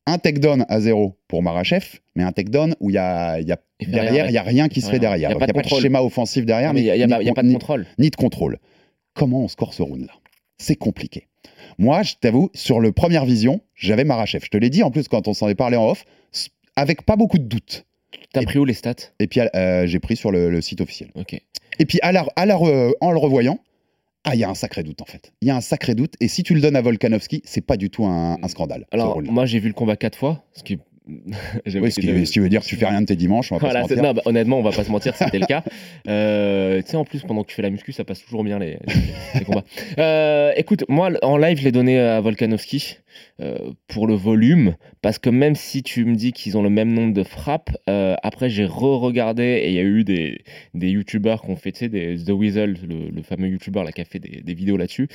Un 0.06 0.18
takedown 0.18 0.66
à 0.68 0.82
zéro 0.82 1.18
pour 1.30 1.42
Marachev, 1.44 1.86
mais 2.16 2.24
un 2.24 2.32
takedown 2.34 2.76
où 2.82 2.90
il 2.90 2.94
y 2.96 2.98
a, 2.98 3.40
il 3.40 3.48
y 3.48 3.52
a- 3.54 3.60
Il 3.80 3.86
fait 3.86 3.92
derrière, 3.94 4.12
rien, 4.14 4.28
il 4.28 4.34
y 4.34 4.38
a 4.38 4.44
rien 4.44 4.68
qui 4.68 4.82
se 4.82 4.90
fait 4.90 5.00
derrière. 5.00 5.30
Il 5.32 5.38
n'y 5.38 5.42
a 5.44 5.48
pas 5.48 5.62
de 5.62 5.68
schéma 5.68 6.02
offensif 6.02 6.46
derrière, 6.46 6.74
Mais 6.74 6.82
il 6.82 6.84
n'y 6.94 7.04
a, 7.04 7.08
pas- 7.08 7.16
a 7.40 7.44
de 7.44 7.54
contrôle. 7.54 7.86
ni 7.98 8.10
de 8.10 8.16
contrôle. 8.18 8.60
Comment 9.14 9.44
on 9.44 9.48
score 9.48 9.74
ce 9.74 9.82
round-là? 9.82 10.12
C'est 10.58 10.76
compliqué. 10.76 11.28
Moi, 11.78 12.04
je 12.04 12.14
t'avoue, 12.20 12.50
sur 12.54 12.80
le 12.82 12.92
première 12.92 13.26
vision, 13.26 13.62
j'avais 13.76 14.04
Marachev. 14.04 14.44
Je 14.46 14.50
te 14.50 14.58
l'ai 14.58 14.70
dit 14.70 14.84
en 14.84 14.92
plus 14.92 15.08
quand 15.08 15.28
on 15.28 15.34
s'en 15.34 15.48
est 15.50 15.56
parlé 15.56 15.78
en 15.78 15.90
off, 15.90 16.04
avec 16.76 17.06
pas 17.06 17.16
beaucoup 17.16 17.38
de 17.38 17.44
doutes. 17.44 17.86
T'as 18.32 18.44
pris 18.44 18.60
où 18.60 18.66
les 18.66 18.74
stats? 18.74 18.96
Et 19.20 19.28
puis 19.28 19.42
euh, 19.42 19.86
j'ai 19.86 20.00
pris 20.00 20.16
sur 20.16 20.32
le, 20.32 20.50
le 20.50 20.62
site 20.62 20.82
officiel. 20.82 21.12
Ok. 21.16 21.40
Et 21.80 21.86
puis 21.86 22.00
à 22.02 22.12
la, 22.12 22.26
à 22.36 22.46
la 22.46 22.56
re- 22.56 22.94
en 23.02 23.12
le 23.12 23.18
revoyant, 23.18 23.60
ah, 24.24 24.36
il 24.36 24.40
y 24.40 24.44
a 24.44 24.50
un 24.50 24.56
sacré 24.56 24.84
doute 24.84 25.02
en 25.02 25.06
fait. 25.06 25.34
Il 25.42 25.48
y 25.48 25.52
a 25.52 25.56
un 25.56 25.62
sacré 25.62 25.96
doute. 25.96 26.14
Et 26.20 26.28
si 26.28 26.44
tu 26.44 26.54
le 26.54 26.62
donnes 26.62 26.76
à 26.76 26.82
Volkanovski, 26.82 27.42
c'est 27.46 27.62
pas 27.62 27.78
du 27.78 27.90
tout 27.90 28.06
un, 28.06 28.38
un 28.42 28.48
scandale. 28.48 28.86
ce 28.92 28.96
Alors, 28.96 29.22
moi, 29.22 29.46
j'ai 29.46 29.60
vu 29.60 29.68
le 29.68 29.74
combat 29.74 29.98
quatre 29.98 30.18
fois. 30.18 30.44
Ce 30.54 30.64
qui... 30.64 30.80
Oui, 31.66 31.92
ce 31.92 32.00
qui, 32.00 32.26
ce 32.26 32.32
qui 32.32 32.40
veut 32.40 32.50
dire 32.50 32.62
que 32.62 32.66
tu 32.68 32.76
fais 32.76 32.86
rien 32.86 33.02
de 33.02 33.06
tes 33.06 33.16
dimanches, 33.16 33.52
on 33.52 33.56
va 33.58 33.60
Voilà, 33.68 33.82
pas 33.82 33.88
se 33.88 33.94
mentir. 33.96 34.04
non, 34.04 34.14
bah, 34.14 34.22
honnêtement, 34.26 34.60
on 34.60 34.64
va 34.64 34.72
pas 34.72 34.84
se 34.84 34.92
mentir, 34.92 35.16
c'était 35.16 35.40
le 35.40 35.46
cas. 35.48 35.64
Euh, 36.08 36.82
tu 36.82 36.92
sais, 36.92 36.98
en 36.98 37.06
plus, 37.06 37.22
pendant 37.24 37.44
que 37.44 37.50
tu 37.50 37.56
fais 37.56 37.62
la 37.62 37.70
muscu, 37.70 37.92
ça 37.92 38.04
passe 38.04 38.24
toujours 38.24 38.44
bien 38.44 38.60
les, 38.60 38.78
les 39.36 39.46
combats. 39.46 39.64
Euh, 39.98 40.52
écoute, 40.56 40.86
moi, 40.88 41.12
en 41.22 41.38
live, 41.38 41.60
je 41.60 41.64
l'ai 41.64 41.72
donné 41.72 42.00
à 42.00 42.20
Volkanovski 42.22 42.98
euh, 43.42 43.72
pour 43.88 44.08
le 44.08 44.14
volume, 44.16 44.76
parce 45.02 45.20
que 45.20 45.30
même 45.30 45.56
si 45.56 45.84
tu 45.84 46.06
me 46.06 46.16
dis 46.16 46.32
qu'ils 46.32 46.58
ont 46.58 46.64
le 46.64 46.70
même 46.70 46.94
nombre 46.94 47.14
de 47.14 47.24
frappes, 47.24 47.72
après, 47.88 48.50
j'ai 48.50 48.66
re-regardé 48.66 49.44
et 49.44 49.68
il 49.70 49.74
y 49.76 49.80
a 49.80 49.84
eu 49.84 50.04
des, 50.04 50.40
des 50.74 50.90
youtubeurs 50.90 51.42
qui 51.42 51.50
ont 51.52 51.56
fait, 51.56 51.72
tu 51.72 51.80
sais, 51.80 51.90
des, 51.90 52.16
The 52.24 52.30
Weasel, 52.30 52.78
le, 52.88 53.10
le 53.10 53.22
fameux 53.24 53.48
youtubeur 53.48 53.86
qui 53.92 54.02
a 54.02 54.06
fait 54.06 54.20
des, 54.20 54.42
des 54.42 54.54
vidéos 54.54 54.78
là-dessus. 54.78 55.08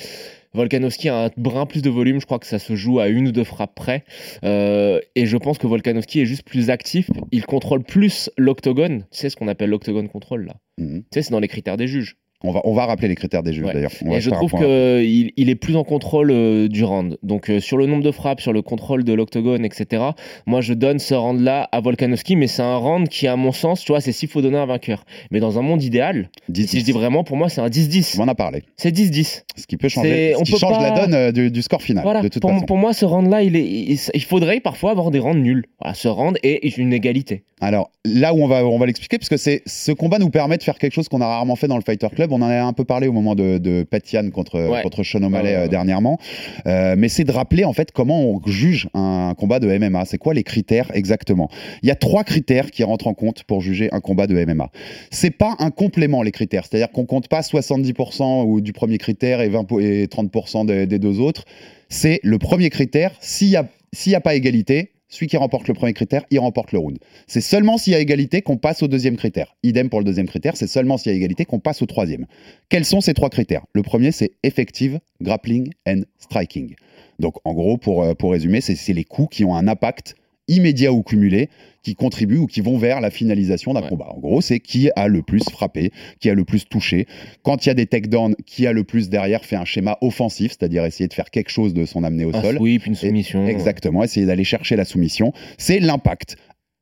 Volkanovski 0.54 1.08
a 1.08 1.26
un 1.26 1.30
brin 1.36 1.66
plus 1.66 1.82
de 1.82 1.90
volume, 1.90 2.20
je 2.20 2.26
crois 2.26 2.38
que 2.38 2.46
ça 2.46 2.58
se 2.58 2.74
joue 2.74 3.00
à 3.00 3.08
une 3.08 3.28
ou 3.28 3.32
deux 3.32 3.44
frappes 3.44 3.74
près. 3.74 4.04
Euh, 4.44 5.00
et 5.14 5.26
je 5.26 5.36
pense 5.36 5.58
que 5.58 5.66
Volkanovski 5.66 6.20
est 6.20 6.26
juste 6.26 6.44
plus 6.44 6.70
actif. 6.70 7.10
Il 7.32 7.44
contrôle 7.44 7.82
plus 7.82 8.30
l'octogone. 8.36 9.04
Tu 9.10 9.18
sais 9.18 9.30
ce 9.30 9.36
qu'on 9.36 9.48
appelle 9.48 9.70
l'octogone 9.70 10.08
contrôle 10.08 10.46
là? 10.46 10.56
Mhm. 10.78 11.02
Tu 11.02 11.06
sais, 11.14 11.22
c'est 11.22 11.32
dans 11.32 11.40
les 11.40 11.48
critères 11.48 11.76
des 11.76 11.86
juges. 11.86 12.16
On 12.44 12.52
va, 12.52 12.60
on 12.64 12.72
va 12.72 12.86
rappeler 12.86 13.08
les 13.08 13.16
critères 13.16 13.42
des 13.42 13.52
juges 13.52 13.64
Ouais. 13.64 13.72
d'ailleurs. 13.72 13.90
Et 14.12 14.20
je 14.20 14.30
trouve 14.30 14.52
qu'il 14.52 15.32
il 15.36 15.50
est 15.50 15.56
plus 15.56 15.74
en 15.76 15.82
contrôle 15.82 16.30
euh, 16.30 16.68
du 16.68 16.84
round. 16.84 17.18
Donc 17.24 17.50
euh, 17.50 17.58
sur 17.58 17.76
le 17.76 17.86
nombre 17.86 18.04
de 18.04 18.12
frappes, 18.12 18.40
sur 18.40 18.52
le 18.52 18.62
contrôle 18.62 19.02
de 19.02 19.12
l'octogone, 19.12 19.64
etc. 19.64 20.02
Moi 20.46 20.60
je 20.60 20.72
donne 20.72 21.00
ce 21.00 21.14
round-là 21.14 21.68
à 21.72 21.80
Volkanovski, 21.80 22.36
mais 22.36 22.46
c'est 22.46 22.62
un 22.62 22.76
round 22.76 23.08
qui, 23.08 23.26
à 23.26 23.34
mon 23.34 23.50
sens, 23.50 23.80
tu 23.84 23.90
vois, 23.90 24.00
c'est 24.00 24.12
s'il 24.12 24.28
faut 24.28 24.40
donner 24.40 24.58
un 24.58 24.66
vainqueur. 24.66 25.04
Mais 25.32 25.40
dans 25.40 25.58
un 25.58 25.62
monde 25.62 25.82
idéal, 25.82 26.30
10, 26.48 26.68
si 26.68 26.78
je 26.78 26.84
dis 26.84 26.92
vraiment, 26.92 27.24
pour 27.24 27.36
moi 27.36 27.48
c'est 27.48 27.60
un 27.60 27.66
10-10. 27.68 28.18
On 28.20 28.22
en 28.22 28.28
a 28.28 28.36
parlé. 28.36 28.62
C'est 28.76 28.94
10-10. 28.94 29.42
Ce 29.56 29.66
qui 29.66 29.76
peut 29.76 29.88
changer, 29.88 30.34
ce 30.34 30.40
on 30.40 30.44
qui 30.44 30.52
peut 30.52 30.58
change 30.58 30.80
la 30.80 30.92
pas- 30.92 31.00
donne 31.06 31.14
euh, 31.14 31.32
du, 31.32 31.50
du 31.50 31.62
score 31.62 31.82
final. 31.82 32.04
Voilà. 32.04 32.22
De 32.22 32.28
toute 32.28 32.40
Pour, 32.40 32.52
façon. 32.52 32.64
pour 32.66 32.76
moi, 32.76 32.92
ce 32.92 33.04
round-là, 33.04 33.42
il, 33.42 33.56
est, 33.56 33.64
il, 33.68 33.98
il 34.14 34.22
faudrait 34.22 34.60
parfois 34.60 34.92
avoir 34.92 35.10
des 35.10 35.18
rounds 35.18 35.40
nuls. 35.42 35.64
Voilà, 35.80 35.94
ce 35.94 36.06
round 36.06 36.38
est 36.44 36.76
une 36.78 36.92
égalité. 36.92 37.42
Alors 37.60 37.90
là 38.04 38.32
où 38.34 38.40
on 38.44 38.46
va, 38.46 38.64
on 38.64 38.78
va 38.78 38.86
l'expliquer, 38.86 39.18
parce 39.18 39.28
que 39.28 39.36
c'est 39.36 39.62
ce 39.66 39.90
combat 39.90 40.20
nous 40.20 40.30
permet 40.30 40.58
de 40.58 40.62
faire 40.62 40.78
quelque 40.78 40.92
chose 40.92 41.08
qu'on 41.08 41.20
a 41.20 41.26
rarement 41.26 41.56
fait 41.56 41.66
dans 41.66 41.76
le 41.76 41.82
Fighter 41.82 42.06
Club. 42.14 42.27
On 42.32 42.42
en 42.42 42.48
a 42.48 42.62
un 42.62 42.72
peu 42.72 42.84
parlé 42.84 43.06
au 43.08 43.12
moment 43.12 43.34
de, 43.34 43.58
de 43.58 43.82
Petian 43.82 44.30
contre, 44.30 44.58
Ouais. 44.68 44.82
contre 44.82 45.02
Sean 45.02 45.22
O'Malley 45.22 45.50
ouais, 45.50 45.56
euh, 45.56 45.62
ouais. 45.62 45.68
dernièrement. 45.68 46.18
Euh, 46.66 46.94
mais 46.98 47.08
c'est 47.08 47.24
de 47.24 47.32
rappeler 47.32 47.64
en 47.64 47.72
fait 47.72 47.92
comment 47.92 48.20
on 48.22 48.40
juge 48.46 48.88
un 48.94 49.34
combat 49.38 49.60
de 49.60 49.66
MMA. 49.78 50.04
C'est 50.04 50.18
quoi 50.18 50.34
les 50.34 50.42
critères 50.42 50.90
exactement? 50.94 51.48
Il 51.82 51.88
y 51.88 51.92
a 51.92 51.94
trois 51.96 52.24
critères 52.24 52.70
qui 52.70 52.82
rentrent 52.84 53.06
en 53.06 53.14
compte 53.14 53.44
pour 53.44 53.60
juger 53.60 53.88
un 53.92 54.00
combat 54.00 54.26
de 54.26 54.44
MMA. 54.44 54.70
C'est 55.10 55.30
pas 55.30 55.54
un 55.58 55.70
complément 55.70 56.22
les 56.22 56.32
critères, 56.32 56.64
c'est-à-dire 56.66 56.90
qu'on 56.90 57.04
compte 57.06 57.28
pas 57.28 57.40
70% 57.42 58.44
ou 58.44 58.60
du 58.60 58.72
premier 58.72 58.98
critère 58.98 59.40
et 59.40 59.48
20 59.48 59.64
po- 59.64 59.80
et 59.80 60.06
30% 60.06 60.66
des, 60.66 60.86
des 60.86 60.98
deux 60.98 61.20
autres. 61.20 61.44
C'est 61.88 62.20
le 62.22 62.38
premier 62.38 62.70
critère. 62.70 63.12
S'il 63.20 63.48
y 63.48 63.56
a 63.56 63.66
s'il 63.94 64.12
y 64.12 64.14
a 64.14 64.20
pas 64.20 64.34
égalité, 64.34 64.90
celui 65.08 65.26
qui 65.26 65.36
remporte 65.36 65.68
le 65.68 65.74
premier 65.74 65.94
critère, 65.94 66.24
il 66.30 66.38
remporte 66.38 66.72
le 66.72 66.78
round. 66.78 66.98
C'est 67.26 67.40
seulement 67.40 67.78
s'il 67.78 67.94
y 67.94 67.96
a 67.96 68.00
égalité 68.00 68.42
qu'on 68.42 68.56
passe 68.58 68.82
au 68.82 68.88
deuxième 68.88 69.16
critère. 69.16 69.56
Idem 69.62 69.88
pour 69.88 70.00
le 70.00 70.04
deuxième 70.04 70.28
critère, 70.28 70.56
c'est 70.56 70.66
seulement 70.66 70.98
s'il 70.98 71.12
y 71.12 71.14
a 71.14 71.16
égalité 71.16 71.44
qu'on 71.44 71.60
passe 71.60 71.82
au 71.82 71.86
troisième. 71.86 72.26
Quels 72.68 72.84
sont 72.84 73.00
ces 73.00 73.14
trois 73.14 73.30
critères? 73.30 73.64
Le 73.72 73.82
premier, 73.82 74.12
c'est 74.12 74.32
effective, 74.42 75.00
grappling 75.20 75.72
and 75.86 76.02
striking. 76.18 76.74
Donc 77.18 77.36
en 77.44 77.54
gros, 77.54 77.78
pour, 77.78 78.02
euh, 78.02 78.14
résumer, 78.22 78.60
c'est 78.60 78.92
les 78.92 79.04
coups 79.04 79.36
qui 79.36 79.44
ont 79.44 79.56
un 79.56 79.66
impact 79.66 80.14
immédiat 80.48 80.92
ou 80.92 81.02
cumulé 81.02 81.48
qui 81.82 81.94
contribuent 81.94 82.38
ou 82.38 82.46
qui 82.46 82.60
vont 82.60 82.76
vers 82.76 83.00
la 83.00 83.10
finalisation 83.10 83.72
d'un 83.72 83.82
Ouais. 83.82 83.88
combat. 83.88 84.08
En 84.10 84.18
gros, 84.18 84.40
c'est 84.40 84.58
qui 84.60 84.90
a 84.96 85.06
le 85.08 85.22
plus 85.22 85.42
frappé, 85.50 85.92
qui 86.20 86.28
a 86.28 86.34
le 86.34 86.44
plus 86.44 86.68
touché. 86.68 87.06
Quand 87.42 87.64
il 87.64 87.68
y 87.68 87.70
a 87.70 87.74
des 87.74 87.86
takedowns, 87.86 88.34
qui 88.46 88.66
a 88.66 88.72
le 88.72 88.82
plus 88.84 89.08
derrière 89.08 89.44
fait 89.44 89.56
un 89.56 89.64
schéma 89.64 89.96
offensif, 90.00 90.52
c'est-à-dire 90.58 90.84
essayer 90.84 91.06
de 91.08 91.14
faire 91.14 91.30
quelque 91.30 91.50
chose 91.50 91.72
de 91.74 91.84
son 91.84 92.02
amené 92.04 92.24
au 92.24 92.34
Un 92.34 92.42
sol. 92.42 92.56
sweep, 92.56 92.86
une 92.86 92.94
soumission. 92.96 93.46
Exactement, 93.46 94.02
essayer 94.02 94.26
d'aller 94.26 94.44
chercher 94.44 94.74
la 94.76 94.84
soumission. 94.84 95.32
C'est 95.56 95.78
l'impact. 95.80 96.36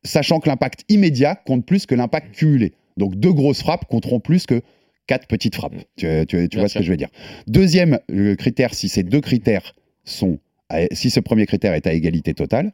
Sachant 0.04 0.40
que 0.40 0.48
l'impact 0.48 0.84
immédiat 0.88 1.34
compte 1.34 1.66
plus 1.66 1.84
que 1.86 1.94
l'impact 1.94 2.34
cumulé. 2.34 2.72
Donc 2.96 3.14
deux 3.16 3.32
grosses 3.32 3.60
frappes 3.60 3.84
compteront 3.86 4.20
plus 4.20 4.46
que 4.46 4.62
quatre 5.06 5.26
petites 5.28 5.54
frappes. 5.54 5.74
Tu, 5.96 6.06
tu- 6.26 6.48
vois 6.58 6.68
ce 6.68 6.78
que 6.78 6.84
je 6.84 6.90
veux 6.90 6.96
dire. 6.96 7.10
Deuxième 7.46 7.98
euh, 8.10 8.34
critère, 8.34 8.72
si 8.74 8.88
ces 8.88 9.02
deux 9.02 9.20
critères 9.20 9.74
sont, 10.04 10.38
à- 10.68 10.86
si 10.92 11.10
ce 11.10 11.20
premier 11.20 11.46
critère 11.46 11.74
est 11.74 11.86
à 11.86 11.92
égalité 11.92 12.34
totale, 12.34 12.72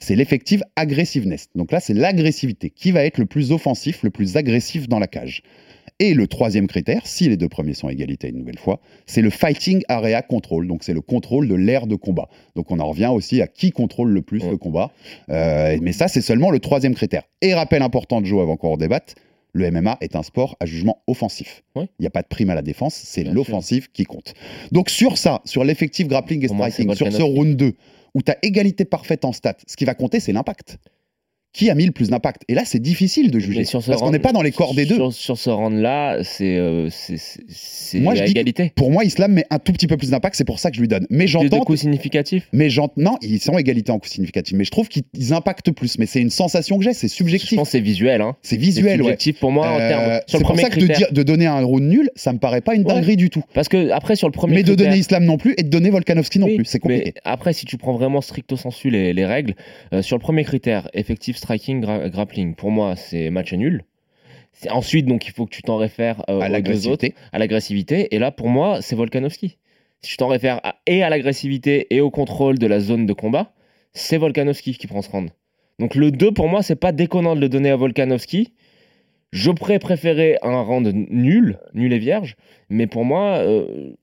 c'est 0.00 0.16
l'effective 0.16 0.62
aggressiveness. 0.76 1.48
Donc 1.54 1.72
là, 1.72 1.80
c'est 1.80 1.94
l'agressivité. 1.94 2.70
Qui 2.70 2.90
va 2.90 3.04
être 3.04 3.18
le 3.18 3.26
plus 3.26 3.52
offensif, 3.52 4.02
le 4.02 4.10
plus 4.10 4.36
agressif 4.36 4.88
dans 4.88 4.98
la 4.98 5.06
cage 5.06 5.42
Et 5.98 6.14
le 6.14 6.26
troisième 6.26 6.66
critère, 6.66 7.02
si 7.06 7.28
les 7.28 7.36
deux 7.36 7.48
premiers 7.50 7.74
sont 7.74 7.88
à 7.88 7.92
égalité 7.92 8.28
une 8.30 8.38
nouvelle 8.38 8.58
fois, 8.58 8.80
c'est 9.06 9.20
le 9.20 9.28
fighting 9.30 9.82
area 9.88 10.22
control. 10.22 10.66
Donc 10.66 10.82
c'est 10.84 10.94
le 10.94 11.02
contrôle 11.02 11.46
de 11.48 11.54
l'aire 11.54 11.86
de 11.86 11.94
combat. 11.96 12.28
Donc 12.56 12.70
on 12.70 12.78
en 12.80 12.88
revient 12.88 13.10
aussi 13.14 13.42
à 13.42 13.46
qui 13.46 13.70
contrôle 13.70 14.10
le 14.10 14.22
plus 14.22 14.42
Ouais. 14.42 14.50
le 14.50 14.56
combat. 14.56 14.90
Euh, 15.28 15.76
mais 15.82 15.92
ça, 15.92 16.08
c'est 16.08 16.22
seulement 16.22 16.50
le 16.50 16.58
troisième 16.60 16.94
critère. 16.94 17.22
Et 17.42 17.52
rappel 17.54 17.82
important 17.82 18.20
de 18.22 18.26
Joe 18.26 18.40
avant 18.40 18.56
qu'on 18.56 18.76
débatte, 18.78 19.14
le 19.52 19.70
MMA 19.70 19.98
est 20.00 20.14
un 20.16 20.22
sport 20.22 20.56
à 20.60 20.64
jugement 20.66 21.02
offensif. 21.08 21.62
Il 21.76 21.86
n'y 21.98 22.06
a 22.06 22.10
pas 22.10 22.22
de 22.22 22.28
prime 22.28 22.50
à 22.50 22.54
la 22.54 22.62
défense, 22.62 22.94
c'est 22.94 23.24
l'offensive 23.24 23.88
qui 23.92 24.04
compte. 24.04 24.32
Donc 24.70 24.88
sur 24.88 25.18
ça, 25.18 25.42
sur 25.44 25.64
l'effective 25.64 26.06
grappling 26.06 26.44
et 26.44 26.48
striking, 26.48 26.94
sur 26.94 27.12
ce 27.12 27.22
round 27.22 27.56
2, 27.56 27.74
où 28.14 28.22
tu 28.22 28.30
as 28.32 28.38
égalité 28.42 28.84
parfaite 28.84 29.24
en 29.24 29.32
stats, 29.32 29.56
ce 29.66 29.76
qui 29.76 29.84
va 29.84 29.94
compter, 29.94 30.20
c'est 30.20 30.32
l'impact. 30.32 30.78
Qui 31.52 31.68
a 31.68 31.74
mis 31.74 31.84
le 31.84 31.90
plus 31.90 32.10
d'impact 32.10 32.42
Et 32.48 32.54
là, 32.54 32.62
c'est 32.64 32.78
difficile 32.78 33.30
de 33.32 33.38
juger. 33.40 33.64
Sur 33.64 33.82
ce 33.82 33.88
parce 33.90 34.00
qu'on 34.00 34.12
n'est 34.12 34.20
pas 34.20 34.32
dans 34.32 34.42
les 34.42 34.52
corps 34.52 34.72
des 34.74 34.86
deux. 34.86 35.10
Sur, 35.10 35.36
ce 35.36 35.50
round-là, 35.50 36.18
c'est 36.22 36.56
euh, 36.56 36.88
je 36.88 38.22
égalité. 38.30 38.72
Pour 38.76 38.90
moi, 38.92 39.04
Islam 39.04 39.32
met 39.32 39.44
un 39.50 39.58
tout 39.58 39.72
petit 39.72 39.86
peu 39.88 39.96
plus 39.96 40.10
d'impact, 40.10 40.36
c'est 40.36 40.44
pour 40.44 40.60
ça 40.60 40.70
que 40.70 40.76
je 40.76 40.80
lui 40.80 40.86
donne. 40.88 41.06
Mais 41.10 41.24
Plus 41.24 41.24
de 41.24 41.28
j'entends. 41.28 41.64
coups 41.64 41.80
significatifs. 41.80 42.48
Mais 42.52 42.68
non, 42.96 43.16
ils 43.22 43.40
sont 43.40 43.58
égalité 43.58 43.90
en 43.90 43.98
coups 43.98 44.12
significatifs. 44.12 44.56
Mais 44.56 44.64
je 44.64 44.70
trouve 44.70 44.88
qu'ils 44.88 45.02
ils 45.14 45.32
impactent 45.32 45.72
plus. 45.72 45.98
Mais 45.98 46.06
c'est 46.06 46.20
une 46.20 46.30
sensation 46.30 46.78
que 46.78 46.84
j'ai, 46.84 46.92
c'est 46.92 47.08
Je 47.08 47.14
subjectif. 47.14 47.56
pense 47.58 47.68
que 47.68 47.72
c'est 47.72 47.80
visuel. 47.80 48.20
Hein. 48.20 48.36
C'est 48.42 48.56
visuel, 48.56 49.00
ouais. 49.00 49.08
subjectif 49.08 49.40
pour 49.40 49.50
moi 49.50 49.70
en 49.72 49.78
Euh, 49.80 49.88
termes. 49.88 50.20
C'est 50.28 50.40
pour 50.40 50.58
ça 50.58 50.68
que 50.70 50.76
de, 50.76 50.86
critère. 50.86 50.98
dire, 50.98 51.12
de 51.12 51.22
donner 51.22 51.46
un 51.46 51.60
round 51.64 51.82
nul, 51.88 52.10
ça 52.14 52.32
me 52.32 52.38
paraît 52.38 52.60
pas 52.60 52.74
une 52.74 52.82
Ouais. 52.84 52.94
dinguerie 52.94 53.16
du 53.16 53.28
tout. 53.30 53.42
Parce 53.54 53.68
que 53.68 53.90
après, 53.90 54.14
sur 54.16 54.28
le 54.28 54.32
premier 54.32 54.54
Mais 54.56 54.62
de 54.62 54.74
donner 54.76 54.96
Islam 54.96 55.24
non 55.24 55.36
plus 55.36 55.54
et 55.58 55.62
de 55.64 55.68
donner 55.68 55.90
Volkanovski 55.90 56.38
non 56.38 56.46
Oui, 56.46 56.56
plus, 56.56 56.64
c'est 56.64 56.78
compliqué. 56.78 57.12
Mais 57.16 57.20
après, 57.24 57.52
si 57.52 57.66
tu 57.66 57.76
prends 57.76 57.92
vraiment 57.94 58.20
stricto 58.20 58.56
sensu 58.56 58.90
les, 58.90 59.12
les 59.12 59.26
règles, 59.26 59.54
euh, 59.92 60.02
sur 60.02 60.16
le 60.16 60.20
premier 60.22 60.44
critère, 60.44 60.88
effective 60.94 61.36
striking, 61.40 61.80
gra- 61.82 62.08
grappling, 62.10 62.54
pour 62.54 62.70
moi, 62.70 62.94
c'est 62.96 63.30
match 63.30 63.52
nul. 63.52 63.82
Ensuite, 64.70 65.06
donc, 65.06 65.26
il 65.26 65.32
faut 65.32 65.46
que 65.46 65.54
tu 65.54 65.62
t'en 65.62 65.76
réfères 65.76 66.22
euh, 66.28 66.40
à 66.40 66.48
l'agressivité. 66.48 67.14
à 67.32 67.38
l'agressivité. 67.38 68.14
Et 68.14 68.18
là, 68.18 68.30
pour 68.30 68.48
moi, 68.48 68.82
c'est 68.82 68.94
Volkanovski. 68.96 69.56
Si 70.02 70.10
tu 70.12 70.16
t'en 70.16 70.28
réfères 70.28 70.60
à- 70.64 70.76
et 70.86 71.02
à 71.02 71.08
l'agressivité 71.10 71.86
et 71.94 72.00
au 72.00 72.10
contrôle 72.10 72.58
de 72.58 72.66
la 72.66 72.80
zone 72.80 73.06
de 73.06 73.12
combat, 73.12 73.52
c'est 73.92 74.18
Volkanovski 74.18 74.74
qui 74.74 74.86
prend 74.86 75.02
ce 75.02 75.10
round. 75.10 75.30
Donc 75.78 75.94
le 75.94 76.10
2, 76.10 76.32
pour 76.32 76.48
moi, 76.48 76.62
c'est 76.62 76.76
pas 76.76 76.92
déconnant 76.92 77.34
de 77.36 77.40
le 77.40 77.48
donner 77.48 77.70
à 77.70 77.76
Volkanovski. 77.76 78.52
Je 79.32 79.50
pourrais 79.50 79.78
préférer 79.78 80.36
un 80.42 80.60
round 80.62 80.92
nul, 81.08 81.58
nul 81.74 81.92
et 81.92 81.98
vierge, 81.98 82.36
mais 82.68 82.86
pour 82.86 83.04
moi, 83.04 83.38
euh, 83.38 83.94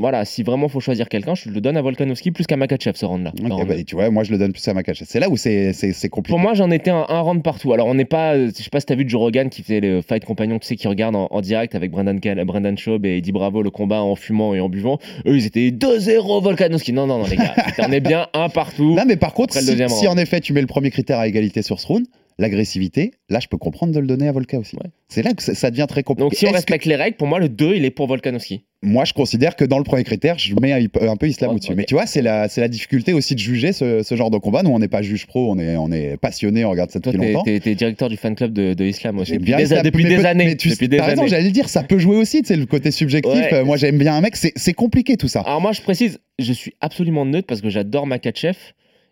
voilà, 0.00 0.24
si 0.24 0.44
vraiment 0.44 0.68
faut 0.68 0.78
choisir 0.78 1.08
quelqu'un, 1.08 1.34
je 1.34 1.50
le 1.50 1.60
donne 1.60 1.76
à 1.76 1.82
Volkanovski 1.82 2.30
plus 2.30 2.46
qu'à 2.46 2.56
Makachev 2.56 2.92
ce 2.96 3.04
round-là. 3.04 3.30
Ok, 3.30 3.38
Ce 3.38 3.52
round-là. 3.52 3.76
bah, 3.76 3.82
tu 3.84 3.96
vois, 3.96 4.10
moi 4.10 4.22
je 4.22 4.30
le 4.30 4.38
donne 4.38 4.52
plus 4.52 4.66
à 4.68 4.74
Makachev. 4.74 5.06
C'est 5.10 5.18
là 5.18 5.28
où 5.28 5.36
c'est 5.36 5.72
compliqué. 6.08 6.30
Pour 6.32 6.38
moi, 6.38 6.54
j'en 6.54 6.70
étais 6.70 6.90
un, 6.90 7.04
un 7.08 7.20
round 7.20 7.42
partout. 7.42 7.72
Alors, 7.72 7.88
on 7.88 7.94
n'est 7.94 8.04
pas. 8.04 8.34
euh, 8.34 8.50
Je 8.56 8.62
sais 8.62 8.70
pas 8.70 8.78
si 8.78 8.86
t'as 8.86 8.94
vu 8.94 9.04
Joe 9.08 9.20
Rogan 9.20 9.50
qui 9.50 9.62
faisait 9.62 9.80
le 9.80 10.00
fight 10.00 10.24
compagnon, 10.24 10.58
tu 10.60 10.66
sais, 10.68 10.76
qui 10.76 10.86
regarde 10.86 11.16
en, 11.16 11.26
en 11.30 11.40
direct 11.40 11.74
avec 11.74 11.90
Brendan, 11.90 12.20
Brendan 12.44 12.78
Schaub 12.78 13.04
et 13.04 13.16
Eddie 13.16 13.32
Bravo 13.32 13.62
le 13.62 13.70
combat 13.70 14.00
en 14.02 14.14
fumant 14.14 14.54
et 14.54 14.60
en 14.60 14.68
buvant. 14.68 14.98
Eux, 15.26 15.36
ils 15.36 15.46
étaient 15.46 15.70
2-0 15.70 16.42
Volkanovski. 16.42 16.92
Non, 16.92 17.06
non, 17.08 17.18
non, 17.18 17.24
les 17.26 17.36
gars. 17.36 17.54
On 17.80 17.90
est 17.90 18.00
bien 18.00 18.28
un 18.34 18.48
partout. 18.48 18.94
Non, 18.94 19.02
mais 19.06 19.16
par 19.16 19.34
contre, 19.34 19.54
si, 19.54 19.88
si 19.88 20.06
en 20.06 20.16
effet 20.16 20.40
tu 20.40 20.52
mets 20.52 20.60
le 20.60 20.66
premier 20.68 20.90
critère 20.92 21.18
à 21.18 21.26
égalité 21.26 21.62
sur 21.62 21.80
ce 21.80 21.86
round, 21.88 22.06
l'agressivité, 22.38 23.12
là 23.28 23.40
je 23.40 23.48
peux 23.48 23.56
comprendre 23.58 23.92
de 23.92 24.00
le 24.00 24.06
donner 24.06 24.28
à 24.28 24.32
Volka 24.32 24.58
aussi. 24.58 24.76
Ouais. 24.76 24.90
C'est 25.08 25.22
là 25.22 25.32
que 25.34 25.42
ça, 25.42 25.54
ça 25.54 25.70
devient 25.70 25.86
très 25.88 26.02
compliqué. 26.02 26.24
Donc, 26.30 26.34
si 26.34 26.46
on 26.46 26.50
respecte 26.52 26.84
les 26.84 26.94
règles, 26.96 27.16
pour 27.16 27.26
moi, 27.26 27.38
le 27.38 27.48
2, 27.48 27.74
il 27.74 27.84
est 27.84 27.90
pour 27.90 28.06
Volkanovski. 28.06 28.58
que- 28.60 28.64
moi 28.82 29.04
je 29.04 29.12
considère 29.12 29.56
que 29.56 29.64
dans 29.64 29.78
le 29.78 29.84
premier 29.84 30.04
critère, 30.04 30.38
je 30.38 30.54
mets 30.60 30.72
un, 30.72 30.86
un 31.08 31.16
peu 31.16 31.26
Islam 31.26 31.50
au-dessus. 31.50 31.74
Mais 31.74 31.84
tu 31.84 31.94
vois, 31.94 32.06
c'est 32.06 32.22
la, 32.22 32.46
difficulté 32.68 33.12
aussi 33.12 33.34
de 33.34 33.40
juger 33.40 33.72
ce, 33.72 34.02
ce 34.04 34.14
genre 34.14 34.30
de 34.30 34.38
combat. 34.38 34.62
Nous, 34.62 34.70
on 34.70 34.78
n'est 34.78 34.86
pas 34.88 35.02
juge 35.02 35.26
pro, 35.26 35.50
on 35.50 35.58
est, 35.58 35.76
on 35.76 35.90
est 35.90 36.16
passionné, 36.16 36.64
on 36.64 36.70
regarde 36.70 36.90
ça 36.90 37.00
Toi, 37.00 37.12
depuis 37.12 37.32
longtemps. 37.32 37.42
t'es- 37.44 37.58
t'es 37.58 37.74
directeur 37.74 38.08
du 38.08 38.16
fan 38.16 38.36
club 38.36 38.52
de, 38.52 38.74
de 38.74 38.84
Islam 38.84 39.18
aussi. 39.18 39.32
J'aime 39.32 39.38
Depuis 39.40 39.46
bien 39.50 39.56
des, 39.56 39.62
Islam, 39.64 39.82
depuis 39.82 40.04
des 40.04 40.24
années. 40.24 40.44
mais 40.46 40.56
tu 40.56 40.68
depuis 40.68 40.88
des 40.88 40.98
as 40.98 41.04
raison, 41.06 41.26
j'allais 41.26 41.46
le 41.46 41.50
dire, 41.50 41.68
ça 41.68 41.82
peut 41.82 41.98
jouer 41.98 42.16
aussi, 42.16 42.42
c'est 42.44 42.54
le 42.56 42.66
côté 42.66 42.90
subjectif. 42.92 43.32
Ouais. 43.32 43.54
Euh, 43.54 43.64
moi 43.64 43.76
j'aime 43.76 43.98
bien 43.98 44.14
un 44.14 44.20
mec, 44.20 44.36
c'est 44.36 44.52
c'est 44.54 44.74
compliqué 44.74 45.16
tout 45.16 45.28
ça. 45.28 45.40
Alors, 45.40 45.60
moi, 45.60 45.72
je 45.72 45.80
précise, 45.82 46.20
je 46.38 46.52
suis 46.52 46.74
absolument 46.80 47.24
neutre 47.26 47.46
parce 47.48 47.60
que 47.60 47.70
j'adore 47.70 48.06
Makachev 48.06 48.56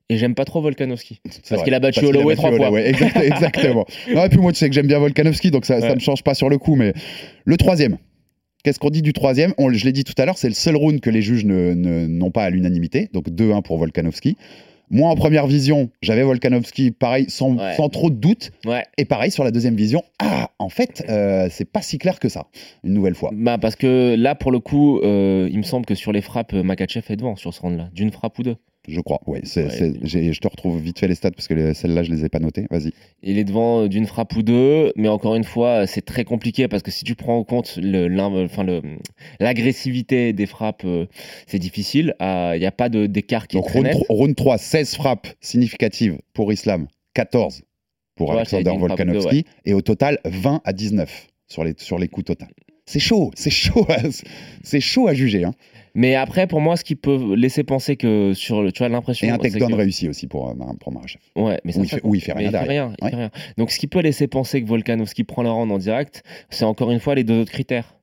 et 0.09 0.19
j'aime 0.19 0.35
pas 0.35 0.45
trop 0.45 0.61
Volkanovski. 0.61 1.21
Parce 1.49 1.63
qu'il 1.63 1.75
a 1.75 1.81
battu 1.81 2.05
Holloway 2.05 2.35
trois 2.37 2.53
fois. 2.53 2.81
Exact- 2.81 3.17
exactement. 3.17 3.87
Non, 4.15 4.25
et 4.25 4.29
puis 4.29 4.39
moi, 4.39 4.53
tu 4.53 4.59
sais 4.59 4.69
que 4.69 4.75
j'aime 4.75 4.87
bien 4.87 4.99
Volkanovski, 4.99 5.51
donc 5.51 5.65
ça, 5.65 5.81
ça 5.81 5.89
Ouais. 5.89 5.95
me 5.95 6.01
change 6.01 6.23
pas 6.23 6.35
sur 6.35 6.49
le 6.49 6.59
coup. 6.59 6.77
Mais 6.77 6.93
le 7.45 7.57
troisième, 7.57 7.99
qu'est-ce 8.63 8.79
qu'on 8.79 8.91
dit 8.91 9.03
du 9.03 9.13
troisième? 9.13 9.53
On- 9.59 9.73
Je 9.73 9.85
l'ai 9.85 9.93
dit 9.93 10.05
tout 10.05 10.15
à 10.19 10.25
l'heure, 10.27 10.39
c'est 10.39 10.49
le 10.49 10.55
seul 10.55 10.77
round 10.77 11.01
que 11.01 11.11
les 11.11 11.23
juges 11.23 11.45
n'ont 11.45 12.31
pas 12.31 12.45
à 12.45 12.51
l'unanimité, 12.51 13.09
donc 13.13 13.29
2-1 13.31 13.63
pour 13.63 13.79
Volkanovski. 13.79 14.37
Moi, 14.89 15.11
en 15.11 15.17
première 15.17 15.49
vision, 15.49 15.91
j'avais 16.01 16.23
Volkanovski, 16.23 16.93
pareil, 16.93 17.27
sans, 17.29 17.57
Ouais. 17.57 17.75
sans 17.75 17.89
trop 17.89 18.09
de 18.09 18.15
doute. 18.15 18.53
Ouais. 18.65 18.85
Et 18.99 19.05
pareil, 19.05 19.33
sur 19.33 19.43
la 19.43 19.51
deuxième 19.51 19.75
vision, 19.75 20.05
ah, 20.21 20.51
en 20.61 20.69
fait, 20.69 21.05
euh, 21.09 21.49
c'est 21.51 21.65
pas 21.65 21.83
si 21.83 21.99
clair 21.99 22.21
que 22.21 22.29
ça, 22.29 22.47
une 22.85 22.93
nouvelle 22.95 23.17
fois. 23.17 23.31
Bah, 23.35 23.59
parce 23.59 23.75
que 23.75 24.15
là, 24.17 24.37
pour 24.37 24.53
le 24.53 24.61
coup, 24.61 25.01
euh, 25.01 25.49
il 25.51 25.59
me 25.59 25.65
semble 25.65 25.87
que 25.87 25.97
sur 25.97 26.13
les 26.13 26.21
frappes, 26.21 26.53
Makachev 26.53 27.05
est 27.11 27.17
devant 27.17 27.35
sur 27.35 27.53
ce 27.53 27.61
round-là. 27.63 27.89
D'une 27.95 28.13
frappe 28.13 28.39
ou 28.39 28.45
deux. 28.45 28.57
Je 28.89 29.01
crois, 29.01 29.21
j'ai- 30.05 30.33
je 30.33 30.41
te 30.41 30.47
retrouve 30.49 30.81
vite 30.81 30.99
fait 30.99 31.09
les 31.09 31.15
stats 31.17 31.33
parce 31.33 31.49
que 31.49 31.55
les- 31.55 31.75
celles-là, 31.75 32.03
je 32.05 32.11
les 32.13 32.25
ai 32.25 32.29
pas 32.29 32.39
notées. 32.39 32.67
Vas-y. 32.71 32.93
Il 33.23 33.39
est 33.39 33.45
devant 33.45 33.83
euh, 33.83 33.89
d'une 33.89 34.07
frappe 34.07 34.35
ou 34.37 34.43
deux, 34.43 34.93
mais 34.97 35.09
encore 35.09 35.35
une 35.35 35.45
fois, 35.45 35.83
euh, 35.83 35.87
c'est 35.87 36.05
très 36.05 36.25
compliqué 36.25 36.69
parce 36.69 36.83
que 36.83 36.91
si 36.91 37.05
tu 37.05 37.15
prends 37.17 37.37
en 37.39 37.45
compte 37.45 37.79
le- 37.83 38.07
l'in- 38.09 38.45
enfin, 38.45 38.63
le- 38.65 38.83
l'agressivité 39.41 40.33
des 40.33 40.47
frappes, 40.47 40.83
euh, 40.85 41.07
c'est 41.47 41.59
difficile. 41.59 42.15
Il 42.21 42.59
n'y 42.59 42.67
a 42.67 42.73
pas 42.73 42.89
de- 42.89 43.07
d'écart 43.07 43.47
qui 43.49 43.57
Donc 43.57 43.67
est 43.67 43.73
round, 43.73 44.05
round 44.09 44.37
3, 44.37 44.59
16 44.59 44.95
frappes 44.95 45.29
significatives 45.41 46.19
pour 46.33 46.53
Islam, 46.53 46.87
14 47.15 47.63
pour 48.17 48.29
Alexander 48.39 48.71
Volkanovski, 49.05 49.45
et 49.65 49.75
au 49.75 49.81
total 49.83 50.19
20 50.25 50.61
à 50.65 50.73
19 50.73 51.29
sur 51.49 51.65
les, 51.65 51.75
sur 51.79 51.99
les 51.99 52.09
coups 52.09 52.27
total. 52.27 52.49
C'est 52.87 53.01
chaud, 53.01 53.31
c'est 53.35 53.51
chaud, 53.51 53.85
à- 53.89 53.99
c'est 54.63 54.81
chaud 54.81 55.09
à 55.09 55.15
juger. 55.15 55.45
Hein. 55.45 55.53
Mais 55.97 56.15
après, 56.15 56.47
pour 56.47 56.61
moi, 56.61 56.77
ce 56.77 56.85
qui 56.85 56.95
peut 56.95 57.35
laisser 57.35 57.65
penser 57.65 57.97
que 57.97 58.33
sur 58.35 58.63
le, 58.63 58.71
tu 58.71 58.85
as 58.85 58.89
l'impression. 58.89 59.27
Et 59.27 59.31
un 59.31 59.39
c'est 59.43 59.49
takedown 59.51 59.71
que- 59.73 59.77
réussi 59.77 60.09
aussi 60.09 60.27
pour, 60.27 60.51
euh, 60.51 60.55
pour 60.79 60.93
Marachev. 60.93 61.21
Ouais, 61.35 61.59
mais 61.65 61.73
ça, 61.73 61.81
Où 61.81 61.85
il 61.85 61.89
fait- 61.89 62.01
où 62.05 62.15
il 62.15 62.21
fait 62.21 62.33
rien 62.35 62.49
il 62.49 62.53
fait 62.53 62.59
rien, 62.59 62.93
il 63.01 63.05
Ouais. 63.05 63.11
fait 63.11 63.17
rien. 63.17 63.31
Donc, 63.57 63.71
ce 63.71 63.79
qui 63.79 63.87
peut 63.87 64.01
laisser 64.01 64.27
penser 64.29 64.63
que 64.63 64.69
Volkanovski 64.69 65.25
prend 65.25 65.43
le 65.43 65.51
round 65.51 65.73
en 65.73 65.79
direct, 65.79 66.23
c'est 66.51 66.65
encore 66.67 66.91
une 66.93 67.01
fois 67.01 67.15
les 67.15 67.25
deux 67.25 67.41
autres 67.41 67.53
critères. 67.53 67.95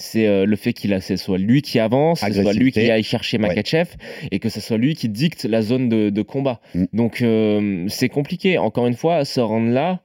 c'est 0.00 0.28
euh, 0.28 0.46
le 0.46 0.54
fait 0.54 0.72
qu'il 0.74 0.92
a, 0.92 1.00
ce 1.00 1.16
soit 1.16 1.38
lui 1.38 1.60
qui 1.60 1.80
avance, 1.80 2.20
que 2.20 2.32
ce 2.32 2.42
soit 2.42 2.52
lui 2.52 2.70
qui 2.70 2.88
aille 2.88 3.02
chercher 3.02 3.36
Makachev 3.38 3.96
et 4.30 4.38
que 4.38 4.48
ce 4.48 4.60
soit 4.60 4.76
lui 4.78 4.94
qui 4.94 5.08
dicte 5.08 5.42
la 5.44 5.60
zone 5.60 5.88
de, 5.88 6.10
de 6.10 6.22
combat. 6.22 6.60
Mm. 6.76 6.84
Donc 6.92 7.20
euh, 7.22 7.84
c'est 7.88 8.08
compliqué. 8.08 8.58
Encore 8.58 8.86
une 8.86 8.94
fois, 8.94 9.24
ce 9.24 9.40
round-là, 9.40 10.00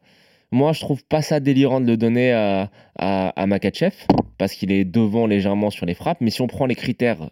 moi 0.53 0.71
je 0.73 0.79
trouve 0.79 1.03
pas 1.03 1.21
ça 1.21 1.39
délirant 1.39 1.81
de 1.81 1.87
le 1.87 1.97
donner 1.97 2.31
à, 2.31 2.69
à, 2.97 3.29
à 3.41 3.45
Makachev 3.47 3.93
parce 4.37 4.53
qu'il 4.53 4.71
est 4.71 4.85
devant 4.85 5.25
légèrement 5.27 5.69
sur 5.69 5.85
les 5.85 5.93
frappes. 5.93 6.19
Mais 6.21 6.29
si 6.29 6.41
on 6.41 6.47
prend 6.47 6.65
les 6.65 6.75
critères 6.75 7.29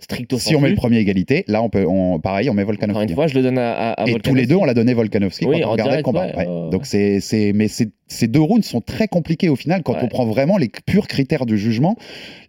stricto 0.00 0.38
Si 0.38 0.54
on 0.54 0.60
met 0.60 0.68
le 0.70 0.76
premier 0.76 0.98
égalité, 0.98 1.44
là, 1.48 1.60
on 1.62 1.68
peut, 1.70 1.84
on, 1.84 2.20
pareil, 2.20 2.48
on 2.48 2.54
met 2.54 2.62
encore 2.62 2.74
Volkanovski. 2.76 3.08
une 3.10 3.14
fois, 3.16 3.26
je 3.26 3.34
le 3.34 3.42
donne 3.42 3.58
à, 3.58 3.90
à, 3.94 4.06
Et 4.08 4.14
tous 4.20 4.34
les 4.34 4.46
deux, 4.46 4.54
on 4.54 4.64
l'a 4.64 4.74
donné 4.74 4.94
Volkanovski 4.94 5.44
Oui, 5.46 5.60
quand 5.60 5.68
on 5.68 5.72
regardait 5.72 5.96
le 5.96 6.02
combat. 6.04 6.26
ouais, 6.26 6.36
ouais. 6.46 6.70
Donc 6.70 6.86
c'est, 6.86 7.18
c'est, 7.20 7.52
mais 7.52 7.66
c'est- 7.66 7.90
ces 8.06 8.28
deux 8.28 8.40
rounds 8.40 8.64
sont 8.64 8.80
très 8.80 9.08
compliqués 9.08 9.48
au 9.48 9.56
final 9.56 9.82
quand 9.82 9.94
Ouais. 9.94 10.00
on 10.04 10.08
prend 10.08 10.24
vraiment 10.24 10.56
les 10.56 10.70
purs 10.86 11.08
critères 11.08 11.46
du 11.46 11.58
jugement. 11.58 11.96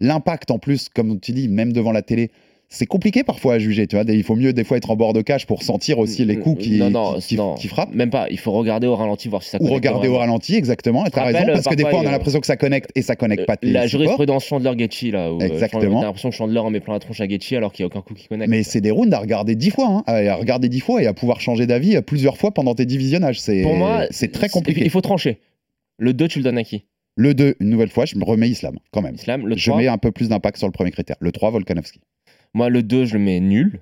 L'impact 0.00 0.50
en 0.52 0.58
plus, 0.60 0.88
comme 0.88 1.18
tu 1.18 1.32
dis, 1.32 1.48
même 1.48 1.72
devant 1.72 1.90
la 1.92 2.02
télé, 2.02 2.30
c'est 2.72 2.86
compliqué 2.86 3.24
parfois 3.24 3.54
à 3.54 3.58
juger. 3.58 3.88
Tu 3.88 3.96
vois, 3.96 4.04
il 4.08 4.22
faut 4.22 4.36
mieux 4.36 4.52
des 4.52 4.62
fois 4.62 4.76
être 4.76 4.90
en 4.90 4.96
bord 4.96 5.12
de 5.12 5.22
cage 5.22 5.44
pour 5.44 5.64
sentir 5.64 5.98
aussi 5.98 6.24
les 6.24 6.36
coups 6.38 6.62
qui, 6.62 6.78
non, 6.78 6.88
non, 6.90 7.14
qui, 7.14 7.26
qui- 7.26 7.36
non. 7.36 7.54
qui 7.54 7.66
frappent. 7.66 7.92
Même 7.92 8.10
pas. 8.10 8.28
Il 8.30 8.38
faut 8.38 8.52
regarder 8.52 8.86
au 8.86 8.94
ralenti 8.94 9.28
voir 9.28 9.42
si 9.42 9.50
ça 9.50 9.58
Ou 9.60 9.66
regarder 9.66 10.06
au 10.06 10.16
ralenti, 10.18 10.54
exactement. 10.54 11.04
Et 11.04 11.10
tu 11.10 11.18
as 11.18 11.22
Rappelle, 11.24 11.36
raison, 11.36 11.52
parce 11.52 11.66
que 11.66 11.74
des 11.74 11.82
fois, 11.82 11.98
on 11.98 12.06
a 12.06 12.12
l'impression 12.12 12.38
que 12.38 12.46
ça 12.46 12.56
connecte 12.56 12.90
et 12.94 13.02
ça 13.02 13.16
connecte 13.16 13.44
pas. 13.44 13.56
tes 13.56 13.72
La 13.72 13.88
jurisprudence 13.88 14.44
Chandler-Getty, 14.46 15.10
là. 15.10 15.32
Où, 15.32 15.38
euh, 15.42 15.46
Exactement. 15.46 16.00
T'as 16.00 16.06
l'impression 16.06 16.30
que 16.30 16.36
Chandler 16.36 16.60
en 16.60 16.70
met 16.70 16.78
plein 16.80 16.94
la 16.94 17.00
tronche 17.00 17.20
à 17.20 17.28
Getty 17.28 17.56
alors 17.56 17.72
qu'il 17.72 17.84
n'y 17.84 17.90
a 17.90 17.94
aucun 17.94 18.02
coup 18.02 18.14
qui 18.14 18.28
connecte. 18.28 18.48
Mais 18.48 18.62
c'est 18.62 18.80
des 18.80 18.92
rounds 18.92 19.12
à 19.14 19.18
regarder 19.18 19.56
dix 19.56 19.70
fois, 19.70 19.88
hein, 19.88 20.02
à 20.06 20.36
regarder 20.36 20.68
dix 20.68 20.80
fois 20.80 21.02
et 21.02 21.06
à 21.06 21.12
pouvoir 21.12 21.40
changer 21.40 21.66
d'avis 21.66 21.96
euh, 21.96 22.02
plusieurs 22.02 22.36
fois 22.36 22.52
pendant 22.52 22.76
tes 22.76 22.86
divisionnages. 22.86 23.40
C'est, 23.40 23.62
Pour 23.62 23.74
moi, 23.74 24.06
c'est 24.10 24.30
très 24.30 24.48
compliqué. 24.48 24.82
Il 24.84 24.90
faut 24.90 25.00
trancher. 25.00 25.40
Le 25.98 26.14
2, 26.14 26.28
tu 26.28 26.38
le 26.38 26.44
donnes 26.44 26.58
à 26.58 26.62
qui? 26.64 26.84
Le 27.16 27.34
2, 27.34 27.56
une 27.60 27.68
nouvelle 27.68 27.90
fois, 27.90 28.06
je 28.06 28.16
me 28.16 28.24
remets 28.24 28.48
Islam, 28.48 28.78
quand 28.92 29.02
même. 29.02 29.16
Islam. 29.16 29.46
Le 29.46 29.56
Je 29.56 29.68
3, 29.68 29.80
mets 29.82 29.88
un 29.88 29.98
peu 29.98 30.12
plus 30.12 30.28
d'impact 30.28 30.56
sur 30.56 30.68
le 30.68 30.72
premier 30.72 30.90
critère. 30.92 31.16
Le 31.20 31.32
3, 31.32 31.50
Volkanovski. 31.50 32.00
Moi, 32.54 32.68
le 32.68 32.82
2, 32.82 33.04
je 33.06 33.14
le 33.14 33.20
mets 33.20 33.40
nul. 33.40 33.80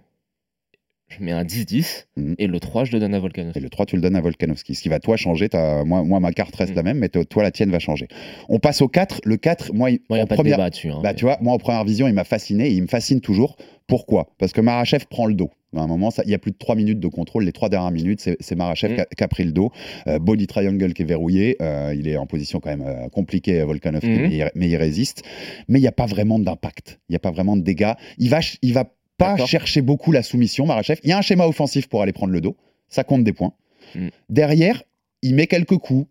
Je 1.09 1.25
mets 1.25 1.33
un 1.33 1.43
10-10. 1.45 2.07
Mhm. 2.19 2.35
Et 2.39 2.47
le 2.47 2.61
3, 2.61 2.85
je 2.85 2.93
le 2.93 3.01
donne 3.01 3.15
à 3.15 3.17
Et 3.17 3.21
Volkanovski. 3.21 3.61
le 3.61 3.71
3, 3.71 3.87
tu 3.87 3.97
le 3.97 4.03
donnes 4.03 4.17
à 4.17 4.21
Volkanovski. 4.21 4.75
Ce 4.75 4.83
qui 4.83 4.91
va, 4.91 5.01
toi, 5.01 5.17
changer. 5.17 5.49
Moi, 5.55 6.03
moi, 6.05 6.21
ma 6.21 6.33
carte 6.33 6.55
reste 6.55 6.73
Mm. 6.73 6.77
la 6.77 6.83
même, 6.83 6.99
mais 6.99 7.09
toi, 7.09 7.43
la 7.43 7.51
tienne 7.51 7.71
va 7.71 7.79
changer. 7.79 8.09
On 8.51 8.59
passe 8.59 8.83
au 8.83 8.89
4. 8.89 9.21
Le 9.25 9.39
4, 9.39 9.73
moi, 9.73 9.91
il- 9.91 10.01
n'y 10.11 10.19
a 10.19 10.25
en 10.25 10.27
pas 10.27 10.35
première- 10.35 10.59
de 10.59 10.63
débat 10.63 10.71
dessus. 10.71 10.91
hein, 10.91 11.01
Bah, 11.03 11.11
mais- 11.11 11.15
tu 11.15 11.25
vois, 11.25 11.39
moi, 11.41 11.55
en 11.55 11.59
première 11.59 11.85
vision, 11.85 12.09
il 12.09 12.15
m'a 12.15 12.25
fasciné 12.25 12.69
et 12.69 12.73
il 12.73 12.83
me 12.83 12.89
fascine 12.89 13.23
toujours. 13.23 13.57
Pourquoi? 13.87 14.29
Parce 14.39 14.53
que 14.53 14.61
Marachev 14.61 15.07
prend 15.09 15.25
le 15.25 15.33
dos. 15.35 15.51
À 15.77 15.81
un 15.83 15.87
moment, 15.87 16.11
ça- 16.11 16.23
il 16.25 16.31
y 16.31 16.35
a 16.35 16.39
plus 16.39 16.51
de 16.51 16.57
3 16.57 16.75
minutes 16.77 16.99
de 17.01 17.09
contrôle. 17.09 17.45
Les 17.45 17.53
3 17.53 17.69
dernières 17.69 17.91
minutes, 17.91 18.21
c'est 18.41 18.55
Marachev 18.57 18.93
Mm. 18.93 18.97
qui, 18.97 19.01
a, 19.03 19.05
qui 19.05 19.25
a 19.25 19.29
pris 19.29 19.45
le 19.45 19.53
dos. 19.53 19.71
Euh, 20.07 20.19
body 20.19 20.47
triangle 20.47 20.95
qui 20.95 21.03
est 21.03 21.05
verrouillé. 21.05 21.57
Euh, 21.61 21.95
il 21.97 22.09
est 22.09 22.17
en 22.17 22.27
position 22.27 22.59
quand 22.61 22.71
même 22.71 22.85
euh, 22.87 23.09
compliquée, 23.11 23.63
Volkanovski, 23.63 24.09
Mhm. 24.09 24.23
mais, 24.23 24.37
il, 24.37 24.51
mais 24.55 24.69
il 24.69 24.77
résiste. 24.77 25.23
Mais 25.69 25.79
il 25.79 25.83
n'y 25.83 25.89
a 25.89 25.93
pas 25.93 26.07
vraiment 26.07 26.39
d'impact. 26.39 27.01
Il 27.09 27.13
n'y 27.13 27.17
a 27.17 27.21
pas 27.21 27.31
vraiment 27.33 27.57
de 27.57 27.63
dégâts. 27.63 27.93
Il 28.19 28.31
va, 28.31 28.41
il 28.63 28.73
va 28.73 28.91
pas 29.19 29.37
chercher 29.47 29.83
beaucoup 29.83 30.11
la 30.13 30.23
soumission, 30.23 30.65
Marachev. 30.65 31.01
Il 31.05 31.11
y 31.11 31.13
a 31.13 31.19
un 31.19 31.23
schéma 31.23 31.47
offensif 31.47 31.87
pour 31.89 32.03
aller 32.03 32.13
prendre 32.13 32.33
le 32.33 32.41
dos. 32.41 32.57
Ça 32.89 33.05
compte 33.05 33.25
des 33.25 33.33
points. 33.35 33.53
Mm. 33.95 34.09
Derrière, 34.31 34.83
il 35.23 35.35
met 35.35 35.47
quelques 35.49 35.77
coups. 35.77 36.07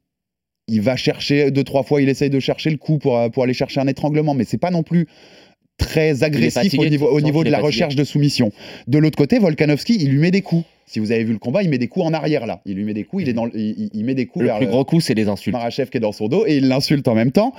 Il 0.70 0.82
va 0.82 0.98
chercher 0.98 1.50
deux, 1.50 1.64
trois 1.64 1.84
fois, 1.84 2.02
il 2.02 2.10
essaye 2.10 2.30
de 2.30 2.42
chercher 2.42 2.70
le 2.70 2.76
coup 2.78 2.98
pour, 2.98 3.18
pour 3.32 3.44
aller 3.44 3.54
chercher 3.54 3.80
un 3.80 3.88
étranglement, 3.88 4.34
mais 4.34 4.44
c'est 4.44 4.58
pas 4.58 4.70
non 4.70 4.84
plus 4.84 5.08
très 5.78 6.24
agressif 6.24 6.74
au 6.78 6.86
niveau, 6.86 7.08
au 7.08 7.22
niveau 7.22 7.44
de 7.44 7.50
la 7.50 7.58
fatigué. 7.58 7.68
recherche 7.68 7.96
de 7.96 8.04
soumission. 8.04 8.52
De 8.88 8.98
l'autre 8.98 9.18
côté, 9.18 9.40
Volkanovski, 9.40 9.96
il 10.00 10.10
lui 10.10 10.20
met 10.20 10.32
des 10.32 10.42
coups. 10.42 10.66
Si 10.86 11.00
vous 11.00 11.12
avez 11.12 11.24
vu 11.24 11.34
le 11.34 11.40
combat, 11.40 11.64
il 11.64 11.70
met 11.70 11.78
des 11.78 11.88
coups 11.88 12.06
en 12.06 12.14
arrière 12.14 12.46
là. 12.46 12.62
Il 12.66 12.76
lui 12.76 12.84
met 12.86 12.94
des 12.94 13.04
coups, 13.04 13.24
il, 13.24 13.30
est 13.30 13.34
dans, 13.34 13.46
le- 13.46 13.52
il, 13.56 14.04
met 14.06 14.16
des 14.16 14.26
coups 14.26 14.44
Le 14.44 14.48
vers 14.48 14.58
plus 14.58 14.66
le- 14.66 14.72
gros 14.72 14.86
coup, 14.86 15.02
c'est 15.02 15.14
les 15.14 15.28
insultes. 15.28 15.54
Marachev 15.54 15.90
qui 15.90 15.98
est 15.98 16.02
dans 16.02 16.12
son 16.14 16.28
dos 16.30 16.46
et 16.48 16.58
il 16.58 16.68
l'insulte 16.68 17.08
en 17.08 17.16
même 17.16 17.32
temps. 17.32 17.54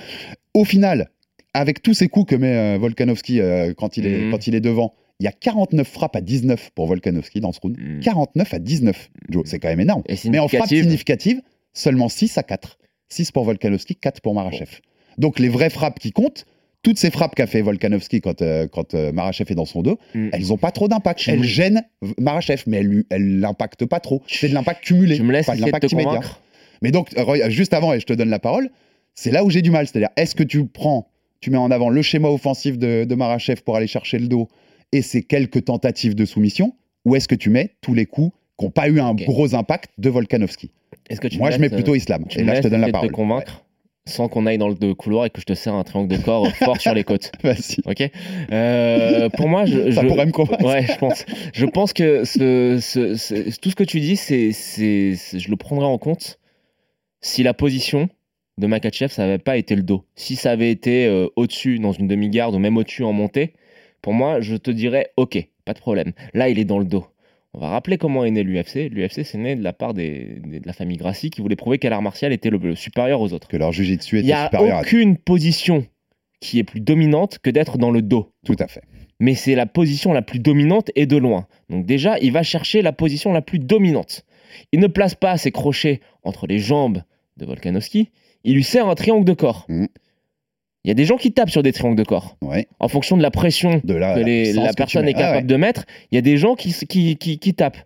Au 0.55 0.65
final, 0.65 1.11
avec 1.55 1.83
tous 1.83 1.95
ces 1.95 2.09
coups 2.09 2.31
que 2.31 2.37
met 2.37 2.57
euh, 2.57 2.79
Volkanovski 2.79 3.41
euh, 3.41 3.75
quand, 3.77 3.97
il 3.99 4.07
est, 4.07 4.19
Mhm. 4.19 4.31
quand 4.31 4.47
il 4.47 4.55
est 4.55 4.61
devant, 4.61 4.95
il 5.21 5.25
y 5.25 5.27
a 5.27 5.33
49 5.33 5.87
frappes 5.87 6.17
à 6.17 6.21
19 6.23 6.71
pour 6.75 6.87
Volkanovski 6.87 7.41
dans 7.41 7.53
ce 7.53 7.61
round. 7.63 7.77
Mhm. 7.79 8.01
49 8.01 8.55
à 8.55 8.59
19, 8.59 9.11
Joe, 9.29 9.43
c'est 9.47 9.59
quand 9.59 9.69
même 9.69 9.81
énorme. 9.81 10.03
Mais 10.09 10.39
en 10.39 10.49
frappe 10.49 10.67
significative. 10.69 10.83
significative, 10.85 11.41
seulement 11.75 12.09
6 12.09 12.39
à 12.39 12.43
4. 12.43 12.79
6 13.11 13.31
pour 13.33 13.45
Volkanovski, 13.45 13.95
4 13.95 14.21
pour 14.23 14.35
Marachev. 14.35 14.71
Donc 15.19 15.39
les 15.39 15.49
vraies 15.49 15.71
frappes 15.71 15.99
qui 15.99 16.13
comptent, 16.13 16.47
toutes 16.89 16.99
ces 16.99 17.11
frappes 17.11 17.35
qu'a 17.35 17.47
fait 17.47 17.61
Volkanovski 17.61 18.23
quand, 18.23 18.41
euh, 18.41 18.67
quand 18.67 18.95
euh, 18.95 19.13
Marachev 19.13 19.53
est 19.53 19.55
dans 19.55 19.67
son 19.67 19.83
dos, 19.83 19.99
Mm. 20.15 20.29
elles 20.33 20.47
n'ont 20.47 20.57
pas 20.57 20.71
trop 20.71 20.89
d'impact. 20.89 21.23
Elles 21.29 21.41
me- 21.41 21.45
gênent 21.45 21.83
Marachev, 22.19 22.63
mais 22.67 22.83
elles 23.11 23.41
l'impactent 23.41 23.85
pas 23.85 24.01
trop. 24.01 24.23
C'est 24.27 24.49
de 24.49 24.55
l'impact 24.55 24.85
cumulé, 24.85 25.17
Tu 25.17 25.23
me 25.23 25.33
laisses 25.33 25.45
pas 25.45 25.55
de 25.55 25.61
l'impact 25.61 25.93
immédiat. 25.93 26.09
convaincre? 26.13 26.41
Mais 26.81 26.91
donc, 26.91 27.11
euh, 27.19 27.51
juste 27.51 27.75
avant, 27.75 27.93
et 27.93 28.01
je 28.01 28.07
te 28.07 28.15
donne 28.15 28.31
la 28.31 28.39
parole, 28.39 28.71
c'est 29.15 29.31
là 29.31 29.45
où 29.45 29.51
j'ai 29.51 29.61
du 29.61 29.71
mal. 29.71 29.87
C'est-à-dire, 29.87 30.09
est-ce 30.17 30.35
que 30.35 30.43
tu 30.45 30.65
prends, 30.65 31.11
tu 31.43 31.51
mets 31.51 31.59
en 31.59 31.71
avant 31.71 31.91
le 31.91 32.01
schéma 32.01 32.29
offensif 32.31 32.79
de, 32.79 33.05
de 33.05 33.15
Marachev 33.15 33.61
pour 33.63 33.77
aller 33.77 33.87
chercher 33.87 34.19
le 34.19 34.29
dos 34.29 34.49
et 34.93 35.03
ses 35.03 35.23
quelques 35.23 35.67
tentatives 35.67 36.15
de 36.15 36.25
soumission, 36.25 36.73
ou 37.05 37.17
est-ce 37.17 37.29
que 37.29 37.35
tu 37.35 37.51
mets 37.51 37.73
tous 37.83 37.93
les 37.93 38.07
coups 38.07 38.33
qui 38.59 38.65
n'ont 38.65 38.71
pas 38.71 38.89
eu 38.89 38.99
un 38.99 39.13
gros 39.15 39.55
impact 39.55 39.91
de 39.99 40.09
Volkanovski? 40.09 40.71
Est-ce 41.11 41.21
que 41.21 41.29
tu 41.29 41.37
Moi, 41.39 41.51
je 41.51 41.59
mets 41.59 41.69
plutôt 41.69 41.93
euh, 41.93 41.97
Islam. 41.99 42.25
Tu 42.31 42.39
Et 42.41 42.45
là, 42.45 42.55
je 42.55 42.63
te 42.63 42.69
donne 42.69 42.81
la 42.81 42.89
parole. 42.91 43.09
te 43.09 43.13
convaincre? 43.15 43.63
Sans 44.09 44.29
qu'on 44.29 44.47
aille 44.47 44.59
dans 44.59 44.69
le 44.69 44.95
couloir 44.95 45.27
et 45.27 45.31
que 45.31 45.41
je 45.41 45.47
te 45.47 45.55
serre 45.55 45.75
un 45.75 45.85
triangle 45.85 46.09
de 46.09 46.21
corps 46.23 46.49
fort 46.57 46.81
sur 46.81 46.95
les 46.95 47.05
côtes. 47.05 47.31
Vas-y. 47.43 47.77
Ok. 47.87 48.11
Euh, 48.53 49.29
pour 49.31 49.49
moi, 49.49 49.65
je, 49.67 49.91
Ça 49.93 50.03
je- 50.03 50.07
pourrait 50.09 50.27
me 50.27 50.33
convaincre. 50.33 50.65
Ouais, 50.65 50.83
je 50.87 50.97
pense. 50.99 51.25
Je 51.53 51.67
pense 51.67 51.93
que 51.93 52.25
ce, 52.25 52.79
ce- 52.81 53.15
ce- 53.15 53.59
tout 53.61 53.71
ce 53.71 53.77
que 53.77 53.85
tu 53.85 54.01
dis, 54.01 54.17
c'est, 54.17 54.51
je 54.53 55.51
le 55.51 55.57
prendrais 55.57 55.87
en 55.87 55.99
compte 55.99 56.39
si 57.21 57.43
la 57.43 57.55
position 57.55 58.09
de 58.59 58.67
Makachev, 58.67 59.09
ça 59.13 59.23
n'avait 59.23 59.39
pas 59.39 59.57
été 59.57 59.77
le 59.77 59.83
dos. 59.83 60.05
Si 60.17 60.35
ça 60.37 60.51
avait 60.51 60.71
été 60.71 61.07
euh, 61.07 61.29
au-dessus 61.37 61.79
dans 61.79 61.93
une 61.93 62.09
demi-garde 62.09 62.55
ou 62.55 62.59
même 62.59 62.77
au-dessus 62.77 63.05
en 63.05 63.13
montée, 63.13 63.53
pour 64.03 64.13
moi, 64.15 64.41
je 64.41 64.57
te 64.57 64.71
dirais 64.71 65.11
OK, 65.17 65.39
pas 65.65 65.75
de 65.75 65.79
problème. 65.79 66.13
Là, 66.35 66.49
il 66.49 66.59
est 66.59 66.65
dans 66.65 66.79
le 66.79 66.85
dos. 66.85 67.07
On 67.55 67.61
va 67.61 67.69
rappeler 67.71 67.97
comment 67.99 68.25
est 68.25 68.31
né 68.31 68.43
l'UFC. 68.43 68.91
L'UFC, 68.91 69.25
c'est 69.25 69.39
né 69.39 69.57
de 69.57 69.63
la 69.63 69.73
part 69.73 69.95
des, 69.95 70.39
des- 70.47 70.61
de 70.61 70.67
la 70.67 70.73
famille 70.73 70.97
Gracie 70.99 71.31
qui 71.31 71.41
voulait 71.41 71.57
prouver 71.57 71.79
qu'à 71.79 71.89
l'art 71.91 72.03
martial 72.03 72.33
était 72.33 72.51
le, 72.51 72.59
le 72.59 72.75
supérieur 72.75 73.21
aux 73.21 73.33
autres. 73.33 73.49
Que 73.49 73.57
leur 73.57 73.73
jujitsu 73.73 74.17
Il 74.17 74.19
était 74.21 74.27
n'y 74.29 74.33
a 74.35 74.45
supérieur 74.45 74.77
à 74.79 74.81
aucune 74.83 75.17
position 75.17 75.87
qui 76.41 76.59
est 76.59 76.65
plus 76.65 76.81
dominante 76.81 77.39
que 77.43 77.51
d'être 77.51 77.79
dans 77.79 77.91
le 77.91 78.03
dos 78.03 78.33
tout 78.45 78.55
à 78.61 78.69
fait. 78.69 78.83
mais 79.19 79.35
c'est 79.35 79.55
la 79.57 79.67
position 79.67 80.13
la 80.13 80.23
plus 80.23 80.39
dominante 80.39 80.91
et 80.95 81.07
de 81.07 81.17
loin. 81.17 81.47
Donc 81.71 81.85
déjà, 81.87 82.19
il 82.21 82.33
va 82.33 82.43
chercher 82.43 82.81
la 82.83 82.93
position 82.93 83.33
la 83.33 83.43
plus 83.43 83.59
dominante. 83.59 84.25
Il 84.73 84.79
ne 84.81 84.87
place 84.87 85.15
pas 85.15 85.37
ses 85.37 85.51
crochets 85.51 86.01
entre 86.23 86.47
les 86.47 86.59
jambes 86.59 87.03
de 87.39 87.47
Volkanovski, 87.47 88.11
il 88.45 88.55
lui 88.55 88.63
sert 88.65 88.89
un 88.89 88.95
triangle 88.95 89.25
de 89.25 89.33
corps. 89.33 89.65
Mhm. 89.69 89.89
Il 90.85 90.89
y 90.89 90.91
a 90.93 90.95
des 90.95 91.05
gens 91.05 91.17
qui 91.17 91.33
tapent 91.33 91.51
sur 91.51 91.63
des 91.63 91.73
triangles 91.73 91.97
de 91.97 92.05
corps. 92.05 92.37
Ouais. 92.41 92.67
En 92.79 92.89
fonction 92.89 93.17
de 93.17 93.23
la 93.23 93.31
pression 93.31 93.81
De 93.85 93.95
que 93.95 93.99
la 93.99 94.17
les- 94.23 94.53
la 94.53 94.63
que 94.65 94.69
tu 94.71 94.75
personne 94.77 95.09
est 95.09 95.15
Ah 95.17 95.19
capable 95.19 95.37
ouais. 95.39 95.43
de 95.45 95.57
mettre, 95.57 95.85
il 96.11 96.15
y 96.15 96.19
a 96.19 96.23
des 96.23 96.37
gens 96.37 96.55
qui, 96.55 96.73
qui, 96.73 97.17
qui, 97.17 97.39
qui 97.39 97.55
tapent. 97.55 97.79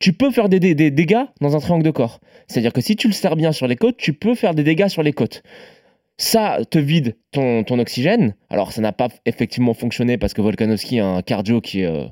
Tu 0.00 0.12
peux 0.12 0.30
faire 0.30 0.48
des, 0.48 0.60
des- 0.60 0.74
des 0.74 0.90
dégâts 0.90 1.22
dans 1.40 1.56
un 1.56 1.60
triangle 1.60 1.84
de 1.84 1.90
corps. 1.90 2.20
C'est-à-dire 2.48 2.72
que 2.72 2.80
si 2.80 2.96
tu 2.96 3.06
le 3.06 3.12
sers 3.14 3.36
bien 3.36 3.52
sur 3.52 3.66
les 3.68 3.76
côtes, 3.76 3.96
tu 3.96 4.12
peux 4.12 4.34
faire 4.34 4.54
des 4.54 4.64
dégâts 4.64 4.88
sur 4.88 5.02
les 5.02 5.12
côtes. 5.12 5.42
Ça 6.16 6.58
te 6.70 6.78
vide 6.78 7.16
ton, 7.32 7.64
ton 7.64 7.78
oxygène. 7.78 8.34
Alors, 8.50 8.72
ça 8.72 8.80
n'a 8.82 8.92
pas 8.92 9.08
effectivement 9.26 9.74
fonctionné 9.74 10.16
parce 10.18 10.32
que 10.34 10.42
Volkanovski 10.42 11.00
a 11.00 11.06
un 11.06 11.22
cardio 11.22 11.60
qui 11.60 11.80
est. 11.80 11.86
euh, 11.86 12.04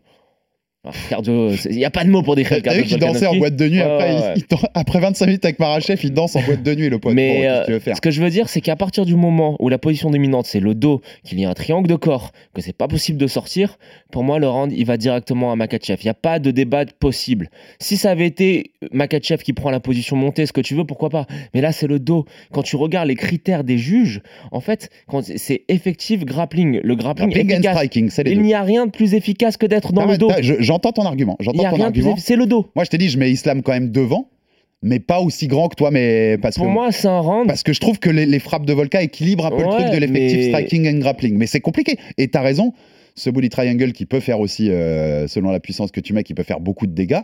c'est- 0.90 1.71
Il 1.71 1.77
n'y 1.77 1.85
a 1.85 1.90
pas 1.90 2.03
de 2.05 2.11
mot 2.11 2.23
pour 2.23 2.35
décrire 2.35 2.57
le 2.59 2.62
T'as 2.62 2.71
cardio. 2.71 2.83
vu 2.85 2.88
de 2.90 2.95
qu'il 2.97 3.07
dansait 3.07 3.27
en 3.27 3.37
boîte 3.37 3.55
de 3.55 3.68
nuit 3.68 3.79
Ouais, 3.79 3.85
après, 3.85 4.05
ouais, 4.12 4.16
il- 4.16 4.21
ouais. 4.23 4.33
il 4.37 4.42
dan- 4.49 4.68
après 4.75 4.99
25 5.01 5.27
minutes 5.27 5.45
avec 5.45 5.59
Marachev, 5.61 6.01
il 6.03 6.12
danse 6.12 6.35
en 6.35 6.42
boîte 6.42 6.62
de 6.62 6.75
nuit, 6.75 6.88
le 6.88 6.99
pote. 6.99 7.14
Mais 7.14 7.49
euh, 7.49 7.79
ce 7.95 8.01
que 8.01 8.11
je 8.11 8.21
veux 8.21 8.31
dire, 8.31 8.49
c'est 8.49 8.61
qu'à 8.61 8.75
partir 8.75 9.05
du 9.07 9.14
moment 9.14 9.57
où 9.61 9.68
la 9.68 9.79
position 9.79 10.11
dominante, 10.11 10.47
c'est 10.47 10.59
le 10.61 10.75
dos, 10.75 11.01
qu'il 11.25 11.38
y 11.38 11.45
a 11.45 11.51
un 11.51 11.55
triangle 11.55 11.88
de 11.88 11.95
corps, 11.95 12.33
que 12.53 12.61
c'est 12.61 12.77
pas 12.77 12.88
possible 12.88 13.16
de 13.18 13.27
sortir, 13.29 13.79
pour 14.11 14.25
moi, 14.25 14.40
le 14.40 14.49
round, 14.49 14.73
il 14.77 14.85
va 14.85 14.97
directement 14.97 15.53
à 15.53 15.57
Makachev. 15.57 15.99
Il 16.03 16.07
n'y 16.07 16.11
a 16.11 16.14
pas 16.14 16.40
de 16.40 16.51
débat 16.51 16.85
possible. 16.99 17.49
Si 17.79 17.97
ça 17.97 18.11
avait 18.11 18.27
été 18.27 18.73
Makachev 18.92 19.42
qui 19.45 19.53
prend 19.53 19.71
la 19.71 19.81
position 19.81 20.16
montée, 20.16 20.47
ce 20.47 20.53
que 20.53 20.61
tu 20.61 20.75
veux, 20.75 20.85
pourquoi 20.85 21.11
pas? 21.11 21.27
Mais 21.55 21.61
là, 21.61 21.71
c'est 21.71 21.87
le 21.87 22.01
dos. 22.01 22.25
Quand 22.51 22.62
tu 22.62 22.75
regardes 22.75 23.07
les 23.09 23.14
critères 23.14 23.62
des 23.62 23.79
juges, 23.79 24.21
en 24.51 24.61
fait, 24.61 24.90
c'est 25.37 25.62
effectif 25.68 26.25
grappling, 26.25 26.81
le 26.83 26.97
grappling, 26.97 27.29
Grappling 27.31 27.53
efficace. 27.53 27.77
striking, 27.77 28.11
c'est 28.11 28.25
les 28.25 28.33
Il 28.33 28.42
n'y 28.42 28.55
a 28.55 28.62
rien 28.62 28.87
de 28.87 28.90
plus 28.90 29.14
efficace 29.14 29.57
que 29.57 29.66
d'être 29.66 29.92
dans 29.92 30.03
Ah 30.03 30.12
le 30.12 30.18
dos. 30.18 30.29
t'as- 30.29 30.42
je- 30.42 30.55
J'entends 30.73 30.93
ton 30.93 31.03
argument. 31.05 31.37
J'entends 31.41 31.71
ton 31.71 31.81
argument. 31.83 32.17
C'est 32.17 32.37
le 32.37 32.47
dos. 32.47 32.71
Moi, 32.75 32.85
je 32.85 32.91
t'ai 32.91 32.99
dit, 32.99 33.09
je 33.11 33.19
mets 33.19 33.31
Islam 33.31 33.63
quand 33.63 33.73
même 33.73 33.91
devant, 33.91 34.29
mais 34.83 34.99
pas 35.01 35.21
aussi 35.21 35.47
grand 35.49 35.69
que 35.69 35.77
toi, 35.77 35.91
mais 35.91 36.39
parce 36.41 36.57
Pour 36.57 36.67
que. 36.67 36.71
moi, 36.71 36.91
c'est 36.93 37.09
un 37.09 37.21
round. 37.21 37.47
Parce 37.47 37.63
que 37.63 37.73
je 37.73 37.81
trouve 37.81 37.99
que 37.99 38.09
les, 38.11 38.25
les 38.27 38.39
frappes 38.39 38.65
de 38.67 38.73
Volka 38.73 39.03
équilibrent 39.03 39.47
un 39.47 39.51
peu 39.51 39.63
le 39.63 39.69
truc 39.69 39.87
de 39.93 39.99
l'effectif 39.99 40.37
mais- 40.39 40.49
striking 40.49 40.89
and 40.89 40.99
grappling. 41.01 41.37
Mais 41.37 41.47
c'est 41.47 41.61
compliqué. 41.61 41.99
Et 42.19 42.29
t'as 42.29 42.41
raison, 42.41 42.73
ce 43.15 43.29
body 43.31 43.49
triangle 43.51 43.93
qui 43.93 44.07
peut 44.07 44.21
faire 44.21 44.41
aussi, 44.41 44.71
euh, 44.71 45.29
selon 45.29 45.51
la 45.51 45.61
puissance 45.61 45.91
que 45.93 46.01
tu 46.01 46.15
mets, 46.15 46.25
qui 46.25 46.35
peut 46.35 46.43
faire 46.43 46.61
beaucoup 46.61 46.87
de 46.87 46.93
dégâts. 46.93 47.21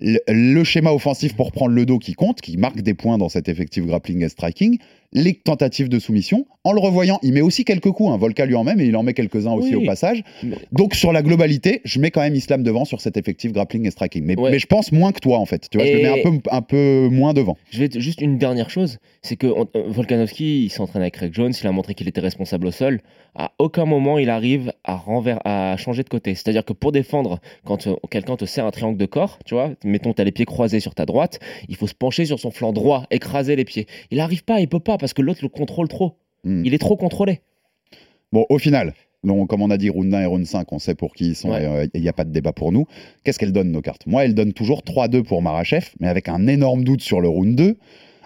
Le, 0.00 0.18
le 0.28 0.64
schéma 0.64 0.92
offensif 0.92 1.34
pour 1.34 1.52
prendre 1.52 1.72
le 1.72 1.84
dos 1.84 1.98
qui 1.98 2.14
compte, 2.14 2.40
qui 2.40 2.56
marque 2.56 2.80
des 2.82 2.94
points 2.94 3.18
dans 3.18 3.28
cet 3.28 3.48
effectif 3.48 3.84
grappling 3.84 4.22
et 4.24 4.28
striking. 4.28 4.78
Les 5.12 5.34
tentatives 5.34 5.88
de 5.88 5.98
soumission. 5.98 6.46
En 6.64 6.72
le 6.72 6.80
revoyant, 6.80 7.18
il 7.22 7.32
met 7.32 7.40
aussi 7.40 7.64
quelques 7.64 7.90
coups. 7.92 8.10
Hein. 8.10 8.18
Volka 8.18 8.44
lui 8.44 8.54
en 8.54 8.62
met, 8.64 8.74
mais 8.74 8.86
il 8.86 8.96
en 8.96 9.02
met 9.02 9.14
quelques-uns 9.14 9.52
aussi 9.52 9.74
Oui. 9.74 9.82
au 9.82 9.86
passage. 9.86 10.22
Donc 10.70 10.94
sur 10.94 11.12
la 11.12 11.22
globalité, 11.22 11.80
je 11.84 11.98
mets 11.98 12.10
quand 12.10 12.20
même 12.20 12.34
Islam 12.34 12.62
devant 12.62 12.84
sur 12.84 13.00
cet 13.00 13.16
effectif 13.16 13.52
grappling 13.52 13.86
et 13.86 13.90
striking. 13.90 14.22
Mais, 14.24 14.38
Ouais. 14.38 14.50
mais 14.50 14.58
je 14.58 14.66
pense 14.66 14.92
moins 14.92 15.12
que 15.12 15.20
toi 15.20 15.38
en 15.38 15.46
fait. 15.46 15.68
Tu 15.70 15.78
vois, 15.78 15.86
je 15.86 15.92
le 15.92 15.98
Et- 16.00 16.02
mets 16.02 16.20
un 16.20 16.22
peu, 16.30 16.38
un 16.50 16.60
peu 16.62 17.08
moins 17.10 17.32
devant. 17.32 17.56
Je 17.70 17.78
vais 17.80 17.88
te- 17.88 17.98
juste 17.98 18.20
une 18.20 18.36
dernière 18.36 18.68
chose, 18.68 18.98
c'est 19.22 19.36
que 19.36 19.46
euh, 19.46 19.64
Volkanovski, 19.86 20.64
il 20.64 20.68
s'entraîne 20.70 21.00
avec 21.02 21.14
Craig 21.14 21.32
Jones, 21.32 21.52
il 21.58 21.66
a 21.66 21.72
montré 21.72 21.94
qu'il 21.94 22.06
était 22.08 22.20
responsable 22.20 22.66
au 22.66 22.70
sol. 22.70 23.00
À 23.34 23.52
aucun 23.58 23.86
moment 23.86 24.18
il 24.18 24.28
arrive 24.30 24.72
à 24.84 24.94
renver, 24.96 25.36
à 25.46 25.76
changer 25.78 26.02
de 26.02 26.08
côté. 26.08 26.34
C'est-à-dire 26.34 26.64
que 26.66 26.72
pour 26.74 26.92
défendre, 26.92 27.40
quand 27.64 27.86
euh, 27.86 27.94
quelqu'un 28.10 28.36
te 28.36 28.44
serre 28.44 28.66
un 28.66 28.70
triangle 28.72 28.98
de 28.98 29.06
corps, 29.06 29.38
tu 29.46 29.54
vois, 29.54 29.70
mettons 29.84 30.12
tu 30.12 30.20
as 30.20 30.24
les 30.24 30.32
pieds 30.32 30.44
croisés 30.44 30.80
sur 30.80 30.94
ta 30.94 31.06
droite, 31.06 31.38
il 31.70 31.76
faut 31.76 31.86
se 31.86 31.94
pencher 31.94 32.26
sur 32.26 32.38
son 32.38 32.50
flanc 32.50 32.72
droit, 32.74 33.04
écraser 33.10 33.56
les 33.56 33.64
pieds. 33.64 33.86
Il 34.10 34.18
n'arrive 34.18 34.44
pas, 34.44 34.60
il 34.60 34.68
peut 34.68 34.80
pas 34.80 34.97
parce 34.98 35.12
que 35.14 35.22
l'autre 35.22 35.40
le 35.42 35.48
contrôle 35.48 35.88
trop. 35.88 36.16
Hmm. 36.44 36.64
Il 36.64 36.74
est 36.74 36.78
trop 36.78 36.96
contrôlé. 36.96 37.40
Bon, 38.32 38.44
au 38.48 38.58
final, 38.58 38.94
donc, 39.24 39.48
comme 39.48 39.62
on 39.62 39.70
a 39.70 39.76
dit, 39.76 39.90
round 39.90 40.12
1 40.12 40.20
et 40.20 40.26
round 40.26 40.46
5, 40.46 40.72
on 40.72 40.78
sait 40.78 40.94
pour 40.94 41.14
qui 41.14 41.28
ils 41.28 41.34
sont 41.34 41.50
Ouais. 41.50 41.62
et 41.62 41.66
euh, 41.66 41.86
il 41.94 42.02
n'y 42.02 42.08
a 42.08 42.12
pas 42.12 42.24
de 42.24 42.30
débat 42.30 42.52
pour 42.52 42.70
nous. 42.72 42.86
Qu'est-ce 43.24 43.38
qu'elles 43.38 43.52
donnent 43.52 43.72
nos 43.72 43.80
cartes? 43.80 44.06
Moi, 44.06 44.24
elles 44.24 44.34
donnent 44.34 44.52
toujours 44.52 44.82
3-2 44.82 45.22
pour 45.22 45.42
Marachev, 45.42 45.88
mais 46.00 46.08
avec 46.08 46.28
un 46.28 46.46
énorme 46.46 46.84
doute 46.84 47.00
sur 47.00 47.20
le 47.20 47.28
round 47.28 47.54
2. 47.56 47.76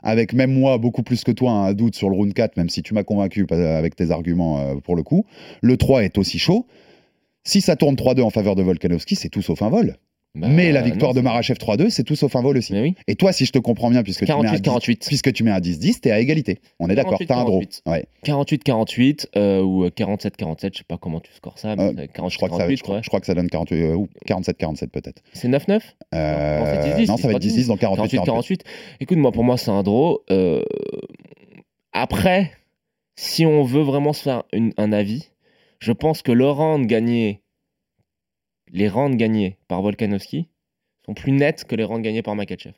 Avec 0.02 0.32
même 0.32 0.52
moi, 0.52 0.78
beaucoup 0.78 1.02
plus 1.04 1.22
que 1.22 1.30
toi, 1.30 1.52
un 1.52 1.72
doute 1.74 1.94
sur 1.94 2.10
le 2.10 2.16
round 2.16 2.34
4, 2.34 2.56
même 2.56 2.68
si 2.68 2.82
tu 2.82 2.92
m'as 2.92 3.04
convaincu 3.04 3.46
euh, 3.52 3.78
avec 3.78 3.94
tes 3.96 4.10
arguments 4.10 4.58
euh, 4.60 4.74
pour 4.76 4.96
le 4.96 5.02
coup. 5.02 5.24
Le 5.62 5.76
3 5.76 6.04
est 6.04 6.18
aussi 6.18 6.38
chaud. 6.38 6.66
Si 7.44 7.60
ça 7.60 7.76
tourne 7.76 7.94
3-2 7.94 8.22
en 8.22 8.30
faveur 8.30 8.54
de 8.54 8.62
Volkanovski, 8.62 9.14
c'est 9.14 9.28
tout 9.28 9.42
sauf 9.42 9.62
un 9.62 9.70
vol. 9.70 9.96
Bah, 10.34 10.48
mais 10.48 10.72
la 10.72 10.80
victoire 10.80 11.12
non, 11.12 11.20
de 11.20 11.24
Marachev 11.24 11.58
3-2, 11.58 11.90
c'est 11.90 12.04
tout 12.04 12.16
sauf 12.16 12.34
un 12.36 12.40
vol 12.40 12.56
aussi. 12.56 12.72
Oui. 12.72 12.94
Et 13.06 13.16
toi, 13.16 13.32
si 13.34 13.44
je 13.44 13.52
te 13.52 13.58
comprends 13.58 13.90
bien, 13.90 14.02
puisque 14.02 14.24
tu 14.24 14.32
mets 14.32 14.48
un 14.48 14.52
10 14.54 14.62
48-48. 14.62 15.06
puisque 15.06 15.30
tu 15.34 15.44
mets 15.44 15.50
un 15.50 15.60
10-10, 15.60 16.00
t'es 16.00 16.10
à 16.10 16.20
égalité. 16.20 16.58
On 16.80 16.88
est 16.88 16.94
d'accord, 16.94 17.18
t'as 17.26 17.36
un 17.36 17.44
draw. 17.44 17.60
48. 17.60 17.82
Ouais. 17.86 18.06
48-48 18.24 19.26
euh, 19.36 19.60
ou 19.60 19.86
47-47, 19.88 20.70
je 20.72 20.78
sais 20.78 20.84
pas 20.88 20.96
comment 20.96 21.20
tu 21.20 21.30
scores 21.34 21.58
ça, 21.58 21.76
mais 21.76 21.82
Euh, 21.82 21.92
euh, 21.98 22.06
48-48, 22.06 22.30
Je 22.30 22.36
crois, 22.38 22.48
que 22.48 22.56
ça, 22.56 22.70
je, 22.74 22.82
crois- 22.82 22.94
ouais. 22.96 23.00
je 23.02 23.08
crois 23.08 23.20
que 23.20 23.26
ça 23.26 23.34
donne 23.34 23.50
48, 23.50 23.82
euh, 23.82 23.94
ou 23.94 24.08
47-47 24.26 24.86
peut-être. 24.88 25.22
C'est 25.34 25.48
9-9 25.48 25.80
Euh, 26.14 26.58
Non, 26.60 26.64
c'est 26.82 27.02
10-10, 27.02 27.08
non, 27.08 27.16
ça 27.18 27.28
va 27.28 27.34
être 27.34 27.42
10-10, 27.42 27.64
10-10 27.64 27.66
dans 27.68 27.76
48-48. 27.76 28.24
48-48. 28.24 28.60
Écoute, 29.00 29.18
moi, 29.18 29.32
pour 29.32 29.44
moi, 29.44 29.58
c'est 29.58 29.70
un 29.70 29.82
draw. 29.82 30.20
Euh, 30.30 30.62
Après, 31.92 32.52
si 33.16 33.44
on 33.44 33.62
veut 33.64 33.82
vraiment 33.82 34.12
se 34.14 34.22
faire 34.22 34.44
une- 34.52 34.72
un 34.78 34.92
avis, 34.92 35.28
je 35.78 35.92
pense 35.92 36.22
que 36.22 36.32
le 36.32 36.48
round 36.48 36.86
gagné, 36.86 37.41
les 38.72 38.88
rounds 38.88 39.16
gagnés 39.16 39.58
par 39.68 39.82
Volkanovski 39.82 40.48
sont 41.04 41.14
plus 41.14 41.32
nets 41.32 41.64
que 41.64 41.76
les 41.76 41.84
rounds 41.84 42.02
gagnés 42.02 42.22
par 42.22 42.34
Makachev. 42.34 42.74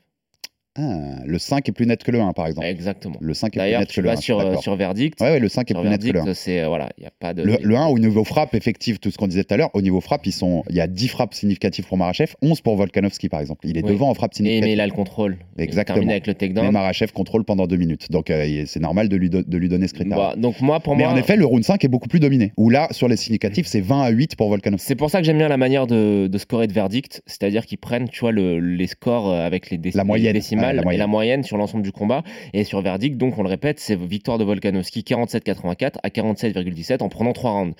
Ah, 0.77 1.21
le 1.25 1.39
5 1.39 1.69
est 1.69 1.71
plus 1.71 1.85
net 1.85 2.03
que 2.03 2.11
le 2.11 2.19
1, 2.19 2.33
par 2.33 2.47
exemple. 2.47 2.67
Exactement. 2.67 3.15
Le 3.21 3.33
5 3.33 3.47
est 3.47 3.49
plus 3.51 3.57
D'ailleurs, 3.59 3.79
net 3.81 3.91
que 3.93 4.01
le 4.01 4.09
1. 4.09 4.15
vas 4.15 4.21
sur, 4.21 4.39
euh, 4.39 4.57
sur 4.57 4.75
Verdict. 4.75 5.21
Ouais, 5.21 5.31
ouais, 5.31 5.39
le 5.39 5.47
5 5.47 5.71
est 5.71 5.73
plus 5.73 5.87
net 5.89 6.01
que 6.01 6.05
le 6.07 6.19
1. 6.19 6.23
Verdict, 6.23 6.33
c'est 6.37 6.61
euh, 6.61 6.67
voilà, 6.67 6.89
il 6.97 7.03
y 7.03 7.07
a 7.07 7.11
pas 7.17 7.33
de. 7.33 7.43
Le, 7.43 7.57
le 7.61 7.75
1, 7.77 7.85
au 7.87 7.97
niveau 7.97 8.23
frappe 8.25 8.53
effective, 8.55 8.99
tout 8.99 9.09
ce 9.09 9.17
qu'on 9.17 9.27
disait 9.27 9.43
tout 9.45 9.53
à 9.53 9.57
l'heure, 9.57 9.69
au 9.73 9.81
niveau 9.81 10.01
frappe, 10.01 10.25
il 10.25 10.33
y 10.75 10.81
a 10.81 10.87
10 10.87 11.07
frappes 11.07 11.33
significatives 11.33 11.85
pour 11.87 11.97
Marachev, 11.97 12.33
11 12.41 12.59
pour 12.61 12.75
Volkanovski, 12.75 13.29
par 13.29 13.39
exemple. 13.39 13.65
Il 13.67 13.77
est 13.77 13.83
Oui. 13.83 13.89
devant 13.91 14.09
en 14.09 14.13
frappe 14.15 14.33
Et, 14.33 14.37
significative. 14.37 14.67
mais 14.67 14.73
il 14.73 14.81
a 14.81 14.85
le 14.87 14.91
contrôle. 14.93 15.37
Il 15.57 15.63
Exactement. 15.63 15.95
termine 15.95 16.11
avec 16.11 16.27
le 16.27 16.31
Mais 16.31 16.35
takedown. 16.37 16.71
Marachev 16.71 17.11
contrôle 17.13 17.45
pendant 17.45 17.67
2 17.67 17.77
minutes. 17.77 18.11
Donc 18.11 18.29
euh, 18.29 18.45
il- 18.45 18.67
c'est 18.67 18.81
normal 18.81 19.07
de 19.07 19.15
lui, 19.15 19.29
do- 19.29 19.43
de 19.43 19.57
lui 19.57 19.69
donner 19.69 19.87
ce 19.87 19.93
critère. 19.93 20.17
Bah, 20.17 20.33
donc 20.37 20.59
moi, 20.61 20.81
pour 20.81 20.95
Mais 20.97 21.03
moi, 21.03 21.13
en 21.13 21.15
effet, 21.15 21.37
le 21.37 21.45
round 21.45 21.63
5 21.63 21.85
est 21.85 21.87
beaucoup 21.87 22.09
plus 22.09 22.19
dominé. 22.19 22.51
Où 22.57 22.69
là, 22.69 22.87
sur 22.91 23.07
les 23.07 23.15
significatifs, 23.15 23.67
c'est 23.67 23.81
20 23.81 24.01
à 24.01 24.09
8 24.09 24.35
pour 24.35 24.49
Volkanovski. 24.49 24.87
C'est 24.87 24.95
pour 24.95 25.09
ça 25.09 25.19
que 25.19 25.25
j'aime 25.25 25.37
bien 25.37 25.47
la 25.47 25.57
manière 25.57 25.87
de, 25.87 26.27
de 26.27 26.37
scorer 26.37 26.67
de 26.67 26.73
verdict, 26.73 27.21
c'est-à-dire 27.25 27.65
qu'ils 27.65 27.77
prennent, 27.77 28.09
tu 28.09 28.19
vois, 28.19 28.31
le- 28.33 28.59
les 28.59 28.87
scores 28.87 29.29
euh, 29.31 29.45
avec 29.45 29.69
les, 29.69 29.77
déc- 29.77 29.95
La 29.95 30.03
moyenne, 30.03 30.33
les 30.33 30.39
décimales 30.39 30.64
ouais, 30.67 30.73
la 30.73 30.81
et 30.81 30.83
moyenne. 30.83 30.99
la 30.99 31.07
moyenne 31.07 31.43
sur 31.43 31.57
l'ensemble 31.57 31.83
du 31.83 31.91
combat. 31.91 32.23
Et 32.53 32.63
sur 32.63 32.81
verdict, 32.81 33.17
donc 33.17 33.37
on 33.37 33.43
le 33.43 33.49
répète, 33.49 33.79
c'est 33.79 33.95
victoire 33.99 34.37
de 34.37 34.43
Volkanovski 34.43 35.01
47-84 35.01 35.93
à 36.03 36.09
47,17 36.09 37.01
en 37.03 37.09
prenant 37.09 37.33
trois 37.33 37.51
rounds. 37.51 37.75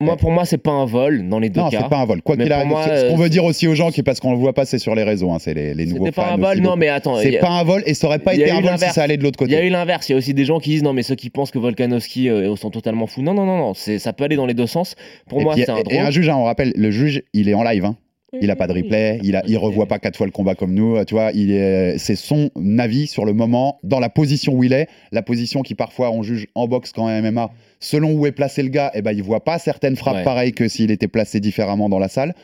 Moi, 0.00 0.16
pour 0.16 0.30
moi, 0.30 0.44
c'est 0.44 0.58
pas 0.58 0.70
un 0.70 0.84
vol 0.84 1.28
dans 1.28 1.40
les 1.40 1.48
deux 1.50 1.60
Non, 1.60 1.70
cas. 1.70 1.80
c'est 1.82 1.88
pas 1.88 1.96
un 1.98 2.04
vol. 2.04 2.22
Quoi 2.22 2.36
qu'il 2.36 2.52
arrive, 2.52 2.68
moi, 2.68 2.84
ce 2.84 3.08
qu'on 3.08 3.18
euh, 3.18 3.22
veut 3.24 3.28
dire 3.28 3.44
aussi 3.44 3.66
aux 3.66 3.74
gens, 3.74 3.90
qui 3.90 4.04
parce 4.04 4.20
qu'on 4.20 4.30
le 4.30 4.38
voit 4.38 4.52
passer 4.52 4.78
sur 4.78 4.94
les 4.94 5.02
réseaux, 5.02 5.32
hein, 5.32 5.38
c'est 5.40 5.54
les, 5.54 5.74
les 5.74 5.86
nouveaux 5.86 6.04
C'était 6.06 6.14
pas 6.14 6.30
un 6.34 6.36
vol, 6.36 6.58
non, 6.60 6.76
mais 6.76 6.86
attends. 6.86 7.16
C'est 7.16 7.36
a- 7.36 7.40
pas 7.40 7.48
un 7.50 7.64
vol 7.64 7.82
et 7.84 7.94
ça 7.94 8.06
aurait 8.06 8.20
pas 8.20 8.32
été 8.34 8.48
un 8.48 8.60
vol 8.60 8.78
si 8.78 8.88
ça 8.90 9.02
allait 9.02 9.16
de 9.16 9.24
l'autre 9.24 9.38
Il 9.44 9.50
y 9.50 9.54
a 9.56 9.58
côté. 9.58 9.66
eu 9.66 9.70
l'inverse. 9.70 10.08
Il 10.08 10.12
y 10.12 10.14
a 10.14 10.18
aussi 10.18 10.34
des 10.34 10.44
gens 10.44 10.60
qui 10.60 10.70
disent 10.70 10.84
non, 10.84 10.92
mais 10.92 11.02
ceux 11.02 11.16
qui 11.16 11.30
pensent 11.30 11.50
que 11.50 11.58
Volkanovski 11.58 12.28
euh, 12.30 12.54
sont 12.54 12.70
totalement 12.70 13.08
fous. 13.08 13.22
Non, 13.22 13.34
non, 13.34 13.44
non, 13.44 13.56
non. 13.58 13.74
c'est- 13.74 13.98
Ça 13.98 14.12
peut 14.12 14.22
aller 14.22 14.36
dans 14.36 14.46
les 14.46 14.54
deux 14.54 14.68
sens. 14.68 14.94
Pour 15.28 15.40
Et 15.40 15.44
moi, 15.44 15.54
c'est 15.56 15.68
un 15.68 15.80
drôle. 15.82 15.92
Et 15.92 15.98
un 15.98 16.12
juge, 16.12 16.28
hein, 16.28 16.36
on 16.36 16.44
rappelle, 16.44 16.72
le 16.76 16.92
juge, 16.92 17.24
il 17.32 17.48
est 17.48 17.54
en 17.54 17.64
live. 17.64 17.84
hein. 17.84 17.96
Il 18.42 18.50
a 18.50 18.56
pas 18.56 18.66
de 18.66 18.74
replay, 18.74 19.18
il, 19.22 19.36
a, 19.36 19.42
il 19.46 19.56
revoit 19.56 19.86
pas 19.86 19.98
quatre 19.98 20.16
fois 20.16 20.26
le 20.26 20.32
combat 20.32 20.54
comme 20.54 20.74
nous. 20.74 21.02
Tu 21.06 21.14
vois, 21.14 21.30
il 21.32 21.50
est, 21.50 21.96
c'est 21.96 22.14
son 22.14 22.50
avis 22.78 23.06
sur 23.06 23.24
le 23.24 23.32
moment, 23.32 23.78
dans 23.82 24.00
la 24.00 24.10
position 24.10 24.52
où 24.52 24.64
il 24.64 24.74
est, 24.74 24.86
la 25.12 25.22
position 25.22 25.62
qui 25.62 25.74
parfois 25.74 26.10
on 26.10 26.22
juge 26.22 26.46
en 26.54 26.68
boxe 26.68 26.92
quand 26.92 27.04
en 27.06 27.22
MMA. 27.22 27.50
Selon 27.80 28.12
où 28.12 28.26
est 28.26 28.32
placé 28.32 28.62
le 28.62 28.68
gars, 28.68 28.90
eh 28.94 29.00
ben 29.00 29.12
il 29.12 29.22
voit 29.22 29.44
pas 29.44 29.58
certaines 29.58 29.96
frappes 29.96 30.16
Ouais. 30.16 30.24
pareilles 30.24 30.52
que 30.52 30.68
s'il 30.68 30.90
était 30.90 31.08
placé 31.08 31.40
différemment 31.40 31.88
dans 31.88 31.98
la 31.98 32.08
salle. 32.08 32.34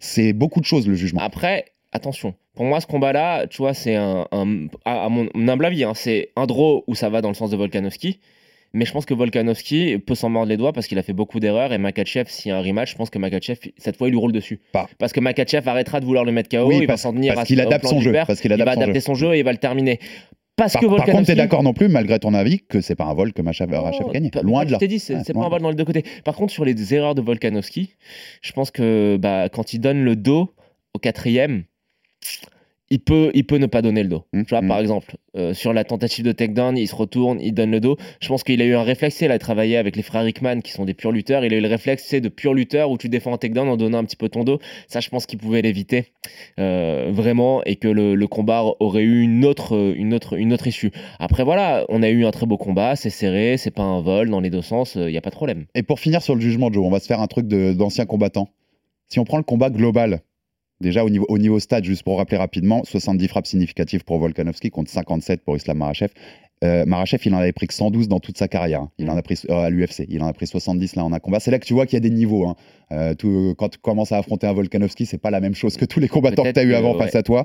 C'est 0.00 0.32
beaucoup 0.32 0.60
de 0.60 0.64
choses 0.66 0.86
le 0.88 0.94
jugement. 0.94 1.20
Après, 1.20 1.66
attention. 1.92 2.34
Pour 2.54 2.64
moi, 2.64 2.80
ce 2.80 2.86
combat-là, 2.86 3.46
tu 3.48 3.58
vois, 3.58 3.74
c'est 3.74 3.96
un, 3.96 4.26
un- 4.32 4.66
à 4.86 5.04
à 5.04 5.08
mon 5.08 5.28
humble 5.34 5.64
avis, 5.66 5.84
hein, 5.84 5.92
c'est 5.94 6.30
un 6.36 6.46
draw 6.46 6.84
où 6.86 6.94
ça 6.94 7.08
va 7.10 7.20
dans 7.20 7.28
le 7.28 7.34
sens 7.34 7.50
de 7.50 7.56
Volkanovski. 7.56 8.20
Mais 8.74 8.84
je 8.84 8.92
pense 8.92 9.06
que 9.06 9.14
Volkanovski 9.14 9.98
peut 9.98 10.14
s'en 10.14 10.28
mordre 10.28 10.48
les 10.50 10.56
doigts 10.56 10.72
parce 10.72 10.86
qu'il 10.88 10.98
a 10.98 11.02
fait 11.02 11.12
beaucoup 11.12 11.38
d'erreurs. 11.40 11.72
Et 11.72 11.78
Makachev, 11.78 12.24
s'il 12.28 12.48
y 12.50 12.52
a 12.52 12.58
un 12.58 12.60
rematch, 12.62 12.90
je 12.90 12.96
pense 12.96 13.08
que 13.08 13.18
Makachev, 13.18 13.56
cette 13.78 13.96
fois, 13.96 14.08
il 14.08 14.10
lui 14.10 14.18
roule 14.18 14.32
dessus. 14.32 14.60
Pas. 14.72 14.88
Parce 14.98 15.12
que 15.12 15.20
Makachev 15.20 15.66
arrêtera 15.68 16.00
de 16.00 16.04
vouloir 16.04 16.24
le 16.24 16.32
mettre 16.32 16.48
KO. 16.50 16.66
Oui, 16.66 16.78
il 16.82 16.86
va 16.86 16.96
s'en 16.96 17.12
tenir 17.12 17.34
parce 17.34 17.44
à- 17.44 17.46
qu'il 17.46 17.60
adapte 17.60 17.86
son 17.86 18.00
jeu, 18.00 18.12
père. 18.12 18.26
parce 18.26 18.40
qu'il 18.40 18.50
il 18.50 18.54
adapte 18.54 18.66
va 18.70 18.74
son 18.74 18.80
adapter 18.82 18.98
jeu. 19.00 19.04
son 19.04 19.14
jeu 19.14 19.34
et 19.34 19.38
il 19.38 19.44
va 19.44 19.52
le 19.52 19.58
terminer. 19.58 20.00
Parce 20.56 20.72
Par, 20.74 20.82
que 20.82 20.86
par 20.86 20.96
Volkanovski. 20.96 21.16
contre, 21.16 21.26
tu 21.26 21.32
es 21.32 21.34
d'accord 21.36 21.62
non 21.62 21.72
plus, 21.72 21.88
malgré 21.88 22.18
ton 22.18 22.32
avis, 22.34 22.60
que 22.60 22.80
c'est 22.80 22.94
pas 22.94 23.04
un 23.06 23.14
vol 23.14 23.32
que 23.32 23.42
Machav 23.42 23.70
Rachev 23.72 24.10
gagne. 24.12 24.30
Loin 24.42 24.64
de 24.64 24.70
là. 24.72 24.76
Je 24.76 24.80
t'ai 24.80 24.88
dit, 24.88 24.98
c'est 25.00 25.14
Ouais, 25.14 25.20
c'est 25.24 25.32
pas 25.32 25.44
un 25.44 25.48
vol 25.48 25.60
dans 25.62 25.70
les 25.70 25.74
deux 25.76 25.84
côtés. 25.84 26.04
Par 26.24 26.34
contre, 26.36 26.52
sur 26.52 26.64
les 26.64 26.94
erreurs 26.94 27.14
de 27.14 27.22
Volkanovski, 27.22 27.94
je 28.42 28.52
pense 28.52 28.70
que 28.70 29.16
bah, 29.20 29.48
quand 29.48 29.72
il 29.72 29.78
donne 29.80 30.04
le 30.04 30.14
dos 30.16 30.52
au 30.94 30.98
quatrième, 30.98 31.64
il 32.90 33.00
peut, 33.00 33.30
il 33.34 33.44
peut 33.44 33.56
ne 33.56 33.66
pas 33.66 33.82
donner 33.82 34.02
le 34.02 34.08
dos. 34.08 34.24
Mmh, 34.32 34.42
tu 34.42 34.50
vois, 34.50 34.62
mmh. 34.62 34.68
par 34.68 34.78
exemple, 34.78 35.16
euh, 35.36 35.54
sur 35.54 35.72
la 35.72 35.84
tentative 35.84 36.24
de 36.24 36.32
takedown, 36.32 36.76
il 36.76 36.86
se 36.86 36.94
retourne, 36.94 37.40
il 37.40 37.52
donne 37.52 37.70
le 37.70 37.80
dos. 37.80 37.96
Je 38.20 38.28
pense 38.28 38.44
qu'il 38.44 38.60
a 38.60 38.64
eu 38.64 38.74
un 38.74 38.82
réflexe, 38.82 39.20
il 39.20 39.30
a 39.30 39.38
travaillé 39.38 39.76
avec 39.76 39.96
les 39.96 40.02
frères 40.02 40.24
Rickman 40.24 40.60
qui 40.60 40.72
sont 40.72 40.84
des 40.84 40.94
purs 40.94 41.12
lutteurs. 41.12 41.44
Il 41.44 41.54
a 41.54 41.56
eu 41.56 41.60
le 41.60 41.68
réflexe, 41.68 42.04
c'est 42.06 42.20
de 42.20 42.28
pur 42.28 42.54
lutteur 42.54 42.90
où 42.90 42.98
tu 42.98 43.08
défends 43.08 43.32
un 43.32 43.38
takedown 43.38 43.68
en 43.68 43.76
donnant 43.76 43.98
un 43.98 44.04
petit 44.04 44.16
peu 44.16 44.28
ton 44.28 44.44
dos. 44.44 44.58
Ça, 44.86 45.00
je 45.00 45.08
pense 45.08 45.26
qu'il 45.26 45.38
pouvait 45.38 45.62
l'éviter 45.62 46.12
euh, 46.60 47.10
vraiment 47.10 47.64
et 47.64 47.76
que 47.76 47.88
le, 47.88 48.14
le 48.14 48.26
combat 48.26 48.64
aurait 48.80 49.02
eu 49.02 49.22
une 49.22 49.44
autre, 49.44 49.94
une, 49.96 50.12
autre, 50.14 50.34
une 50.34 50.52
autre 50.52 50.66
issue. 50.66 50.92
Après, 51.18 51.42
voilà, 51.44 51.86
on 51.88 52.02
a 52.02 52.10
eu 52.10 52.24
un 52.26 52.30
très 52.30 52.46
beau 52.46 52.58
combat, 52.58 52.96
c'est 52.96 53.10
serré, 53.10 53.56
c'est 53.56 53.70
pas 53.70 53.82
un 53.82 54.02
vol 54.02 54.28
dans 54.28 54.40
les 54.40 54.50
deux 54.50 54.62
sens, 54.62 54.94
il 54.96 55.06
n'y 55.06 55.16
a 55.16 55.22
pas 55.22 55.30
de 55.30 55.36
problème. 55.36 55.64
Et 55.74 55.82
pour 55.82 56.00
finir 56.00 56.22
sur 56.22 56.34
le 56.34 56.40
jugement, 56.40 56.70
Joe, 56.72 56.84
on 56.84 56.90
va 56.90 57.00
se 57.00 57.06
faire 57.06 57.20
un 57.20 57.26
truc 57.26 57.46
d'ancien 57.46 58.06
combattant. 58.06 58.50
Si 59.08 59.18
on 59.18 59.24
prend 59.24 59.36
le 59.36 59.42
combat 59.42 59.70
global, 59.70 60.20
déjà 60.84 61.04
au 61.04 61.10
niveau, 61.10 61.26
au 61.28 61.38
niveau 61.38 61.58
stade, 61.58 61.84
juste 61.84 62.04
pour 62.04 62.18
rappeler 62.18 62.36
rapidement, 62.36 62.84
70 62.84 63.28
frappes 63.28 63.46
significatives 63.46 64.04
pour 64.04 64.18
Volkanovski 64.18 64.70
contre 64.70 64.90
57 64.90 65.42
pour 65.42 65.56
Islam 65.56 65.78
Marachev. 65.78 66.12
Euh, 66.64 66.84
Marachev, 66.86 67.22
il 67.26 67.34
en 67.34 67.38
avait 67.38 67.52
pris 67.52 67.66
que 67.66 67.74
112 67.74 68.08
dans 68.08 68.20
toute 68.20 68.38
sa 68.38 68.48
carrière. 68.48 68.80
hein. 68.82 68.90
Il 68.98 69.10
en 69.10 69.16
a 69.16 69.22
pris 69.22 69.38
euh, 69.50 69.54
à 69.66 69.70
l'UFC. 69.70 70.06
Il 70.08 70.22
en 70.22 70.26
a 70.26 70.32
pris 70.32 70.46
70 70.46 70.96
là 70.96 71.04
en 71.04 71.12
un 71.12 71.18
combat. 71.18 71.40
C'est 71.40 71.50
là 71.50 71.58
que 71.58 71.66
tu 71.66 71.74
vois 71.74 71.86
qu'il 71.86 71.96
y 71.96 71.98
a 71.98 72.00
des 72.00 72.10
niveaux. 72.14 72.46
hein. 72.46 72.56
Euh, 72.92 73.14
tout- 73.14 73.54
quand 73.58 73.70
tu 73.70 73.78
commences 73.78 74.12
à 74.12 74.18
affronter 74.18 74.46
un 74.46 74.52
Volkanovski, 74.52 75.06
c'est 75.06 75.18
pas 75.18 75.30
la 75.30 75.40
même 75.40 75.54
chose 75.54 75.76
que 75.76 75.84
tous 75.86 76.00
les 76.00 76.08
combattants 76.08 76.42
que 76.44 76.50
tu 76.50 76.60
as 76.60 76.64
eu 76.64 76.74
avant 76.74 76.92
ouais. 76.92 76.98
face 76.98 77.14
à 77.16 77.22
toi. 77.22 77.44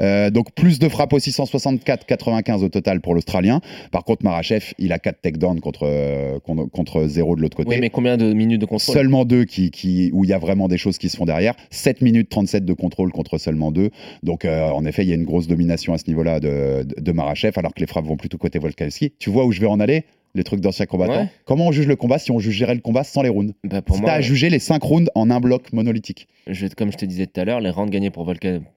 Euh, 0.00 0.30
donc 0.30 0.52
plus 0.52 0.78
de 0.78 0.88
frappes 0.88 1.12
aussi, 1.12 1.30
164, 1.32 2.06
95 2.06 2.64
au 2.64 2.68
total 2.68 3.00
pour 3.00 3.14
l'Australien. 3.14 3.60
Par 3.92 4.04
contre, 4.04 4.24
Marachev, 4.24 4.64
il 4.78 4.92
a 4.92 4.98
4 4.98 5.20
takedowns 5.22 5.60
contre, 5.60 6.38
contre, 6.40 6.64
contre 6.66 7.06
0 7.06 7.36
de 7.36 7.40
l'autre 7.42 7.56
côté. 7.56 7.70
Oui, 7.70 7.78
mais 7.80 7.88
combien 7.90 8.16
de 8.16 8.32
minutes 8.32 8.60
de 8.60 8.66
contrôle? 8.66 8.94
Seulement 8.94 9.24
deux 9.24 9.44
qui, 9.44 9.70
qui, 9.70 10.10
où 10.12 10.24
il 10.24 10.30
y 10.30 10.32
a 10.34 10.38
vraiment 10.38 10.68
des 10.68 10.76
choses 10.78 10.98
qui 10.98 11.08
se 11.08 11.16
font 11.16 11.24
derrière. 11.24 11.54
7 11.70 12.02
minutes 12.02 12.28
37 12.28 12.64
de 12.64 12.72
contrôle 12.72 13.12
contre 13.12 13.38
seulement 13.38 13.70
deux. 13.72 13.90
Donc, 14.22 14.44
en 14.44 14.84
effet, 14.84 15.02
il 15.04 15.08
y 15.08 15.12
a 15.12 15.16
une 15.16 15.24
grosse 15.24 15.46
domination 15.46 15.92
à 15.94 15.98
ce 15.98 16.04
niveau-là 16.08 16.40
de, 16.40 16.82
de, 16.84 17.00
de 17.00 17.12
Marachev, 17.12 17.52
alors 17.56 17.72
que 17.74 17.80
les 17.80 17.86
frappes 17.86 18.06
vont 18.06 18.16
plutôt 18.16 18.38
côté 18.38 18.58
Tu 19.18 19.30
vois 19.30 19.44
où 19.44 19.52
je 19.52 19.60
vais 19.60 19.66
en 19.66 19.80
aller? 19.80 20.04
Les 20.34 20.44
trucs 20.44 20.60
d'anciens 20.60 20.86
combattants. 20.86 21.22
Ouais. 21.22 21.28
Comment 21.44 21.66
on 21.68 21.72
juge 21.72 21.86
le 21.86 21.96
combat 21.96 22.18
si 22.18 22.30
on 22.30 22.38
jugerait 22.38 22.74
le 22.74 22.80
combat 22.80 23.04
sans 23.04 23.22
les 23.22 23.28
rounds 23.28 23.52
Bah, 23.64 23.82
pour 23.82 23.96
Si 23.96 24.02
moi, 24.02 24.10
t'as 24.10 24.16
à 24.16 24.20
juger 24.20 24.48
les 24.50 24.58
5 24.58 24.82
rounds 24.82 25.10
en 25.14 25.30
un 25.30 25.40
bloc 25.40 25.72
monolithique. 25.72 26.28
je- 26.46 26.66
comme 26.68 26.90
je 26.92 26.96
te 26.96 27.04
disais 27.04 27.26
tout 27.26 27.40
à 27.40 27.44
l'heure, 27.44 27.60
les 27.60 27.70
rounds 27.70 27.90
gagnés 27.92 28.10
pour 28.10 28.24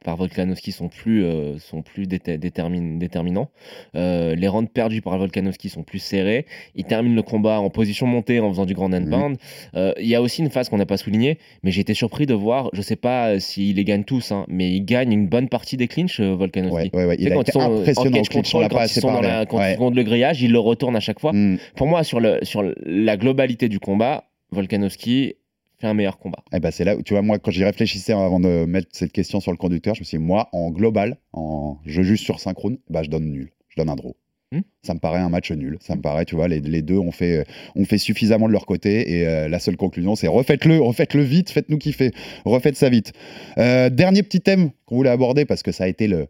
par 0.03 0.17
Volkanovski 0.17 0.71
sont 0.71 0.89
plus, 0.89 1.23
euh, 1.23 1.57
sont 1.59 1.81
plus 1.81 2.07
déter- 2.07 2.37
détermin- 2.37 2.97
déterminants. 2.97 3.49
Euh, 3.95 4.35
les 4.35 4.47
rounds 4.47 4.69
perdus 4.71 5.01
par 5.01 5.17
Volkanovski 5.17 5.69
sont 5.69 5.83
plus 5.83 5.99
serrés. 5.99 6.45
Il 6.75 6.85
termine 6.85 7.15
le 7.15 7.21
combat 7.21 7.59
en 7.59 7.69
position 7.69 8.07
montée 8.07 8.39
en 8.39 8.49
faisant 8.49 8.65
du 8.65 8.73
grand 8.73 8.89
Mhm. 8.89 8.95
handpound. 9.13 9.37
Euh, 9.75 9.93
Il 9.99 10.07
y 10.07 10.15
a 10.15 10.21
aussi 10.21 10.41
une 10.41 10.49
phase 10.49 10.69
qu'on 10.69 10.77
n'a 10.77 10.85
pas 10.85 10.97
soulignée, 10.97 11.37
mais 11.63 11.71
j'ai 11.71 11.81
été 11.81 11.93
surpris 11.93 12.25
de 12.25 12.33
voir, 12.33 12.69
je 12.73 12.81
sais 12.81 12.95
pas 12.95 13.39
s'il 13.39 13.75
les 13.77 13.83
gagne 13.83 14.03
tous, 14.03 14.31
hein, 14.31 14.45
mais 14.47 14.69
il 14.71 14.81
gagne 14.85 15.11
une 15.13 15.27
bonne 15.27 15.49
partie 15.49 15.77
des 15.77 15.87
clinches, 15.87 16.19
Volkanovski. 16.19 16.89
Ouais, 16.93 17.05
ouais, 17.05 17.15
Il 17.19 17.31
a 17.31 17.35
été 17.39 17.51
impressionnant 17.57 18.19
au 18.19 18.23
clinch, 18.23 18.55
on 18.55 18.59
l'a 18.59 18.69
quand 18.69 18.75
pas 18.75 18.81
ils 18.81 18.85
assez 18.85 19.01
sont 19.01 19.11
dans 19.13 19.21
la- 19.21 19.45
quand 19.45 19.59
ils 19.61 19.95
le 19.95 20.03
grillage, 20.03 20.41
il 20.41 20.51
le 20.51 20.59
retourne 20.59 20.95
à 20.95 20.99
chaque 20.99 21.19
fois. 21.19 21.31
Mm. 21.43 21.57
Pour 21.75 21.87
moi, 21.87 22.03
sur, 22.03 22.19
le, 22.19 22.39
sur 22.43 22.63
la 22.85 23.17
globalité 23.17 23.69
du 23.69 23.79
combat, 23.79 24.25
Volkanovski 24.51 25.35
fait 25.79 25.87
un 25.87 25.93
meilleur 25.93 26.17
combat. 26.17 26.43
Eh 26.53 26.59
ben, 26.59 26.71
c'est 26.71 26.83
là 26.83 26.95
où, 26.95 27.01
tu 27.01 27.13
vois, 27.13 27.21
moi, 27.21 27.39
quand 27.39 27.51
j'y 27.51 27.63
réfléchissais 27.63 28.13
avant 28.13 28.39
de 28.39 28.65
mettre 28.65 28.87
cette 28.91 29.11
question 29.11 29.39
sur 29.39 29.51
le 29.51 29.57
conducteur, 29.57 29.95
je 29.95 30.01
me 30.01 30.05
suis 30.05 30.17
dit, 30.17 30.23
moi, 30.23 30.49
en 30.53 30.69
global, 30.71 31.17
en... 31.33 31.77
je 31.85 32.01
juge 32.01 32.21
sur 32.21 32.39
5 32.39 32.57
rounds, 32.57 32.79
bah, 32.89 33.03
je 33.03 33.09
donne 33.09 33.25
nul. 33.25 33.51
Je 33.69 33.75
donne 33.77 33.89
un 33.89 33.95
draw. 33.95 34.15
Hmm. 34.51 34.61
Ça 34.83 34.93
me 34.93 34.99
paraît 34.99 35.19
un 35.19 35.29
match 35.29 35.51
nul. 35.51 35.77
Ça 35.81 35.95
me 35.95 36.01
paraît, 36.01 36.25
tu 36.25 36.35
vois, 36.35 36.47
les, 36.47 36.59
les 36.59 36.83
deux 36.83 36.97
ont 36.97 37.11
fait, 37.11 37.45
ont 37.75 37.85
fait 37.85 37.97
suffisamment 37.97 38.47
de 38.47 38.53
leur 38.53 38.67
côté. 38.67 39.17
Et 39.17 39.27
euh, 39.27 39.49
la 39.49 39.59
seule 39.59 39.77
conclusion, 39.77 40.15
c'est 40.15 40.27
refaites-le, 40.27 40.79
refaites-le 40.79 41.23
vite, 41.23 41.49
faites-nous 41.49 41.79
kiffer, 41.79 42.11
refaites 42.45 42.75
ça 42.75 42.89
vite. 42.89 43.13
Euh, 43.57 43.89
dernier 43.89 44.21
petit 44.21 44.41
thème 44.41 44.69
qu'on 44.85 44.97
voulait 44.97 45.09
aborder 45.09 45.45
parce 45.45 45.63
que 45.63 45.71
ça 45.71 45.85
a 45.85 45.87
été 45.87 46.07
le, 46.07 46.27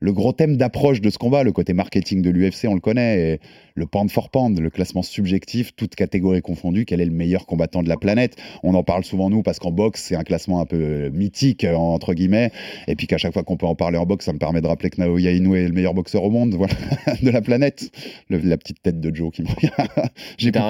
le 0.00 0.12
gros 0.12 0.32
thème 0.32 0.56
d'approche 0.56 1.00
de 1.00 1.10
ce 1.10 1.18
combat, 1.18 1.42
le 1.42 1.50
côté 1.50 1.72
marketing 1.72 2.22
de 2.22 2.30
l'UFC, 2.30 2.66
on 2.68 2.74
le 2.74 2.80
connaît, 2.80 3.32
et 3.34 3.40
le 3.74 3.86
pound 3.86 4.10
for 4.10 4.30
pound, 4.30 4.58
le 4.60 4.70
classement 4.70 5.02
subjectif, 5.02 5.72
toutes 5.74 5.96
catégories 5.96 6.40
confondues, 6.40 6.84
quel 6.84 7.00
est 7.00 7.04
le 7.04 7.10
meilleur 7.10 7.46
combattant 7.46 7.82
de 7.82 7.88
la 7.88 7.96
planète? 7.96 8.36
On 8.62 8.74
en 8.74 8.84
parle 8.84 9.02
souvent, 9.04 9.28
nous, 9.28 9.42
parce 9.42 9.58
qu'en 9.58 9.72
boxe, 9.72 10.02
c'est 10.08 10.14
un 10.14 10.22
classement 10.22 10.60
un 10.60 10.66
peu 10.66 11.08
mythique, 11.10 11.64
euh, 11.64 11.74
entre 11.74 12.14
guillemets, 12.14 12.52
et 12.86 12.94
puis 12.94 13.06
qu'à 13.08 13.18
chaque 13.18 13.32
fois 13.32 13.42
qu'on 13.42 13.56
peut 13.56 13.66
en 13.66 13.74
parler 13.74 13.98
en 13.98 14.06
boxe, 14.06 14.24
ça 14.26 14.32
me 14.32 14.38
permet 14.38 14.60
de 14.60 14.66
rappeler 14.68 14.90
que 14.90 15.00
Naoya 15.00 15.32
Inoue 15.32 15.56
est 15.56 15.66
le 15.66 15.72
meilleur 15.72 15.94
boxeur 15.94 16.22
au 16.22 16.30
monde 16.30 16.54
voilà, 16.58 16.74
de 17.20 17.30
la 17.30 17.40
planète. 17.40 17.90
Le- 18.28 18.38
la 18.38 18.56
petite 18.56 18.80
tête 18.82 19.00
de 19.00 19.14
Joe 19.14 19.32
qui 19.32 19.42
me 19.42 19.48
regarde. 19.48 20.10
J'ai 20.38 20.52
pu, 20.52 20.60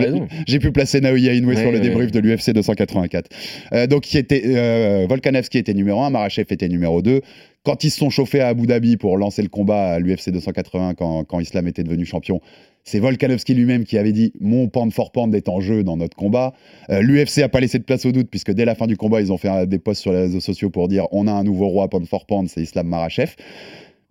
pla- 0.71 0.71
placer 0.73 1.01
Naoya 1.03 1.35
Inoue 1.35 1.49
Ouais, 1.49 1.57
sur 1.57 1.71
le 1.71 1.79
ouais, 1.79 1.83
débrief 1.85 2.11
de 2.13 2.19
l'UFC 2.21 2.51
284. 2.53 3.29
Euh, 3.75 3.87
donc, 3.87 4.03
qui 4.05 4.17
était, 4.17 4.43
euh, 4.47 5.07
Volkanovski 5.09 5.59
était 5.59 5.75
numéro 5.75 6.01
1, 6.03 6.11
Marachev 6.11 6.47
était 6.51 6.69
numéro 6.69 7.03
2 7.03 7.21
quand 7.65 7.85
ils 7.85 7.91
se 7.91 7.99
sont 7.99 8.11
chauffés 8.11 8.41
à 8.41 8.49
Abu 8.49 8.67
Dhabi 8.67 8.97
pour 8.97 9.19
lancer 9.19 9.43
le 9.43 9.49
combat 9.49 9.95
à 9.95 9.99
l'UFC 9.99 10.31
280 10.31 10.95
quand, 10.95 11.25
quand 11.25 11.41
Islam 11.41 11.67
était 11.69 11.83
devenu 11.83 12.05
champion, 12.05 12.41
c'est 12.85 13.01
Volkanovski 13.01 13.53
lui-même 13.55 13.85
qui 13.85 13.99
avait 13.99 14.13
dit 14.13 14.33
mon 14.41 14.69
pound 14.69 14.93
for 14.93 15.13
pound 15.13 15.35
est 15.35 15.49
en 15.49 15.61
jeu 15.61 15.85
dans 15.85 15.97
notre 15.97 16.17
combat. 16.17 16.55
Euh, 16.89 17.03
L'UFC 17.03 17.39
a 17.41 17.49
pas 17.49 17.61
laissé 17.61 17.79
de 17.79 17.85
place 17.85 18.07
au 18.07 18.13
doute 18.13 18.29
puisque 18.31 18.53
dès 18.53 18.65
la 18.65 18.75
fin 18.75 18.87
du 18.87 18.97
combat 18.97 19.21
ils 19.21 19.31
ont 19.33 19.37
fait 19.37 19.67
des 19.67 19.79
posts 19.79 20.01
sur 20.01 20.13
les 20.13 20.21
réseaux 20.21 20.41
sociaux 20.41 20.71
pour 20.71 20.89
dire 20.89 21.07
on 21.13 21.27
a 21.27 21.33
un 21.33 21.45
nouveau 21.45 21.69
roi 21.69 21.89
pound 21.89 22.07
for 22.07 22.25
pound, 22.25 22.49
c'est 22.49 22.63
Islam 22.63 22.87
Marachev. 22.87 23.35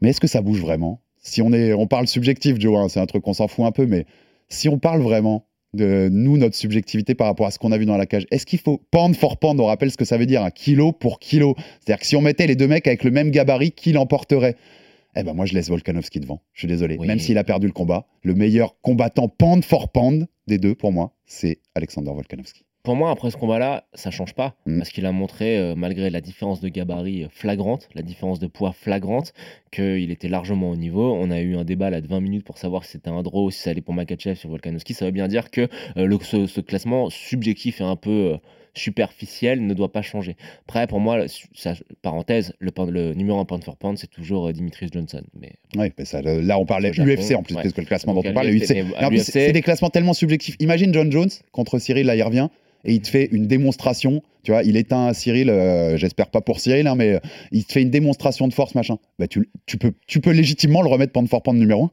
Mais 0.01 0.09
est-ce 0.09 0.21
que 0.21 0.27
ça 0.27 0.41
bouge 0.41 0.61
vraiment? 0.61 1.01
Si 1.17 1.41
on 1.41 1.51
est, 1.51 1.73
on 1.73 1.87
parle 1.87 2.07
subjectif, 2.07 2.59
Joe, 2.59 2.77
hein, 2.77 2.87
c'est 2.89 2.99
un 2.99 3.05
truc 3.05 3.23
qu'on 3.23 3.33
s'en 3.33 3.47
fout 3.47 3.65
un 3.65 3.71
peu, 3.71 3.85
mais 3.87 4.05
si 4.47 4.69
on 4.69 4.77
parle 4.77 5.01
vraiment 5.01 5.47
de 5.73 6.09
nous, 6.11 6.37
notre 6.37 6.55
subjectivité 6.55 7.15
par 7.15 7.27
rapport 7.27 7.47
à 7.47 7.51
ce 7.51 7.59
qu'on 7.59 7.71
a 7.71 7.77
vu 7.77 7.85
dans 7.85 7.97
la 7.97 8.05
cage. 8.05 8.25
Est-ce 8.31 8.45
qu'il 8.45 8.59
faut 8.59 8.81
pound 8.91 9.15
for 9.15 9.37
pound 9.37 9.59
On 9.59 9.65
rappelle 9.65 9.91
ce 9.91 9.97
que 9.97 10.05
ça 10.05 10.17
veut 10.17 10.25
dire, 10.25 10.43
un 10.43 10.51
kilo 10.51 10.91
pour 10.91 11.19
kilo? 11.19 11.55
C'est-à-dire 11.79 11.99
que 11.99 12.07
si 12.07 12.15
on 12.15 12.21
mettait 12.21 12.47
les 12.47 12.55
deux 12.55 12.67
mecs 12.67 12.87
avec 12.87 13.03
le 13.03 13.11
même 13.11 13.31
gabarit, 13.31 13.71
qui 13.71 13.91
l'emporterait? 13.91 14.55
Eh 15.15 15.23
ben 15.23 15.33
moi, 15.33 15.45
je 15.45 15.53
laisse 15.53 15.69
Volkanovski 15.69 16.19
devant. 16.19 16.41
Je 16.53 16.59
suis 16.59 16.67
désolé. 16.67 16.95
Oui. 16.99 17.07
Même 17.07 17.19
s'il 17.19 17.37
a 17.37 17.43
perdu 17.43 17.65
le 17.65 17.73
combat, 17.73 18.05
le 18.21 18.35
meilleur 18.35 18.79
combattant 18.81 19.27
pound 19.27 19.65
for 19.65 19.91
pound 19.91 20.27
des 20.45 20.59
deux, 20.59 20.75
pour 20.75 20.91
moi, 20.91 21.13
c'est 21.25 21.59
Alexander 21.73 22.11
Volkanovski. 22.11 22.66
Pour 22.87 22.95
moi, 22.95 23.11
après 23.11 23.31
ce 23.31 23.35
combat-là, 23.35 23.83
ça 23.93 24.11
change 24.11 24.33
pas 24.33 24.55
Mm. 24.65 24.77
parce 24.77 24.91
qu'il 24.91 25.05
a 25.05 25.11
montré, 25.11 25.57
euh, 25.57 25.75
malgré 25.75 26.09
la 26.09 26.21
différence 26.21 26.61
de 26.61 26.69
gabarit 26.69 27.25
euh, 27.25 27.27
flagrante, 27.29 27.89
la 27.95 28.01
différence 28.01 28.39
de 28.39 28.47
poids 28.47 28.71
flagrante, 28.71 29.33
qu'il 29.71 30.09
était 30.09 30.29
largement 30.29 30.69
au 30.69 30.77
niveau. 30.77 31.13
On 31.13 31.29
a 31.29 31.41
eu 31.41 31.57
un 31.57 31.65
débat 31.65 31.89
là 31.89 31.99
de 31.99 32.07
20 32.07 32.21
minutes 32.21 32.45
pour 32.45 32.57
savoir 32.57 32.85
si 32.85 32.91
c'était 32.93 33.09
un 33.09 33.23
draw 33.23 33.47
ou 33.47 33.51
si 33.51 33.59
ça 33.59 33.71
allait 33.71 33.81
pour 33.81 33.93
Makachev 33.93 34.35
sur 34.35 34.49
Volkanovski. 34.49 34.93
Ça 34.93 35.03
veut 35.03 35.11
bien 35.11 35.27
dire 35.27 35.51
que 35.51 35.67
euh, 35.97 36.05
le- 36.05 36.17
ce, 36.21 36.45
ce 36.47 36.61
classement 36.61 37.09
subjectif 37.09 37.81
et 37.81 37.83
un 37.83 37.97
peu 37.97 38.09
euh, 38.09 38.37
superficiel 38.73 39.65
ne 39.65 39.73
doit 39.73 39.91
pas 39.91 40.01
changer. 40.01 40.37
Après, 40.61 40.87
pour 40.87 41.01
moi, 41.01 41.25
ça- 41.53 41.73
parenthèse, 42.01 42.53
le, 42.59 43.13
numéro 43.15 43.37
1 43.39 43.43
pound 43.45 43.63
for 43.65 43.75
pound, 43.75 43.97
c'est 43.97 44.09
toujours 44.09 44.53
Dimitris 44.53 44.87
Johnson. 44.93 45.23
Mais 45.39 45.53
Oui, 45.75 45.91
mais 45.97 46.05
ça, 46.05 46.21
là 46.21 46.57
on 46.57 46.65
parlait 46.65 46.93
Japon, 46.93 47.09
UFC 47.09 47.35
en 47.35 47.43
plus, 47.43 47.55
ouais. 47.55 47.63
parce 47.63 47.73
que 47.73 47.81
le 47.81 47.87
classement 47.87 48.13
Donc, 48.13 48.23
dont 48.23 48.29
on 48.29 48.33
parle, 48.33 48.47
c'est 49.19 49.51
des 49.51 49.61
classements 49.61 49.89
tellement 49.89 50.13
subjectifs. 50.13 50.55
Imagine 50.59 50.93
John 50.93 51.11
Jones 51.11 51.29
contre 51.51 51.79
Cyril, 51.79 52.05
là 52.05 52.15
il 52.15 52.23
revient, 52.23 52.47
et 52.85 52.93
il 52.93 53.01
te 53.01 53.09
fait 53.09 53.25
une 53.31 53.47
démonstration, 53.47 54.21
tu 54.43 54.51
vois, 54.51 54.63
il 54.63 54.77
éteint 54.77 55.13
Cyril, 55.13 55.49
euh, 55.49 55.97
j'espère 55.97 56.27
pas 56.27 56.41
pour 56.41 56.59
Cyril, 56.59 56.87
hein, 56.87 56.95
mais 56.95 57.15
euh, 57.15 57.19
il 57.51 57.65
te 57.65 57.73
fait 57.73 57.81
une 57.81 57.89
démonstration 57.89 58.47
de 58.47 58.53
force, 58.53 58.75
machin. 58.75 58.97
Bah, 59.19 59.27
tu, 59.27 59.49
peux, 59.79 59.93
tu 60.07 60.19
peux 60.19 60.31
légitimement 60.31 60.81
le 60.81 60.89
remettre 60.89 61.13
pound 61.13 61.27
for 61.27 61.43
pound 61.43 61.59
numéro 61.59 61.85
1. 61.85 61.91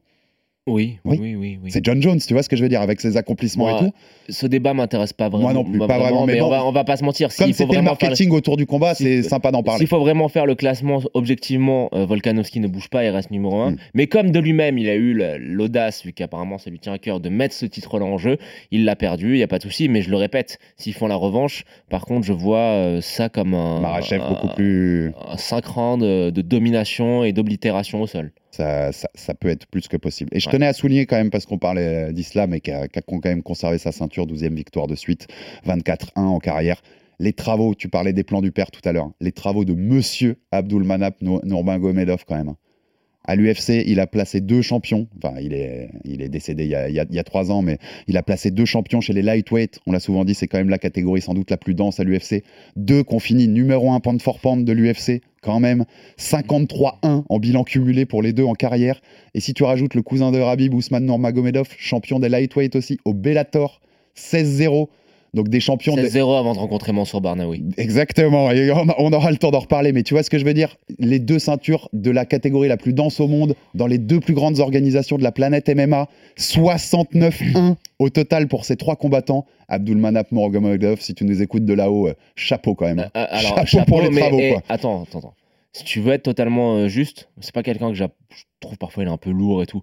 Oui, 0.67 0.97
Oui. 1.05 1.19
oui, 1.21 1.59
oui. 1.63 1.71
C'est 1.71 1.85
John 1.85 2.01
Jones, 2.01 2.19
tu 2.27 2.33
vois 2.33 2.43
ce 2.43 2.49
que 2.49 2.57
je 2.57 2.63
veux 2.63 2.71
dire, 2.71 2.81
avec 2.81 2.99
ses 2.99 3.19
accomplissements 3.19 3.69
Moi, 3.69 3.77
et 3.83 3.85
tout. 3.85 3.93
Ce 4.31 4.47
débat 4.47 4.73
m'intéresse 4.73 5.13
pas 5.13 5.29
vraiment. 5.29 5.45
Moi 5.45 5.53
non 5.53 5.65
plus, 5.65 5.79
pas 5.79 5.99
vraiment, 5.99 6.25
mais 6.25 6.41
on, 6.41 6.45
bon, 6.47 6.51
va, 6.51 6.65
on 6.65 6.73
va 6.73 6.85
pas 6.85 6.97
se 6.97 7.05
mentir. 7.05 7.29
Comme 7.37 7.53
c'était 7.53 7.77
le 7.77 7.83
marketing 7.83 8.31
autour 8.31 8.57
du 8.57 8.65
combat, 8.65 8.95
si- 8.95 9.05
c'est 9.05 9.23
sympa 9.25 9.51
d'en 9.53 9.63
parler. 9.63 9.81
S'il 9.81 9.89
faut 9.89 10.01
vraiment 10.01 10.29
faire 10.29 10.47
le 10.47 10.55
classement 10.55 11.03
objectivement, 11.13 11.91
euh, 11.93 12.07
Volkanovski 12.07 12.61
ne 12.61 12.67
bouge 12.67 12.89
pas, 12.89 13.05
il 13.05 13.11
reste 13.11 13.31
numéro 13.31 13.61
1. 13.61 13.73
Mm. 13.73 13.77
Mais 13.93 14.07
comme 14.07 14.31
de 14.31 14.39
lui-même, 14.41 14.79
il 14.79 14.89
a 14.89 14.95
eu 14.95 15.13
l'audace, 15.39 16.03
vu 16.03 16.15
qu'apparemment 16.15 16.57
ça 16.57 16.71
lui 16.71 16.79
tient 16.79 16.95
à 16.95 16.99
cœur, 16.99 17.21
de 17.21 17.29
mettre 17.29 17.55
ce 17.55 17.67
titre-là 17.67 18.07
en 18.07 18.17
jeu, 18.17 18.39
il 18.71 18.87
l'a 18.87 18.97
perdu, 18.97 19.33
il 19.35 19.37
n'y 19.37 19.43
a 19.43 19.49
pas 19.49 19.59
de 19.59 19.65
souci. 19.65 19.91
Mais 19.91 20.01
je 20.01 20.09
le 20.11 20.17
répète, 20.17 20.59
s'ils 20.79 20.95
font 20.95 21.09
la 21.09 21.17
revanche, 21.17 21.65
par 21.91 22.07
contre, 22.07 22.27
je 22.27 22.33
vois 22.33 22.59
euh, 22.59 23.01
ça 23.03 23.29
comme 23.29 23.53
un, 23.53 23.81
Marachev 23.81 24.23
beaucoup 24.27 24.49
plus. 24.55 25.13
un 25.29 25.37
5 25.37 25.67
rounds 25.67 26.03
de, 26.03 26.31
de 26.31 26.41
domination 26.41 27.23
et 27.23 27.33
d'oblitération 27.35 28.01
au 28.01 28.07
sol. 28.07 28.33
Ça, 28.57 28.93
ça, 28.93 29.09
ça 29.17 29.35
peut 29.35 29.49
être 29.49 29.67
plus 29.67 29.89
que 29.89 29.97
possible. 29.97 30.31
Et 30.33 30.39
je 30.39 30.47
Ouais. 30.47 30.53
tenais 30.53 30.67
à 30.69 30.73
souligner 30.73 31.07
quand 31.07 31.17
même, 31.17 31.31
parce 31.31 31.45
qu'on 31.45 31.59
parlait 31.59 32.13
d'Islam 32.13 32.55
et 32.55 32.61
qui 32.61 32.71
a, 32.71 32.87
quand 32.87 33.25
même 33.25 33.43
conservé 33.43 33.79
sa 33.79 33.91
ceinture, 33.91 34.27
12e 34.29 34.55
victoire 34.55 34.87
de 34.87 34.95
suite, 34.95 35.27
24-1 35.67 36.23
en 36.23 36.39
carrière. 36.39 36.81
Les 37.19 37.33
travaux, 37.33 37.75
tu 37.75 37.89
parlais 37.89 38.13
des 38.13 38.23
plans 38.23 38.43
du 38.43 38.53
père 38.53 38.71
tout 38.71 38.81
à 38.89 38.93
l'heure, 38.93 39.11
les 39.21 39.33
travaux 39.33 39.65
de 39.65 39.75
monsieur 39.75 40.37
Abdulmanap 40.53 41.21
Nour- 41.21 41.41
Nurmagomedov 41.45 42.25
quand 42.27 42.37
même. 42.37 42.55
À 43.27 43.37
l'UFC, 43.37 43.83
il 43.87 44.01
a 44.01 44.07
placé 44.07 44.41
deux 44.41 44.61
champions. 44.61 45.09
Enfin, 45.17 45.35
il 45.41 45.55
est, 45.55 46.29
décédé 46.29 46.65
il 46.65 46.71
y, 46.71 47.19
a, 47.19 47.25
trois 47.25 47.51
ans, 47.51 47.63
mais 47.63 47.79
il 48.07 48.17
a 48.19 48.23
placé 48.23 48.51
deux 48.51 48.67
champions 48.67 49.01
chez 49.01 49.15
les 49.15 49.23
lightweight. 49.23 49.81
On 49.87 49.93
l'a 49.93 50.01
souvent 50.01 50.25
dit, 50.25 50.35
c'est 50.35 50.47
quand 50.47 50.59
même 50.59 50.69
la 50.69 50.79
catégorie 50.79 51.23
sans 51.23 51.33
doute 51.33 51.51
la 51.51 51.57
plus 51.57 51.75
dense 51.75 52.01
à 52.01 52.05
l'UFC. 52.05 52.43
Deux 52.77 53.03
qui 53.03 53.15
ont 53.15 53.19
fini 53.19 53.49
numéro 53.49 53.93
un 53.93 54.01
pound 54.01 54.21
for 54.21 54.41
pound 54.41 54.67
de 54.67 54.73
l'UFC, 54.73 55.23
quand 55.41 55.59
même. 55.59 55.85
53-1 56.19 57.25
en 57.29 57.39
bilan 57.39 57.65
cumulé 57.65 58.05
pour 58.05 58.21
les 58.21 58.35
deux 58.35 58.45
en 58.45 58.55
carrière. 58.55 59.01
Et 59.33 59.41
si 59.41 59.55
tu 59.55 59.65
rajoutes 59.65 59.95
le 59.95 60.03
cousin 60.03 60.31
de 60.31 60.39
Rabib, 60.39 60.75
Ousmane 60.75 61.07
Nurmagomedov, 61.07 61.69
champion 61.79 62.19
des 62.19 62.29
lightweight 62.29 62.77
aussi, 62.77 62.99
au 63.07 63.15
Bellator, 63.15 63.81
16-0. 64.17 64.89
Donc 65.35 65.49
des 65.49 65.61
champions. 65.61 65.97
des- 65.97 66.09
16-0 66.09 66.39
avant 66.39 66.55
de 66.55 66.59
rencontrer 66.61 66.93
Mansour 66.93 67.21
Barnaoui. 67.21 67.65
Exactement, 67.77 68.51
et 68.53 68.71
on, 68.71 68.87
on 68.99 69.13
aura 69.13 69.31
le 69.33 69.37
temps 69.37 69.51
d'en 69.51 69.59
reparler, 69.59 69.93
mais 69.93 70.03
tu 70.05 70.15
vois 70.15 70.23
ce 70.23 70.31
que 70.31 70.39
je 70.39 70.45
veux 70.45 70.55
dire? 70.55 70.77
Les 70.99 71.19
deux 71.19 71.39
ceintures 71.41 71.89
de 71.93 72.11
la 72.11 72.25
catégorie 72.25 72.69
la 72.69 72.77
plus 72.77 72.93
dense 72.93 73.19
au 73.21 73.27
monde, 73.29 73.55
dans 73.75 73.87
les 73.89 73.99
deux 73.99 74.21
plus 74.21 74.33
grandes 74.35 74.61
organisations 74.61 75.19
de 75.19 75.23
la 75.25 75.33
planète 75.33 75.69
MMA, 75.69 76.09
69-1 76.39 77.77
au 77.99 78.11
total 78.11 78.49
pour 78.49 78.65
ces 78.65 78.77
trois 78.77 78.97
combattants. 78.97 79.47
Abdulmanap 79.69 80.31
Morgomedov, 80.31 81.01
si 81.01 81.15
tu 81.15 81.25
nous 81.25 81.43
écoutes 81.43 81.65
de 81.65 81.75
là-haut, 81.75 82.09
euh, 82.09 82.15
chapeau 82.37 82.75
quand 82.75 82.87
même. 82.87 82.99
hein. 83.01 83.11
Euh, 83.17 83.27
alors, 83.31 83.67
chapeau, 83.67 83.93
pour 83.93 84.03
les 84.03 84.11
mais, 84.11 84.21
travaux, 84.21 84.39
quoi. 84.39 84.63
Attends, 84.69 85.03
attends, 85.05 85.19
attends. 85.21 85.35
Si 85.73 85.85
tu 85.85 86.01
veux 86.01 86.13
être 86.13 86.23
totalement 86.23 86.77
euh, 86.77 86.89
juste, 86.89 87.29
c'est 87.41 87.53
pas 87.55 87.63
quelqu'un 87.63 87.89
que 87.89 87.95
je 87.97 88.05
trouve 88.61 88.79
parfois 88.79 89.03
il 89.03 89.09
est 89.09 89.13
un 89.13 89.17
peu 89.17 89.31
lourd 89.31 89.63
et 89.63 89.67
tout. 89.67 89.83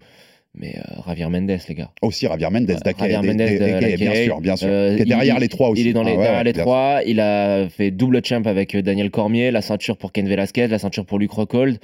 Mais 0.53 0.75
euh, 0.77 1.01
Javier 1.07 1.27
Mendes, 1.27 1.49
les 1.69 1.75
gars. 1.75 1.91
Aussi 2.01 2.25
Javier 2.27 2.49
Mendes, 2.51 2.69
Ouais, 2.69 2.75
d'Ake- 2.75 2.99
Javier 2.99 3.17
Mendes 3.17 3.37
d'Ake- 3.37 3.57
de 3.59 3.63
Ake, 3.63 3.81
l'AKA, 3.81 3.95
bien 3.97 4.13
sûr, 4.25 4.41
bien 4.41 4.55
sûr. 4.57 4.67
euh, 4.69 4.95
qui 4.97 5.01
est 5.03 5.05
derrière 5.05 5.37
il- 5.37 5.41
les 5.41 5.47
trois 5.47 5.69
aussi. 5.69 5.81
Il 5.81 5.87
est 5.87 5.93
dans 5.93 6.03
les, 6.03 6.11
Ah 6.11 6.17
ouais, 6.17 6.23
derrière 6.23 6.43
les 6.43 6.53
trois. 6.53 6.99
Il 7.07 7.19
a 7.21 7.69
fait 7.69 7.89
double 7.89 8.21
champ 8.25 8.43
avec 8.45 8.75
euh, 8.75 8.81
Daniel 8.81 9.11
Cormier, 9.11 9.49
la 9.51 9.61
ceinture 9.61 9.95
pour 9.95 10.11
Ken 10.11 10.27
Velasquez, 10.27 10.67
la 10.67 10.77
ceinture 10.77 11.05
pour 11.05 11.19
Luc 11.19 11.31
Rockhold. 11.31 11.79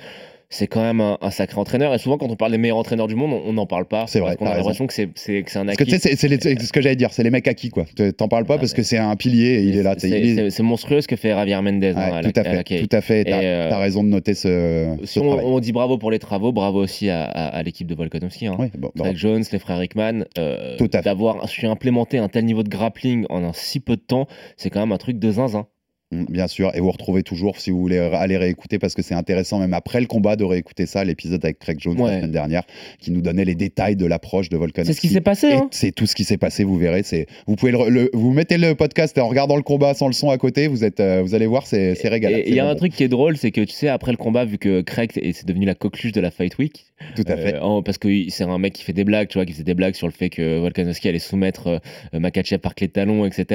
C'est 0.49 0.67
quand 0.67 0.81
même 0.81 1.01
un, 1.01 1.17
un 1.21 1.29
sacré 1.29 1.60
entraîneur. 1.60 1.93
Et 1.93 1.97
souvent, 1.97 2.17
quand 2.17 2.29
on 2.31 2.38
parle 2.38 2.51
des 2.53 2.57
meilleurs 2.57 2.77
entraîneurs 2.77 3.07
du 3.07 3.15
monde, 3.15 3.33
on 3.45 3.51
n'en 3.51 3.65
parle 3.65 3.86
pas. 3.86 4.05
C'est 4.07 4.21
vrai, 4.21 4.38
Parce 4.38 4.38
qu'on 4.38 4.45
a 4.55 4.57
l'impression 4.57 4.88
que 4.88 4.93
c'est- 4.93 5.07
que 5.07 5.57
un 5.60 5.65
Parce 5.65 5.77
que 5.77 5.83
acquis. 5.83 5.91
tu 5.91 5.99
sais, 5.99 6.15
c'est- 6.15 6.60
ce 6.63 6.71
que 6.71 6.81
j'allais 6.81 6.95
dire, 6.95 7.12
c'est 7.12 7.23
les 7.23 7.31
mecs 7.31 7.47
acquis, 7.49 7.69
quoi. 7.69 7.83
Te- 7.97 8.12
T'en 8.12 8.29
parles 8.29 8.45
pas 8.45 8.53
Ah, 8.55 8.60
parce 8.60 8.73
que 8.73 8.81
c'est 8.81 8.97
un 8.97 9.13
pilier 9.17 9.55
et 9.55 9.63
il 9.63 9.77
est 9.77 9.83
là. 9.83 9.95
C'est 9.97 10.10
est- 10.10 10.60
monstrueux 10.62 11.01
ce 11.01 11.07
que 11.10 11.17
fait 11.17 11.29
Javier 11.31 11.60
Mendes. 11.62 11.83
hein, 11.83 12.12
Ouais, 12.13 12.21
tout 12.31 12.39
à 12.39 12.43
la 12.43 12.63
fait, 12.63 12.79
tout 12.88 12.95
à 12.95 13.01
fait. 13.01 13.25
T'as 13.25 13.41
euh, 13.43 13.77
raison 13.77 14.05
de 14.05 14.10
noter 14.10 14.33
ce, 14.36 14.95
on, 15.19 15.27
travail. 15.27 15.45
on 15.45 15.60
dit 15.60 15.73
bravo 15.73 15.97
pour 15.97 16.12
les 16.12 16.19
travaux, 16.19 16.53
bravo 16.53 16.81
aussi 16.81 17.10
à, 17.10 17.25
à- 17.25 17.47
à 17.47 17.63
l'équipe 17.63 17.88
de 17.88 17.95
Volkanovski. 17.95 18.47
Hein. 18.47 18.57
Bon. 18.77 18.89
Greg 18.95 19.17
Jones, 19.17 19.43
les 19.51 19.60
frères 19.60 19.79
Rickman, 19.79 20.23
euh, 20.38 20.77
Tout 20.77 20.89
à 20.93 20.99
fait. 20.99 21.03
d'avoir 21.03 21.47
su 21.49 21.65
implémenter 21.65 22.19
un 22.19 22.29
tel 22.29 22.45
niveau 22.45 22.63
de 22.63 22.69
grappling 22.69 23.25
en 23.29 23.43
un 23.43 23.51
si 23.53 23.81
peu 23.81 23.97
de 23.97 24.01
temps, 24.01 24.27
c'est 24.55 24.69
quand 24.69 24.79
même 24.79 24.93
un 24.93 24.97
truc 24.97 25.19
de 25.19 25.29
zinzin. 25.29 25.67
Mm, 26.12 26.24
Bien 26.30 26.48
sûr, 26.48 26.72
et 26.74 26.80
vous 26.80 26.89
retrouvez 26.91 27.22
toujours, 27.22 27.60
si 27.60 27.70
vous 27.70 27.80
voulez 27.82 27.98
aller 27.98 28.38
réécouter, 28.38 28.80
parce 28.80 28.93
que 28.93 29.02
c'est 29.02 29.13
intéressant, 29.13 29.60
même 29.60 29.74
après 29.74 30.00
le 30.00 30.08
combat, 30.08 30.38
de 30.38 30.46
réécouter 30.46 30.86
ça, 30.86 31.04
l'épisode 31.04 31.43
avec 31.43 31.60
Craig 31.60 31.80
Jones 31.82 32.00
Ouais. 32.00 32.10
la 32.12 32.17
semaine 32.20 32.32
dernière, 32.32 32.63
qui 33.00 33.12
nous 33.12 33.22
donnait 33.22 33.43
les 33.43 33.56
détails 33.56 33.98
de 33.98 34.06
l'approche 34.06 34.48
de 34.50 34.56
Volkanovski. 34.56 34.93
C'est 34.93 35.02
ce 35.02 35.02
qui 35.08 35.13
s'est 35.13 35.20
passé. 35.22 35.52
Hein. 35.52 35.67
C'est 35.72 35.91
tout 35.91 36.06
ce 36.06 36.15
qui 36.15 36.24
s'est 36.24 36.38
passé, 36.38 36.63
vous 36.63 36.78
verrez. 36.78 37.04
C'est, 37.04 37.26
vous 37.46 37.56
pouvez 37.58 37.72
le, 37.74 37.89
le- 37.89 38.10
vous 38.13 38.32
mettez 38.32 38.58
le 38.58 38.74
podcast 38.76 39.17
en 39.17 39.28
regardant 39.28 39.58
le 39.58 39.63
combat 39.63 39.93
sans 39.96 40.08
le 40.08 40.13
son 40.13 40.30
à 40.30 40.38
côté, 40.38 40.67
vous 40.67 40.86
êtes, 40.86 41.02
euh, 41.02 41.22
vous 41.22 41.36
allez 41.36 41.46
voir, 41.48 41.67
c'est. 41.67 41.91
Et 42.02 42.50
il 42.50 42.56
y 42.56 42.60
a 42.60 42.67
un 42.70 42.76
truc 42.76 42.93
qui 42.93 43.04
est 43.04 43.08
drôle, 43.10 43.36
c'est 43.36 43.52
que 43.52 43.62
tu 43.62 43.74
sais, 43.74 43.89
après 43.89 44.12
le 44.12 44.17
combat, 44.17 44.46
vu 44.46 44.58
que 44.58 44.80
Craig 44.82 45.12
est 45.17 45.34
c'est 45.34 45.46
devenu 45.46 45.65
la 45.65 45.76
coqueluche 45.76 46.13
de 46.13 46.22
la 46.22 46.32
Fight 46.32 46.58
Week, 46.58 46.86
Tout 47.17 47.24
à 47.28 47.36
fait. 47.36 47.56
euh, 47.56 47.62
en- 47.62 47.84
parce 47.84 47.98
que 47.98 48.08
c'est 48.30 48.46
un 48.46 48.58
mec 48.58 48.72
qui 48.74 48.84
fait 48.84 48.93
des 48.93 49.04
blagues, 49.04 49.28
tu 49.28 49.38
vois, 49.39 49.46
qui 49.46 49.52
faisait 49.52 49.63
des 49.65 49.74
blagues 49.74 49.96
sur 49.96 50.08
le 50.08 50.13
fait 50.13 50.30
que 50.30 50.58
Volkanovski 50.60 51.10
allait 51.10 51.20
soumettre 51.20 51.67
euh, 52.13 52.20
Makachev 52.20 52.60
par 52.60 52.76
clé 52.76 52.88
de 52.88 52.93
talon, 52.93 53.26
etc. 53.26 53.46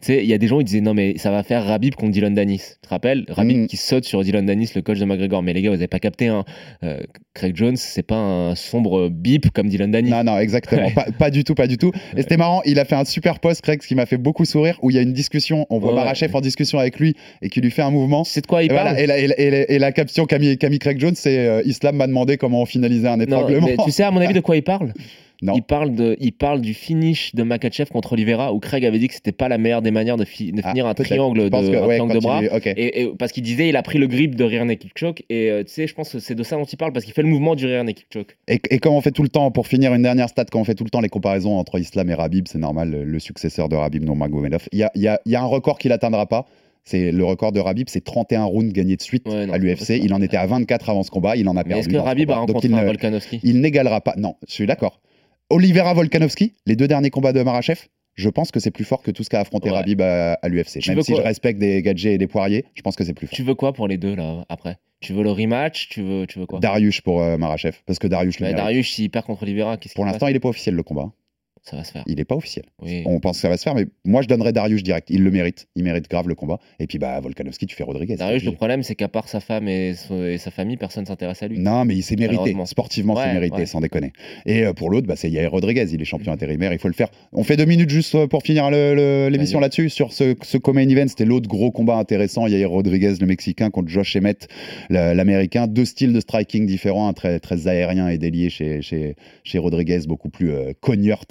Tu 0.00 0.06
sais, 0.06 0.22
il 0.22 0.26
y 0.30 0.34
a 0.34 0.38
des 0.38 0.46
gens 0.46 0.58
qui 0.58 0.64
disaient 0.64 0.80
non 0.80 0.94
mais 0.94 1.18
ça 1.18 1.32
va 1.32 1.42
faire 1.42 1.64
Rabib 1.64 1.94
Contre 1.96 2.12
Dylan 2.12 2.34
Danis. 2.34 2.58
Tu 2.58 2.80
te 2.82 2.88
rappelles 2.88 3.24
Mm. 3.36 3.66
qui 3.66 3.76
saute 3.76 4.04
sur 4.04 4.22
Dylan 4.22 4.46
Danis, 4.46 4.70
le 4.74 4.82
coach 4.82 4.98
de 4.98 5.04
McGregor. 5.04 5.42
Mais 5.42 5.52
les 5.52 5.62
gars, 5.62 5.70
vous 5.70 5.76
avez 5.76 5.86
pas 5.88 5.98
capté, 5.98 6.28
hein. 6.28 6.44
Euh, 6.84 6.98
Craig 7.34 7.54
Jones, 7.56 7.76
c'est 7.76 8.02
pas 8.02 8.16
un 8.16 8.54
sombre 8.54 9.08
bip 9.08 9.50
comme 9.50 9.68
Dylan 9.68 9.90
Danis. 9.90 10.10
Non, 10.10 10.24
non, 10.24 10.38
exactement. 10.38 10.86
Ouais. 10.86 10.94
Pas, 10.94 11.06
pas 11.18 11.30
du 11.30 11.44
tout, 11.44 11.54
pas 11.54 11.66
du 11.66 11.76
tout. 11.78 11.92
Et 12.16 12.22
c'était 12.22 12.36
marrant, 12.36 12.62
il 12.64 12.78
a 12.78 12.84
fait 12.84 12.94
un 12.94 13.04
super 13.04 13.40
post, 13.40 13.60
Craig, 13.62 13.82
ce 13.82 13.88
qui 13.88 13.94
m'a 13.94 14.06
fait 14.06 14.16
beaucoup 14.16 14.44
sourire, 14.44 14.78
où 14.82 14.90
il 14.90 14.96
y 14.96 14.98
a 14.98 15.02
une 15.02 15.12
discussion, 15.12 15.66
on 15.70 15.78
voit 15.78 15.90
Ouais, 15.90 15.96
Marachev 15.96 16.34
en 16.34 16.40
discussion 16.40 16.78
avec 16.78 16.98
lui 16.98 17.14
et 17.42 17.48
qui 17.50 17.60
lui 17.60 17.70
fait 17.70 17.82
un 17.82 17.90
mouvement. 17.90 18.24
C'est 18.24 18.40
de 18.42 18.46
quoi 18.46 18.62
il 18.62 18.66
Et, 18.66 18.74
parle 18.74 18.88
voilà, 18.88 19.00
et, 19.00 19.06
la, 19.06 19.18
et 19.18 19.26
la- 19.28 19.38
et 19.40 19.50
la- 19.50 19.70
et 19.70 19.78
la 19.78 19.92
caption 19.92 20.24
qu'a 20.26 20.38
mis 20.38 20.56
Craig 20.78 20.98
Jones, 21.00 21.14
c'est 21.14 21.38
euh, 21.46 21.62
Islam 21.64 21.96
m'a 21.96 22.06
demandé 22.06 22.36
comment 22.36 22.62
on 22.62 22.66
finalisait 22.66 23.08
un 23.08 23.16
Non, 23.18 23.24
étranglement. 23.24 23.66
mais 23.66 23.76
tu 23.84 23.90
sais 23.90 24.02
à 24.02 24.10
mon 24.10 24.20
avis 24.20 24.34
de 24.34 24.40
quoi 24.46 24.56
il 24.56 24.62
parle? 24.62 24.92
Non. 25.42 25.54
Il 25.54 25.62
parle, 25.62 25.94
de, 25.94 26.16
il 26.20 26.32
parle 26.32 26.60
du 26.60 26.72
finish 26.72 27.34
de 27.34 27.42
Makachev 27.42 27.90
contre 27.90 28.14
Oliveira 28.14 28.52
où 28.54 28.58
Craig 28.58 28.84
avait 28.86 28.98
dit 28.98 29.08
que 29.08 29.14
c'était 29.14 29.32
pas 29.32 29.48
la 29.48 29.58
meilleure 29.58 29.82
des 29.82 29.90
manières 29.90 30.16
de, 30.16 30.24
fi- 30.24 30.50
de 30.52 30.60
Ah, 30.64 30.70
finir 30.70 30.86
un 30.86 30.94
triangle, 30.94 31.44
de, 31.44 31.48
que, 31.50 31.54
un 31.56 31.86
ouais, 31.86 31.96
triangle 31.96 32.14
de 32.14 32.18
bras. 32.20 32.40
Et, 32.42 33.02
et- 33.02 33.12
parce 33.18 33.32
qu'il 33.32 33.42
disait 33.42 33.68
il 33.68 33.76
a 33.76 33.82
pris 33.82 33.98
le 33.98 34.06
grip 34.06 34.34
de 34.34 34.44
rear 34.44 34.64
naked 34.64 34.90
choke 34.96 35.22
et 35.28 35.50
euh, 35.50 35.62
tu 35.62 35.72
sais 35.72 35.86
je 35.86 35.94
pense 35.94 36.10
que 36.12 36.18
c'est 36.18 36.34
de 36.34 36.42
ça 36.42 36.56
dont 36.56 36.64
il 36.64 36.76
parle 36.76 36.92
parce 36.92 37.04
qu'il 37.04 37.12
fait 37.14 37.22
le 37.22 37.28
mouvement 37.28 37.54
du 37.54 37.66
rear 37.66 37.84
naked 37.84 38.06
choke. 38.12 38.36
Et, 38.48 38.60
et 38.70 38.78
comme 38.78 38.94
on 38.94 39.00
fait 39.00 39.10
tout 39.12 39.22
le 39.22 39.28
temps, 39.28 39.50
pour 39.50 39.66
finir 39.66 39.92
une 39.94 40.02
dernière 40.02 40.28
stat, 40.28 40.46
quand 40.50 40.60
on 40.60 40.64
fait 40.64 40.74
tout 40.74 40.84
le 40.84 40.90
temps 40.90 41.00
les 41.00 41.08
comparaisons 41.08 41.58
entre 41.58 41.78
Islam 41.78 42.08
et 42.10 42.14
Rabib, 42.14 42.46
c'est 42.48 42.58
normal, 42.58 42.90
le, 42.90 43.04
le 43.04 43.18
successeur 43.18 43.68
de 43.68 43.76
Rabib 43.76 44.04
Nurmagomedov, 44.04 44.68
il 44.72 44.78
y 44.78 44.82
a, 44.84 44.90
il 44.94 45.02
y 45.02 45.08
a- 45.08 45.20
il 45.26 45.32
y 45.32 45.36
a 45.36 45.42
un 45.42 45.46
record 45.46 45.78
qu'il 45.78 45.92
atteindra 45.92 46.26
pas. 46.26 46.46
C'est 46.88 47.10
le 47.10 47.24
record 47.24 47.50
de 47.50 47.58
Rabib, 47.58 47.88
c'est 47.88 48.04
31 48.04 48.44
rounds 48.44 48.72
gagnés 48.72 48.94
de 48.96 49.02
suite 49.02 49.26
Ouais, 49.28 49.44
non, 49.46 49.52
à 49.54 49.58
l'UFC. 49.58 49.98
Il 50.00 50.14
en 50.14 50.22
était 50.22 50.36
à 50.36 50.46
24 50.46 50.88
avant 50.88 51.02
ce 51.02 51.10
combat, 51.10 51.34
il 51.36 51.48
en 51.48 51.56
a 51.56 51.64
Mais 51.64 51.64
perdu. 51.64 51.80
est-ce 51.80 51.88
que 51.88 51.96
Rabib 51.96 52.30
a 52.30 52.36
rencontré 52.36 52.68
il 52.68 52.74
un 52.74 52.84
Volkanovski? 52.84 53.40
il 53.42 53.60
n'égalera 53.60 54.00
pas. 54.00 54.14
Non, 54.16 54.36
je 54.46 54.52
suis 54.54 54.66
d'accord. 54.66 55.00
Oliveira 55.50 55.94
Volkanovski, 55.94 56.54
les 56.66 56.74
deux 56.74 56.88
derniers 56.88 57.10
combats 57.10 57.32
de 57.32 57.40
Marachev, 57.42 57.78
je 58.14 58.28
pense 58.28 58.50
que 58.50 58.58
c'est 58.58 58.70
plus 58.70 58.84
fort 58.84 59.02
que 59.02 59.10
tout 59.10 59.22
ce 59.22 59.30
qu'a 59.30 59.40
affronté 59.40 59.70
Ouais. 59.70 59.76
Rabib 59.76 60.00
à, 60.00 60.34
à 60.34 60.48
l'UFC. 60.48 60.86
Même 60.88 61.02
si 61.02 61.14
je 61.14 61.20
respecte 61.20 61.60
des 61.60 61.82
gadgets 61.82 62.14
et 62.14 62.18
des 62.18 62.26
poiriers, 62.26 62.64
je 62.74 62.82
pense 62.82 62.96
que 62.96 63.04
c'est 63.04 63.14
plus 63.14 63.26
fort. 63.28 63.36
Tu 63.36 63.42
veux 63.42 63.54
quoi 63.54 63.72
pour 63.72 63.86
les 63.86 63.96
deux 63.98 64.16
là 64.16 64.44
après? 64.48 64.78
Tu 65.00 65.12
veux 65.12 65.22
le 65.22 65.30
rematch? 65.30 65.88
Tu 65.90 66.02
veux, 66.02 66.26
tu 66.26 66.38
veux 66.38 66.46
quoi? 66.46 66.58
Darius 66.58 67.00
pour 67.00 67.22
euh, 67.22 67.36
Marachev, 67.36 67.76
parce 67.86 67.98
que 67.98 68.06
Darius 68.08 68.40
le 68.40 68.46
Bah, 68.46 68.52
mérite. 68.52 68.64
Darius 68.64 68.94
s'il 68.94 69.10
perd 69.10 69.26
contre 69.26 69.44
qu'est-ce 69.44 69.94
Pour 69.94 70.04
l'instant, 70.06 70.26
il 70.26 70.32
n'est 70.32 70.40
pas 70.40 70.48
officiel 70.48 70.74
le 70.74 70.82
combat. 70.82 71.12
Ça 71.68 71.76
va 71.76 71.84
se 71.84 71.90
faire. 71.90 72.04
Il 72.06 72.16
n'est 72.16 72.24
pas 72.24 72.36
officiel. 72.36 72.64
Oui. 72.80 73.02
On 73.06 73.18
pense 73.18 73.38
que 73.38 73.42
ça 73.42 73.48
va 73.48 73.56
se 73.56 73.64
faire, 73.64 73.74
mais 73.74 73.86
moi 74.04 74.22
je 74.22 74.28
donnerais 74.28 74.52
Darius 74.52 74.82
direct. 74.84 75.08
Il 75.10 75.24
le 75.24 75.30
mérite. 75.30 75.66
Il 75.74 75.82
mérite 75.82 76.08
grave 76.08 76.28
le 76.28 76.34
combat. 76.34 76.58
Et 76.78 76.86
puis 76.86 76.98
bah 76.98 77.18
Volkanovski, 77.20 77.66
tu 77.66 77.74
fais 77.74 77.82
Rodriguez. 77.82 78.16
Darius, 78.16 78.44
le 78.44 78.52
problème, 78.52 78.82
c'est 78.82 78.94
qu'à 78.94 79.08
part 79.08 79.28
sa 79.28 79.40
femme 79.40 79.66
et, 79.68 79.94
sa 79.94 80.50
famille, 80.50 80.76
personne 80.76 81.06
s'intéresse 81.06 81.42
à 81.42 81.48
lui. 81.48 81.58
Non, 81.58 81.84
mais 81.84 81.96
il 81.96 82.02
s'est 82.02 82.16
mérité. 82.16 82.54
Sportivement, 82.66 83.16
c'est 83.16 83.22
Ouais, 83.26 83.32
mérité, 83.32 83.56
ouais. 83.56 83.66
sans 83.66 83.80
déconner. 83.80 84.12
Et 84.44 84.64
euh, 84.64 84.72
pour 84.72 84.90
l'autre, 84.90 85.06
bah, 85.06 85.16
c'est 85.16 85.30
Yair 85.30 85.50
Rodriguez. 85.50 85.86
Il 85.92 86.00
est 86.00 86.04
champion 86.04 86.32
intérimaire. 86.32 86.72
Il 86.72 86.78
faut 86.78 86.88
le 86.88 86.94
faire. 86.94 87.08
On 87.32 87.42
fait 87.42 87.56
deux 87.56 87.64
minutes 87.64 87.90
juste 87.90 88.14
euh, 88.14 88.26
pour 88.26 88.42
finir 88.42 88.70
l'émission 88.70 89.58
là-dessus. 89.58 89.90
Sur 89.90 90.12
ce, 90.12 90.36
ce 90.42 90.58
co-main 90.58 90.88
event, 90.88 91.08
c'était 91.08 91.24
l'autre 91.24 91.48
gros 91.48 91.70
combat 91.70 91.96
intéressant. 91.96 92.46
Yair 92.46 92.70
Rodriguez, 92.70 93.14
le 93.20 93.26
Mexicain, 93.26 93.70
contre 93.70 93.88
Josh 93.88 94.14
Emmett, 94.16 94.48
l'Américain. 94.90 95.66
Deux 95.66 95.84
styles 95.84 96.12
de 96.12 96.20
striking 96.20 96.66
différents, 96.66 97.08
un 97.08 97.12
très, 97.12 97.40
très 97.40 97.66
aérien 97.66 98.08
et 98.08 98.18
délié 98.18 98.50
chez, 98.50 98.82
chez, 98.82 99.16
chez 99.42 99.58
Rodriguez, 99.58 100.00
beaucoup 100.06 100.28
plus 100.28 100.52
euh, 100.52 100.72
cogneur, 100.80 101.26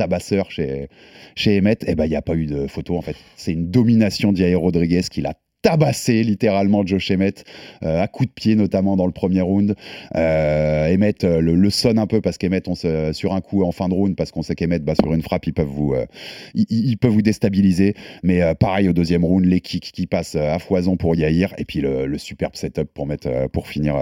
chez, 0.49 0.89
chez 1.35 1.57
Emmett. 1.57 1.87
Et 1.87 1.95
ben, 1.95 2.05
il 2.05 2.09
n'y 2.09 2.15
a 2.15 2.21
pas 2.21 2.35
eu 2.35 2.45
de 2.45 2.67
photo 2.67 2.97
en 2.97 3.01
fait. 3.01 3.15
C'est 3.35 3.53
une 3.53 3.69
domination 3.69 4.31
d'Yair 4.31 4.59
Rodriguez 4.59 5.01
qui 5.09 5.21
l'a 5.21 5.33
tabassé 5.65 6.21
littéralement 6.21 6.85
Josh 6.85 7.09
Emmett 7.09 7.43
euh, 7.81 7.99
à 7.99 8.07
coups 8.07 8.29
de 8.29 8.33
pied 8.33 8.55
notamment 8.55 8.95
dans 8.95 9.07
le 9.07 9.11
premier 9.11 9.41
round. 9.41 9.75
Euh, 10.15 10.93
Emmett 10.93 11.23
euh, 11.23 11.41
le, 11.41 11.55
le 11.55 11.69
sonne 11.71 11.97
un 11.97 12.05
peu 12.05 12.21
parce 12.21 12.37
qu'Emmett 12.37 12.67
on 12.67 12.75
se, 12.75 13.13
sur 13.13 13.33
un 13.33 13.41
coup 13.41 13.63
en 13.63 13.71
fin 13.71 13.89
de 13.89 13.95
round 13.95 14.15
parce 14.15 14.29
qu'on 14.29 14.43
sait 14.43 14.53
qu'Emmett 14.53 14.85
bah, 14.85 14.93
sur 14.93 15.11
une 15.11 15.23
frappe 15.23 15.47
ils 15.47 15.53
peuvent 15.53 15.65
vous 15.65 15.95
euh, 15.95 16.05
ils, 16.53 16.67
ils 16.69 16.97
peuvent 16.97 17.13
vous 17.13 17.23
déstabiliser. 17.23 17.95
Mais 18.21 18.53
pareil 18.53 18.87
au 18.89 18.93
deuxième 18.93 19.25
round 19.25 19.43
les 19.43 19.59
kicks 19.59 19.91
qui 19.91 20.05
passent 20.05 20.35
à 20.35 20.59
foison 20.59 20.97
pour 20.97 21.15
Yair 21.15 21.55
et 21.57 21.65
puis 21.65 21.81
le, 21.81 22.05
le 22.05 22.17
superbe 22.19 22.55
setup 22.55 22.93
pour 22.93 23.07
mettre 23.07 23.49
pour 23.51 23.67
finir 23.67 23.95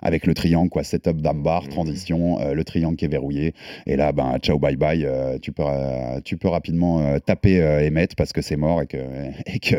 avec 0.00 0.26
le 0.26 0.32
triangle 0.32 0.70
quoi. 0.70 0.84
Setup 0.84 1.20
d'ambar 1.20 1.68
transition 1.68 2.40
euh, 2.40 2.54
le 2.54 2.64
triangle 2.64 2.96
qui 2.96 3.04
est 3.04 3.08
verrouillé. 3.08 3.52
Et 3.86 3.96
là 3.96 4.12
ben 4.12 4.38
ciao 4.38 4.58
bye 4.58 4.76
bye 4.76 5.06
tu 5.42 5.52
peux 5.52 5.64
tu 6.24 6.38
peux 6.38 6.48
rapidement 6.48 7.18
taper 7.20 7.62
Emmett 7.86 8.14
parce 8.16 8.32
que 8.32 8.40
c'est 8.40 8.56
mort 8.56 8.80
et 8.80 8.86
que 8.86 8.96
et 9.44 9.58
que 9.58 9.76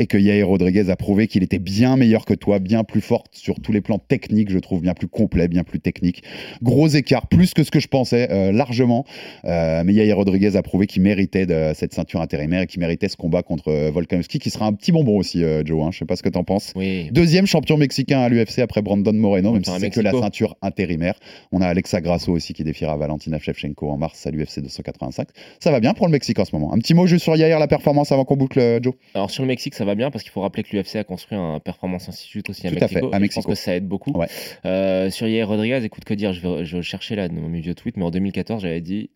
et 0.00 0.08
que 0.08 0.18
Yair 0.18 0.50
Rodriguez 0.64 0.90
a 0.90 0.96
prouvé 0.96 1.26
qu'il 1.26 1.42
était 1.42 1.58
bien 1.58 1.98
meilleur 1.98 2.24
que 2.24 2.32
toi, 2.32 2.58
bien 2.58 2.84
plus 2.84 3.02
fort 3.02 3.24
sur 3.32 3.60
tous 3.60 3.70
les 3.70 3.82
plans 3.82 3.98
techniques, 3.98 4.50
je 4.50 4.58
trouve, 4.58 4.80
bien 4.80 4.94
plus 4.94 5.08
complet, 5.08 5.46
bien 5.46 5.62
plus 5.62 5.78
technique. 5.78 6.22
Gros 6.62 6.88
écart, 6.88 7.26
plus 7.26 7.52
que 7.52 7.62
ce 7.64 7.70
que 7.70 7.80
je 7.80 7.88
pensais, 7.88 8.28
euh, 8.30 8.50
largement. 8.50 9.04
Euh, 9.44 9.82
mais 9.84 9.92
Yair 9.92 10.16
Rodriguez 10.16 10.56
a 10.56 10.62
prouvé 10.62 10.86
qu'il 10.86 11.02
méritait 11.02 11.44
de, 11.44 11.72
cette 11.74 11.92
ceinture 11.92 12.22
intérimaire 12.22 12.62
et 12.62 12.66
qu'il 12.66 12.80
méritait 12.80 13.08
ce 13.08 13.16
combat 13.18 13.42
contre 13.42 13.68
euh, 13.68 13.90
Volkanovski, 13.90 14.38
qui 14.38 14.48
sera 14.48 14.64
un 14.64 14.72
petit 14.72 14.90
bonbon 14.90 15.18
aussi, 15.18 15.44
euh, 15.44 15.62
Joe. 15.66 15.82
hein. 15.84 15.90
je 15.92 15.98
sais 15.98 16.06
pas 16.06 16.16
ce 16.16 16.22
que 16.22 16.30
t'en 16.30 16.44
penses. 16.44 16.72
Oui. 16.76 17.10
Deuxième 17.12 17.44
champion 17.44 17.76
mexicain 17.76 18.20
à 18.20 18.30
l'UFC 18.30 18.60
après 18.60 18.80
Brandon 18.80 19.12
Moreno, 19.12 19.52
même 19.52 19.64
si 19.64 19.70
c'est 19.78 19.90
que 19.90 20.00
la 20.00 20.12
ceinture 20.12 20.56
intérimaire. 20.62 21.18
On 21.52 21.60
a 21.60 21.66
Alexa 21.66 22.00
Grasso 22.00 22.32
aussi 22.32 22.54
qui 22.54 22.64
défiera 22.64 22.96
Valentina 22.96 23.38
Shevchenko 23.38 23.90
en 23.90 23.98
mars 23.98 24.26
à 24.26 24.30
l'UFC 24.30 24.60
285. 24.60 25.28
Ça 25.60 25.70
va 25.70 25.80
bien 25.80 25.92
pour 25.92 26.06
le 26.06 26.12
Mexique 26.12 26.38
en 26.38 26.46
ce 26.46 26.56
moment. 26.56 26.72
Un 26.72 26.78
petit 26.78 26.94
mot 26.94 27.06
juste 27.06 27.24
sur 27.24 27.36
Yair, 27.36 27.58
la 27.58 27.68
performance 27.68 28.12
avant 28.12 28.24
qu'on 28.24 28.36
boucle, 28.36 28.58
euh, 28.60 28.78
Joe. 28.82 28.94
Alors 29.14 29.30
sur 29.30 29.42
le 29.42 29.48
Mexique, 29.48 29.74
ça 29.74 29.84
va 29.84 29.94
bien 29.94 30.10
parce 30.10 30.22
qu'il 30.22 30.32
faut 30.32 30.40
rappeler 30.40 30.53
que 30.62 30.76
l'UFC 30.76 30.96
a 30.96 31.04
construit 31.04 31.36
un 31.36 31.58
Performance 31.60 32.08
Institute 32.08 32.48
aussi 32.50 32.66
à 32.66 32.70
Tout 32.70 32.76
à 32.76 32.88
fait, 32.88 32.94
Mexico. 32.96 33.14
à 33.14 33.18
Mexico. 33.18 33.40
Je 33.42 33.46
pense 33.46 33.54
que 33.54 33.60
ça 33.62 33.74
aide 33.74 33.86
beaucoup. 33.88 34.12
Ouais. 34.12 34.28
Euh, 34.64 35.10
sur 35.10 35.26
Yair 35.26 35.48
Rodriguez, 35.48 35.80
écoute 35.84 36.04
que 36.04 36.14
dire, 36.14 36.32
je 36.32 36.40
vais, 36.40 36.64
je 36.64 36.72
vais 36.72 36.78
le 36.78 36.82
chercher 36.82 37.16
là 37.16 37.28
dans 37.28 37.34
mon 37.34 37.48
milieu 37.48 37.74
de 37.74 37.78
tweet, 37.80 37.96
mais 37.96 38.04
en 38.04 38.10
2014, 38.10 38.62
j'avais 38.62 38.80
dit 38.80 39.10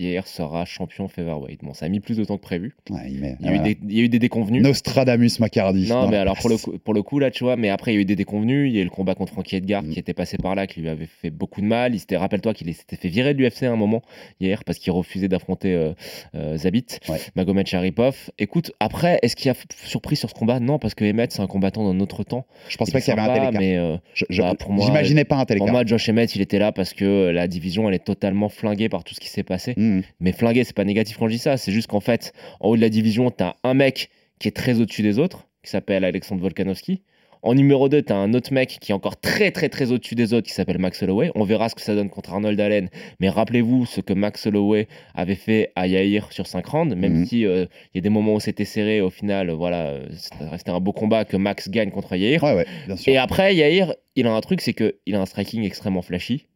Yair 0.00 0.26
sera 0.26 0.64
champion 0.64 1.06
featherweight. 1.06 1.60
Bon, 1.62 1.72
ça 1.72 1.86
a 1.86 1.88
mis 1.88 2.00
plus 2.00 2.16
de 2.16 2.24
temps 2.24 2.36
que 2.36 2.42
prévu. 2.42 2.74
Ouais, 2.90 3.02
il 3.08 3.20
met- 3.20 3.36
Il 3.38 3.46
y 3.46 3.48
a, 3.48 3.54
eu, 3.54 3.58
des, 3.60 3.78
il 3.88 3.96
y 3.96 4.00
a 4.00 4.02
eu 4.02 4.08
des 4.08 4.18
déconvenus. 4.18 4.60
Nostradamus 4.60 5.38
Macardy. 5.38 5.88
Non, 5.88 6.08
mais 6.08 6.16
alors 6.16 6.36
pour 6.36 6.50
le, 6.50 6.56
coup, 6.56 6.76
pour 6.78 6.94
le 6.94 7.02
coup, 7.04 7.20
là, 7.20 7.30
tu 7.30 7.44
vois, 7.44 7.54
mais 7.54 7.68
après, 7.68 7.92
il 7.92 7.94
y 7.94 7.98
a 7.98 8.00
eu 8.00 8.04
des 8.04 8.16
déconvenus. 8.16 8.68
Il 8.72 8.74
y 8.74 8.78
a 8.78 8.82
eu 8.82 8.84
le 8.84 8.90
combat 8.90 9.14
contre 9.14 9.32
Frankie 9.32 9.54
Edgar 9.54 9.84
Mm. 9.84 9.90
qui 9.90 9.98
était 10.00 10.12
passé 10.12 10.36
par 10.36 10.56
là, 10.56 10.66
qui 10.66 10.80
lui 10.80 10.88
avait 10.88 11.06
fait 11.06 11.30
beaucoup 11.30 11.60
de 11.60 11.66
mal. 11.66 11.94
Il 11.94 12.00
s'était, 12.00 12.16
rappelle-toi 12.16 12.54
qu'il 12.54 12.74
s'était 12.74 12.96
fait 12.96 13.08
virer 13.08 13.34
de 13.34 13.38
l'UFC 13.38 13.62
à 13.66 13.70
un 13.72 13.76
moment 13.76 14.02
hier 14.40 14.64
parce 14.64 14.78
qu'il 14.80 14.92
refusait 14.92 15.28
d'affronter 15.28 15.72
euh, 15.74 15.92
euh, 16.34 16.56
Zabit, 16.56 16.86
Ouais. 17.08 17.20
Magomed 17.36 17.66
Sharipov. 17.66 18.30
Écoute, 18.38 18.72
après, 18.80 19.20
est-ce 19.22 19.36
qu'il 19.36 19.46
y 19.46 19.50
a 19.50 19.54
f- 19.54 19.64
surpris 19.86 20.16
sur 20.16 20.28
ce 20.28 20.34
combat? 20.34 20.58
Non, 20.58 20.80
parce 20.80 20.94
que 20.96 21.04
Emmett, 21.08 21.30
c'est 21.30 21.40
un 21.40 21.46
combattant 21.46 21.88
d'un 21.92 22.00
autre 22.00 22.24
temps. 22.24 22.46
Je 22.68 22.76
pense 22.76 22.88
Il 22.88 22.92
pas 22.92 23.00
qu'il 23.00 23.14
y 23.14 23.18
avait 23.18 23.30
un 23.30 23.32
tel 23.32 23.42
écart. 23.44 23.60
mais 23.60 23.76
euh, 23.76 23.96
Je- 24.12 24.24
je- 24.28 24.42
bah, 24.42 24.54
pour 24.58 24.72
moi, 24.72 24.84
J'imaginais 24.86 25.24
pas 25.24 25.36
un 25.36 25.44
tel 25.44 25.58
pour 25.58 25.66
écart. 25.68 25.72
moi, 25.74 25.84
Josh 25.86 26.08
Emmett, 26.08 26.34
il 26.34 26.42
était 26.42 26.58
là 26.58 26.72
parce 26.72 26.94
que 26.94 27.30
la 27.30 27.46
division, 27.46 27.88
elle 27.88 27.94
est 27.94 28.04
totalement 28.04 28.48
flinguée 28.48 28.88
par 28.88 29.04
tout 29.04 29.14
ce 29.14 29.20
qui 29.20 29.28
s'est 29.28 29.44
passé. 29.44 29.74
Mhm. 29.84 30.02
Mais 30.20 30.32
flingué, 30.32 30.64
c'est 30.64 30.74
pas 30.76 30.84
négatif 30.84 31.16
quand 31.18 31.26
je 31.28 31.32
dis 31.34 31.38
ça. 31.38 31.56
C'est 31.56 31.72
juste 31.72 31.88
qu'en 31.88 32.00
fait, 32.00 32.32
en 32.60 32.68
haut 32.70 32.76
de 32.76 32.80
la 32.80 32.88
division, 32.88 33.30
t'as 33.30 33.54
un 33.64 33.74
mec 33.74 34.10
qui 34.38 34.48
est 34.48 34.52
très 34.52 34.80
au-dessus 34.80 35.02
des 35.02 35.18
autres, 35.18 35.46
qui 35.62 35.70
s'appelle 35.70 36.04
Alexandre 36.04 36.40
Volkanovski. 36.42 37.02
En 37.46 37.52
numéro 37.54 37.90
2, 37.90 38.00
t'as 38.00 38.14
un 38.16 38.32
autre 38.32 38.54
mec 38.54 38.78
qui 38.80 38.90
est 38.90 38.94
encore 38.94 39.20
très 39.20 39.50
très 39.50 39.68
très 39.68 39.92
au-dessus 39.92 40.14
des 40.14 40.32
autres, 40.32 40.46
qui 40.46 40.54
s'appelle 40.54 40.78
Max 40.78 41.02
Holloway. 41.02 41.30
On 41.34 41.44
verra 41.44 41.68
ce 41.68 41.74
que 41.74 41.82
ça 41.82 41.94
donne 41.94 42.08
contre 42.08 42.32
Arnold 42.32 42.58
Allen. 42.58 42.88
Mais 43.20 43.28
rappelez-vous 43.28 43.84
ce 43.84 44.00
que 44.00 44.14
Max 44.14 44.46
Holloway 44.46 44.88
avait 45.14 45.34
fait 45.34 45.70
à 45.76 45.86
Yair 45.86 46.32
sur 46.32 46.46
5 46.46 46.64
rounds, 46.66 46.96
même 46.96 47.18
Mhm. 47.18 47.26
si 47.26 47.44
euh, 47.44 47.66
il 47.92 47.96
y 47.96 47.98
a 47.98 48.00
des 48.00 48.08
moments 48.08 48.32
où 48.36 48.40
c'était 48.40 48.64
serré, 48.64 49.02
au 49.02 49.10
final, 49.10 49.50
euh, 49.50 49.54
voilà, 49.54 49.98
c'était 50.16 50.46
resté 50.48 50.70
un 50.70 50.80
beau 50.80 50.92
combat 50.94 51.26
que 51.26 51.36
Max 51.36 51.68
gagne 51.68 51.90
contre 51.90 52.16
Yair. 52.16 52.42
Ouais, 52.42 52.54
ouais, 52.54 52.66
bien 52.86 52.96
sûr. 52.96 53.12
Et 53.12 53.18
après, 53.18 53.54
Yair, 53.54 53.94
il 54.16 54.26
a 54.26 54.32
un 54.32 54.40
truc, 54.40 54.62
c'est 54.62 54.72
qu'il 54.72 55.14
a 55.14 55.20
un 55.20 55.26
striking 55.26 55.64
extrêmement 55.64 56.00
flashy. 56.02 56.46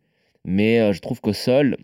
Mais 0.47 0.81
euh, 0.81 0.95
je 0.95 1.01
trouve 1.01 1.21
qu'au 1.21 1.35
sol, 1.35 1.77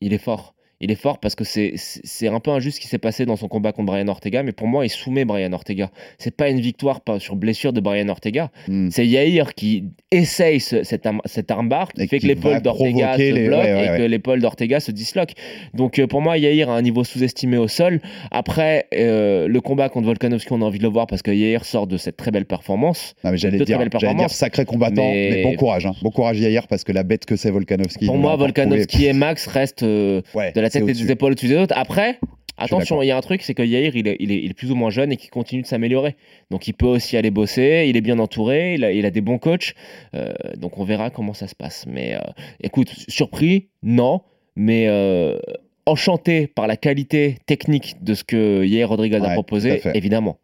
il 0.00 0.12
est 0.12 0.18
fort. 0.18 0.56
Il 0.80 0.90
est 0.90 0.96
fort 0.96 1.18
parce 1.18 1.34
que 1.34 1.44
c'est 1.44 2.28
un 2.28 2.40
peu 2.40 2.50
injuste 2.50 2.76
ce 2.76 2.80
qui 2.80 2.88
s'est 2.88 2.98
passé 2.98 3.24
dans 3.26 3.36
son 3.36 3.48
combat 3.48 3.72
contre 3.72 3.86
Brian 3.86 4.08
Ortega. 4.08 4.42
Mais 4.42 4.52
pour 4.52 4.66
moi, 4.66 4.84
il 4.84 4.88
soumet 4.90 5.24
Brian 5.24 5.52
Ortega. 5.52 5.90
C'est 6.18 6.36
pas 6.36 6.48
une 6.50 6.60
victoire 6.60 7.00
sur 7.18 7.36
blessure 7.36 7.72
de 7.72 7.80
Brian 7.80 8.08
Ortega. 8.08 8.50
Mhm. 8.68 8.90
C'est 8.90 9.06
Yair 9.06 9.54
qui 9.54 9.84
essaye 10.10 10.60
ce- 10.60 10.82
cet, 10.82 11.06
arm- 11.06 11.20
cet 11.24 11.50
armbar 11.50 11.92
qui 11.92 12.02
Et 12.02 12.06
fait 12.06 12.18
qui 12.18 12.24
que 12.24 12.28
l'épaule 12.28 12.60
d'Ortega 12.60 13.14
se 13.14 13.18
les- 13.18 13.46
bloque 13.46 13.62
ouais, 13.64 13.72
ouais, 13.74 13.94
et 13.94 13.98
que 13.98 14.02
l'épaule 14.02 14.40
d'Ortega 14.40 14.80
se 14.80 14.90
disloque. 14.90 15.32
Donc 15.74 15.98
euh, 15.98 16.06
pour 16.06 16.20
moi, 16.20 16.38
Yair 16.38 16.68
a 16.70 16.76
un 16.76 16.82
niveau 16.82 17.04
sous-estimé 17.04 17.56
au 17.56 17.68
sol. 17.68 18.00
Après, 18.30 18.86
euh, 18.94 19.46
le 19.48 19.60
combat 19.60 19.88
contre 19.88 20.06
Volkanovski, 20.06 20.52
on 20.52 20.60
a 20.62 20.64
envie 20.64 20.78
de 20.78 20.82
le 20.84 20.88
voir 20.90 21.06
parce 21.06 21.22
que 21.22 21.30
Yair 21.30 21.64
sort 21.64 21.86
de 21.86 21.96
cette 21.96 22.16
très 22.16 22.30
belle 22.30 22.46
performance. 22.46 23.14
Non, 23.24 23.30
mais 23.30 23.36
j'allais 23.36 23.58
dire, 23.58 23.78
dire 23.78 24.30
sacré 24.30 24.64
combattant, 24.64 25.08
mais, 25.10 25.30
Mais- 25.30 25.42
bon 25.44 25.54
courage. 25.54 25.86
hein. 25.86 25.92
Bon 26.02 26.10
courage 26.10 26.40
Yair 26.40 26.66
parce 26.66 26.84
que 26.84 26.92
la 26.92 27.02
bête 27.04 27.24
que 27.26 27.36
c'est 27.36 27.50
Volkanovski. 27.50 28.06
Pour 28.06 28.16
moi, 28.16 28.36
Volkanovski 28.36 29.06
et 29.06 29.12
Max 29.12 29.46
restent 29.46 29.82
euh, 29.82 30.20
de 30.54 30.60
la 30.64 30.70
tête 30.70 30.82
et 30.88 30.92
des 30.92 31.10
épaules 31.10 31.32
au-dessus 31.32 31.48
des 31.48 31.56
autres. 31.56 31.74
Après, 31.76 32.18
attention, 32.56 33.02
il 33.02 33.06
y 33.06 33.10
a 33.10 33.16
un 33.16 33.20
truc, 33.20 33.42
c'est 33.42 33.54
que 33.54 33.62
Yair, 33.62 33.96
il 33.96 34.08
est, 34.08 34.16
il, 34.20 34.32
est, 34.32 34.42
il 34.42 34.50
est 34.50 34.54
plus 34.54 34.70
ou 34.70 34.74
moins 34.74 34.90
jeune 34.90 35.12
et 35.12 35.16
qui 35.16 35.28
continue 35.28 35.62
de 35.62 35.66
s'améliorer. 35.66 36.16
Donc 36.50 36.68
il 36.68 36.72
peut 36.72 36.86
aussi 36.86 37.16
aller 37.16 37.30
bosser, 37.30 37.86
il 37.88 37.96
est 37.96 38.00
bien 38.00 38.18
entouré, 38.18 38.74
il 38.74 38.84
a, 38.84 38.92
il 38.92 39.06
a 39.06 39.10
des 39.10 39.20
bons 39.20 39.38
coachs. 39.38 39.74
Euh, 40.14 40.32
donc 40.56 40.78
on 40.78 40.84
verra 40.84 41.10
comment 41.10 41.34
ça 41.34 41.46
se 41.46 41.54
passe. 41.54 41.86
Mais 41.86 42.14
euh, 42.14 42.20
écoute, 42.60 42.92
surpris, 43.08 43.68
non, 43.82 44.22
mais 44.56 44.86
euh, 44.88 45.38
enchanté 45.86 46.46
par 46.46 46.66
la 46.66 46.76
qualité 46.76 47.38
technique 47.46 48.02
de 48.02 48.14
ce 48.14 48.24
que 48.24 48.64
Yair 48.64 48.88
Rodriguez 48.88 49.20
Ouais, 49.20 49.28
a 49.28 49.32
proposé, 49.34 49.80
évidemment. 49.94 50.38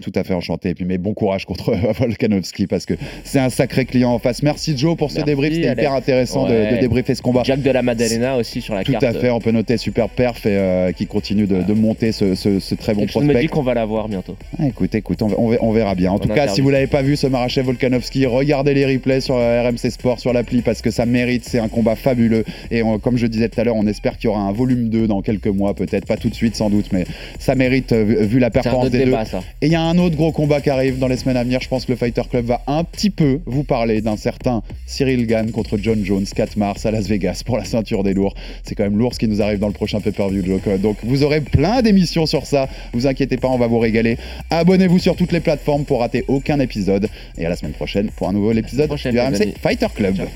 Tout 0.00 0.12
à 0.14 0.24
fait 0.24 0.32
enchanté. 0.32 0.70
Et 0.70 0.74
puis, 0.74 0.86
mais 0.86 0.96
bon 0.96 1.12
courage 1.12 1.44
contre 1.44 1.74
Volkanovski 1.98 2.66
parce 2.66 2.86
que 2.86 2.94
c'est 3.24 3.38
un 3.38 3.50
sacré 3.50 3.84
client 3.84 4.10
en 4.10 4.18
face. 4.18 4.42
Merci 4.42 4.76
Joe 4.76 4.96
pour 4.96 5.10
ce 5.10 5.16
Merci, 5.16 5.26
débrief. 5.26 5.52
C'était 5.54 5.70
hyper 5.72 5.92
intéressant 5.92 6.46
de- 6.48 6.80
débriefer 6.80 7.14
ce 7.14 7.20
combat. 7.20 7.42
Jack 7.44 7.60
de 7.60 7.70
la 7.70 7.82
Maddalena 7.82 8.36
aussi 8.38 8.62
sur 8.62 8.74
la 8.74 8.84
Tout 8.84 8.92
carte. 8.92 9.04
à 9.04 9.12
fait, 9.12 9.28
on 9.30 9.38
peut 9.38 9.50
noter 9.50 9.76
super 9.76 10.08
perf 10.08 10.46
et 10.46 10.56
euh, 10.56 10.92
qui 10.92 11.06
continue 11.06 11.46
de, 11.46 11.60
de 11.62 11.72
monter 11.74 12.10
ce, 12.12 12.34
ce- 12.34 12.58
ce 12.58 12.74
très 12.74 12.94
bon 12.94 13.00
Quelque 13.00 13.12
chose 13.12 13.22
me 13.24 13.28
prospect. 13.28 13.42
dit 13.46 13.48
qu'on 13.52 13.62
va 13.62 13.74
la 13.74 13.84
voir 13.84 14.08
bientôt. 14.08 14.34
Ah, 14.58 14.66
écoute, 14.66 14.94
écoute, 14.94 15.20
on, 15.20 15.28
on- 15.36 15.56
on 15.60 15.72
verra 15.72 15.94
bien. 15.94 16.10
En 16.10 16.18
tout 16.18 16.28
cas, 16.30 16.48
si 16.48 16.62
vous 16.62 16.70
l'avez 16.70 16.86
pas 16.86 17.02
vu, 17.02 17.14
ce 17.16 17.26
Marachev 17.26 17.66
Volkanovski, 17.66 18.24
regardez 18.24 18.72
les 18.72 18.86
replays 18.86 19.20
sur 19.20 19.36
euh, 19.36 19.62
RMC 19.68 19.90
Sport, 19.90 20.20
sur 20.20 20.32
l'appli, 20.32 20.62
parce 20.62 20.80
que 20.80 20.90
ça 20.90 21.04
mérite. 21.04 21.44
C'est 21.44 21.58
un 21.58 21.68
combat 21.68 21.96
fabuleux. 21.96 22.44
Et 22.70 22.82
on- 22.82 22.98
comme 22.98 23.18
je 23.18 23.26
disais 23.26 23.50
tout 23.50 23.60
à 23.60 23.64
l'heure, 23.64 23.76
on 23.76 23.86
espère 23.86 24.16
qu'il 24.16 24.24
y 24.24 24.28
aura 24.30 24.40
un 24.40 24.52
volume 24.52 24.88
2 24.88 25.06
dans 25.06 25.20
quelques 25.20 25.48
mois, 25.48 25.74
peut-être 25.74 26.06
pas 26.06 26.16
tout 26.16 26.30
de 26.30 26.34
suite, 26.34 26.56
sans 26.56 26.70
doute, 26.70 26.86
mais 26.92 27.04
ça 27.38 27.54
mérite 27.54 27.92
euh, 27.92 28.04
vu, 28.04 28.38
la 28.38 28.48
performance 28.50 28.88
des 28.90 29.00
deux. 29.00 29.04
débat, 29.04 29.26
ça. 29.26 29.40
Et 29.60 29.66
il 29.66 29.71
y 29.72 29.76
a 29.76 29.82
un 29.82 29.98
autre 29.98 30.16
gros 30.16 30.32
combat 30.32 30.60
qui 30.60 30.70
arrive 30.70 30.98
dans 30.98 31.08
les 31.08 31.16
semaines 31.16 31.36
à 31.36 31.44
venir. 31.44 31.60
Je 31.60 31.68
pense 31.68 31.86
que 31.86 31.92
le 31.92 31.96
Fighter 31.96 32.22
Club 32.30 32.44
va 32.44 32.62
un 32.66 32.84
petit 32.84 33.10
peu 33.10 33.40
vous 33.46 33.64
parler 33.64 34.00
d'un 34.00 34.16
certain 34.16 34.62
Cyril 34.86 35.26
Gann 35.26 35.50
contre 35.50 35.78
John 35.78 36.04
Jones, 36.04 36.26
4 36.26 36.56
mars 36.56 36.84
à 36.86 36.90
Las 36.90 37.06
Vegas 37.06 37.42
pour 37.44 37.56
la 37.56 37.64
ceinture 37.64 38.02
des 38.02 38.14
lourds. 38.14 38.34
C'est 38.64 38.74
quand 38.74 38.84
même 38.84 38.98
lourd 38.98 39.14
ce 39.14 39.18
qui 39.18 39.28
nous 39.28 39.40
arrive 39.40 39.58
dans 39.58 39.68
le 39.68 39.72
prochain 39.72 40.00
pay-per-view, 40.00 40.44
Joe. 40.44 40.80
Donc 40.80 40.98
vous 41.02 41.22
aurez 41.22 41.40
plein 41.40 41.82
d'émissions 41.82 42.26
sur 42.26 42.46
ça. 42.46 42.68
Vous 42.92 43.06
inquiétez 43.06 43.36
pas, 43.36 43.48
on 43.48 43.58
va 43.58 43.66
vous 43.66 43.78
régaler. 43.78 44.18
Abonnez-vous 44.50 44.98
sur 44.98 45.16
toutes 45.16 45.32
les 45.32 45.40
plateformes 45.40 45.84
pour 45.84 46.00
rater 46.00 46.24
aucun 46.28 46.60
épisode. 46.60 47.08
Et 47.38 47.46
à 47.46 47.48
la 47.48 47.56
semaine 47.56 47.72
prochaine 47.72 48.10
pour 48.16 48.28
un 48.28 48.32
nouvel 48.32 48.58
épisode 48.58 48.90
du 48.94 49.18
RMC. 49.18 49.54
Fighter 49.60 49.86
Club. 49.94 50.16
Ciao. 50.16 50.26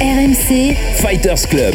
RMC 0.00 0.74
Fighters 0.96 1.48
Club. 1.48 1.74